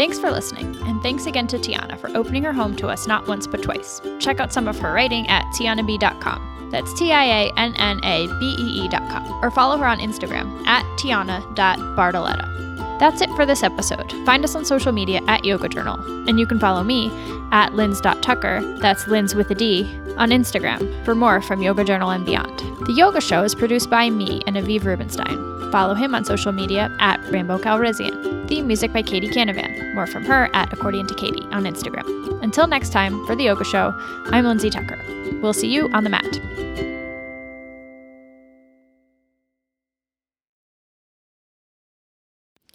Thanks 0.00 0.18
for 0.18 0.30
listening, 0.30 0.78
and 0.84 1.02
thanks 1.02 1.26
again 1.26 1.46
to 1.48 1.58
Tianna 1.58 1.98
for 1.98 2.08
opening 2.16 2.42
her 2.44 2.54
home 2.54 2.74
to 2.76 2.88
us 2.88 3.06
not 3.06 3.28
once 3.28 3.46
but 3.46 3.62
twice. 3.62 4.00
Check 4.18 4.40
out 4.40 4.50
some 4.50 4.66
of 4.66 4.78
her 4.78 4.94
writing 4.94 5.28
at 5.28 5.44
tiannabee.com. 5.52 6.70
That's 6.70 6.94
T 6.94 7.12
I 7.12 7.24
A 7.24 7.52
N 7.58 7.74
N 7.76 8.00
A 8.02 8.26
B 8.40 8.56
E 8.58 8.84
E 8.84 8.88
dot 8.88 9.06
com. 9.10 9.30
Or 9.44 9.50
follow 9.50 9.76
her 9.76 9.84
on 9.84 9.98
Instagram 9.98 10.64
at 10.64 10.86
Tianna.Bartoletta. 10.98 12.69
That's 13.00 13.22
it 13.22 13.30
for 13.30 13.46
this 13.46 13.62
episode. 13.62 14.12
Find 14.26 14.44
us 14.44 14.54
on 14.54 14.66
social 14.66 14.92
media 14.92 15.22
at 15.26 15.44
Yoga 15.44 15.70
Journal. 15.70 15.98
And 16.28 16.38
you 16.38 16.46
can 16.46 16.60
follow 16.60 16.84
me 16.84 17.10
at 17.50 17.72
Lindz.Tucker, 17.72 18.78
that's 18.78 19.04
Lindz 19.04 19.34
with 19.34 19.50
a 19.50 19.54
D, 19.54 19.84
on 20.18 20.28
Instagram 20.28 21.04
for 21.04 21.14
more 21.14 21.40
from 21.40 21.62
Yoga 21.62 21.82
Journal 21.82 22.10
and 22.10 22.26
beyond. 22.26 22.58
The 22.86 22.92
Yoga 22.92 23.22
Show 23.22 23.42
is 23.42 23.54
produced 23.54 23.88
by 23.88 24.10
me 24.10 24.42
and 24.46 24.56
Aviv 24.56 24.84
Rubenstein. 24.84 25.72
Follow 25.72 25.94
him 25.94 26.14
on 26.14 26.26
social 26.26 26.52
media 26.52 26.94
at 27.00 27.24
Rainbow 27.30 27.58
Calrissian. 27.58 28.46
Theme 28.48 28.66
music 28.66 28.92
by 28.92 29.02
Katie 29.02 29.28
Canavan. 29.28 29.94
More 29.94 30.06
from 30.06 30.24
her 30.24 30.50
at 30.52 30.70
Accordion 30.72 31.06
to 31.06 31.14
Katie 31.14 31.46
on 31.52 31.64
Instagram. 31.64 32.42
Until 32.42 32.66
next 32.66 32.90
time, 32.90 33.24
for 33.26 33.34
The 33.34 33.44
Yoga 33.44 33.64
Show, 33.64 33.94
I'm 34.26 34.44
Lindsay 34.44 34.68
Tucker. 34.68 34.98
We'll 35.40 35.54
see 35.54 35.68
you 35.68 35.88
on 35.94 36.04
the 36.04 36.10
mat. 36.10 36.99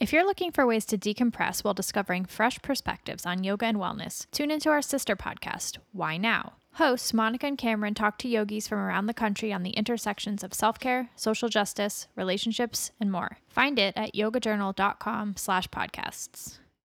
If 0.06 0.14
you're 0.14 0.24
looking 0.24 0.52
for 0.52 0.68
ways 0.68 0.86
to 0.86 1.00
decompress 1.00 1.64
while 1.64 1.74
discovering 1.74 2.26
fresh 2.26 2.62
perspectives 2.62 3.26
on 3.26 3.44
yoga 3.44 3.66
and 3.66 3.80
wellness, 3.80 4.28
tune 4.30 4.52
into 4.52 4.70
our 4.70 4.84
sister 4.84 5.16
podcast, 5.16 5.80
Why 5.94 6.16
Now? 6.16 6.54
Hosts 6.74 7.12
Monica 7.12 7.48
and 7.48 7.58
Cameron 7.58 7.96
talk 7.96 8.20
to 8.20 8.28
yogis 8.28 8.68
from 8.68 8.78
around 8.78 9.08
the 9.08 9.16
country 9.16 9.52
on 9.52 9.64
the 9.64 9.72
intersections 9.72 10.44
of 10.44 10.54
self-care, 10.54 11.10
social 11.16 11.50
justice, 11.50 12.08
relationships, 12.16 12.92
and 13.00 13.12
more. 13.12 13.40
Find 13.48 13.80
it 13.80 13.96
at 13.98 14.14
yogajournal.com 14.14 15.38
slash 15.38 15.68
podcasts. 15.70 16.60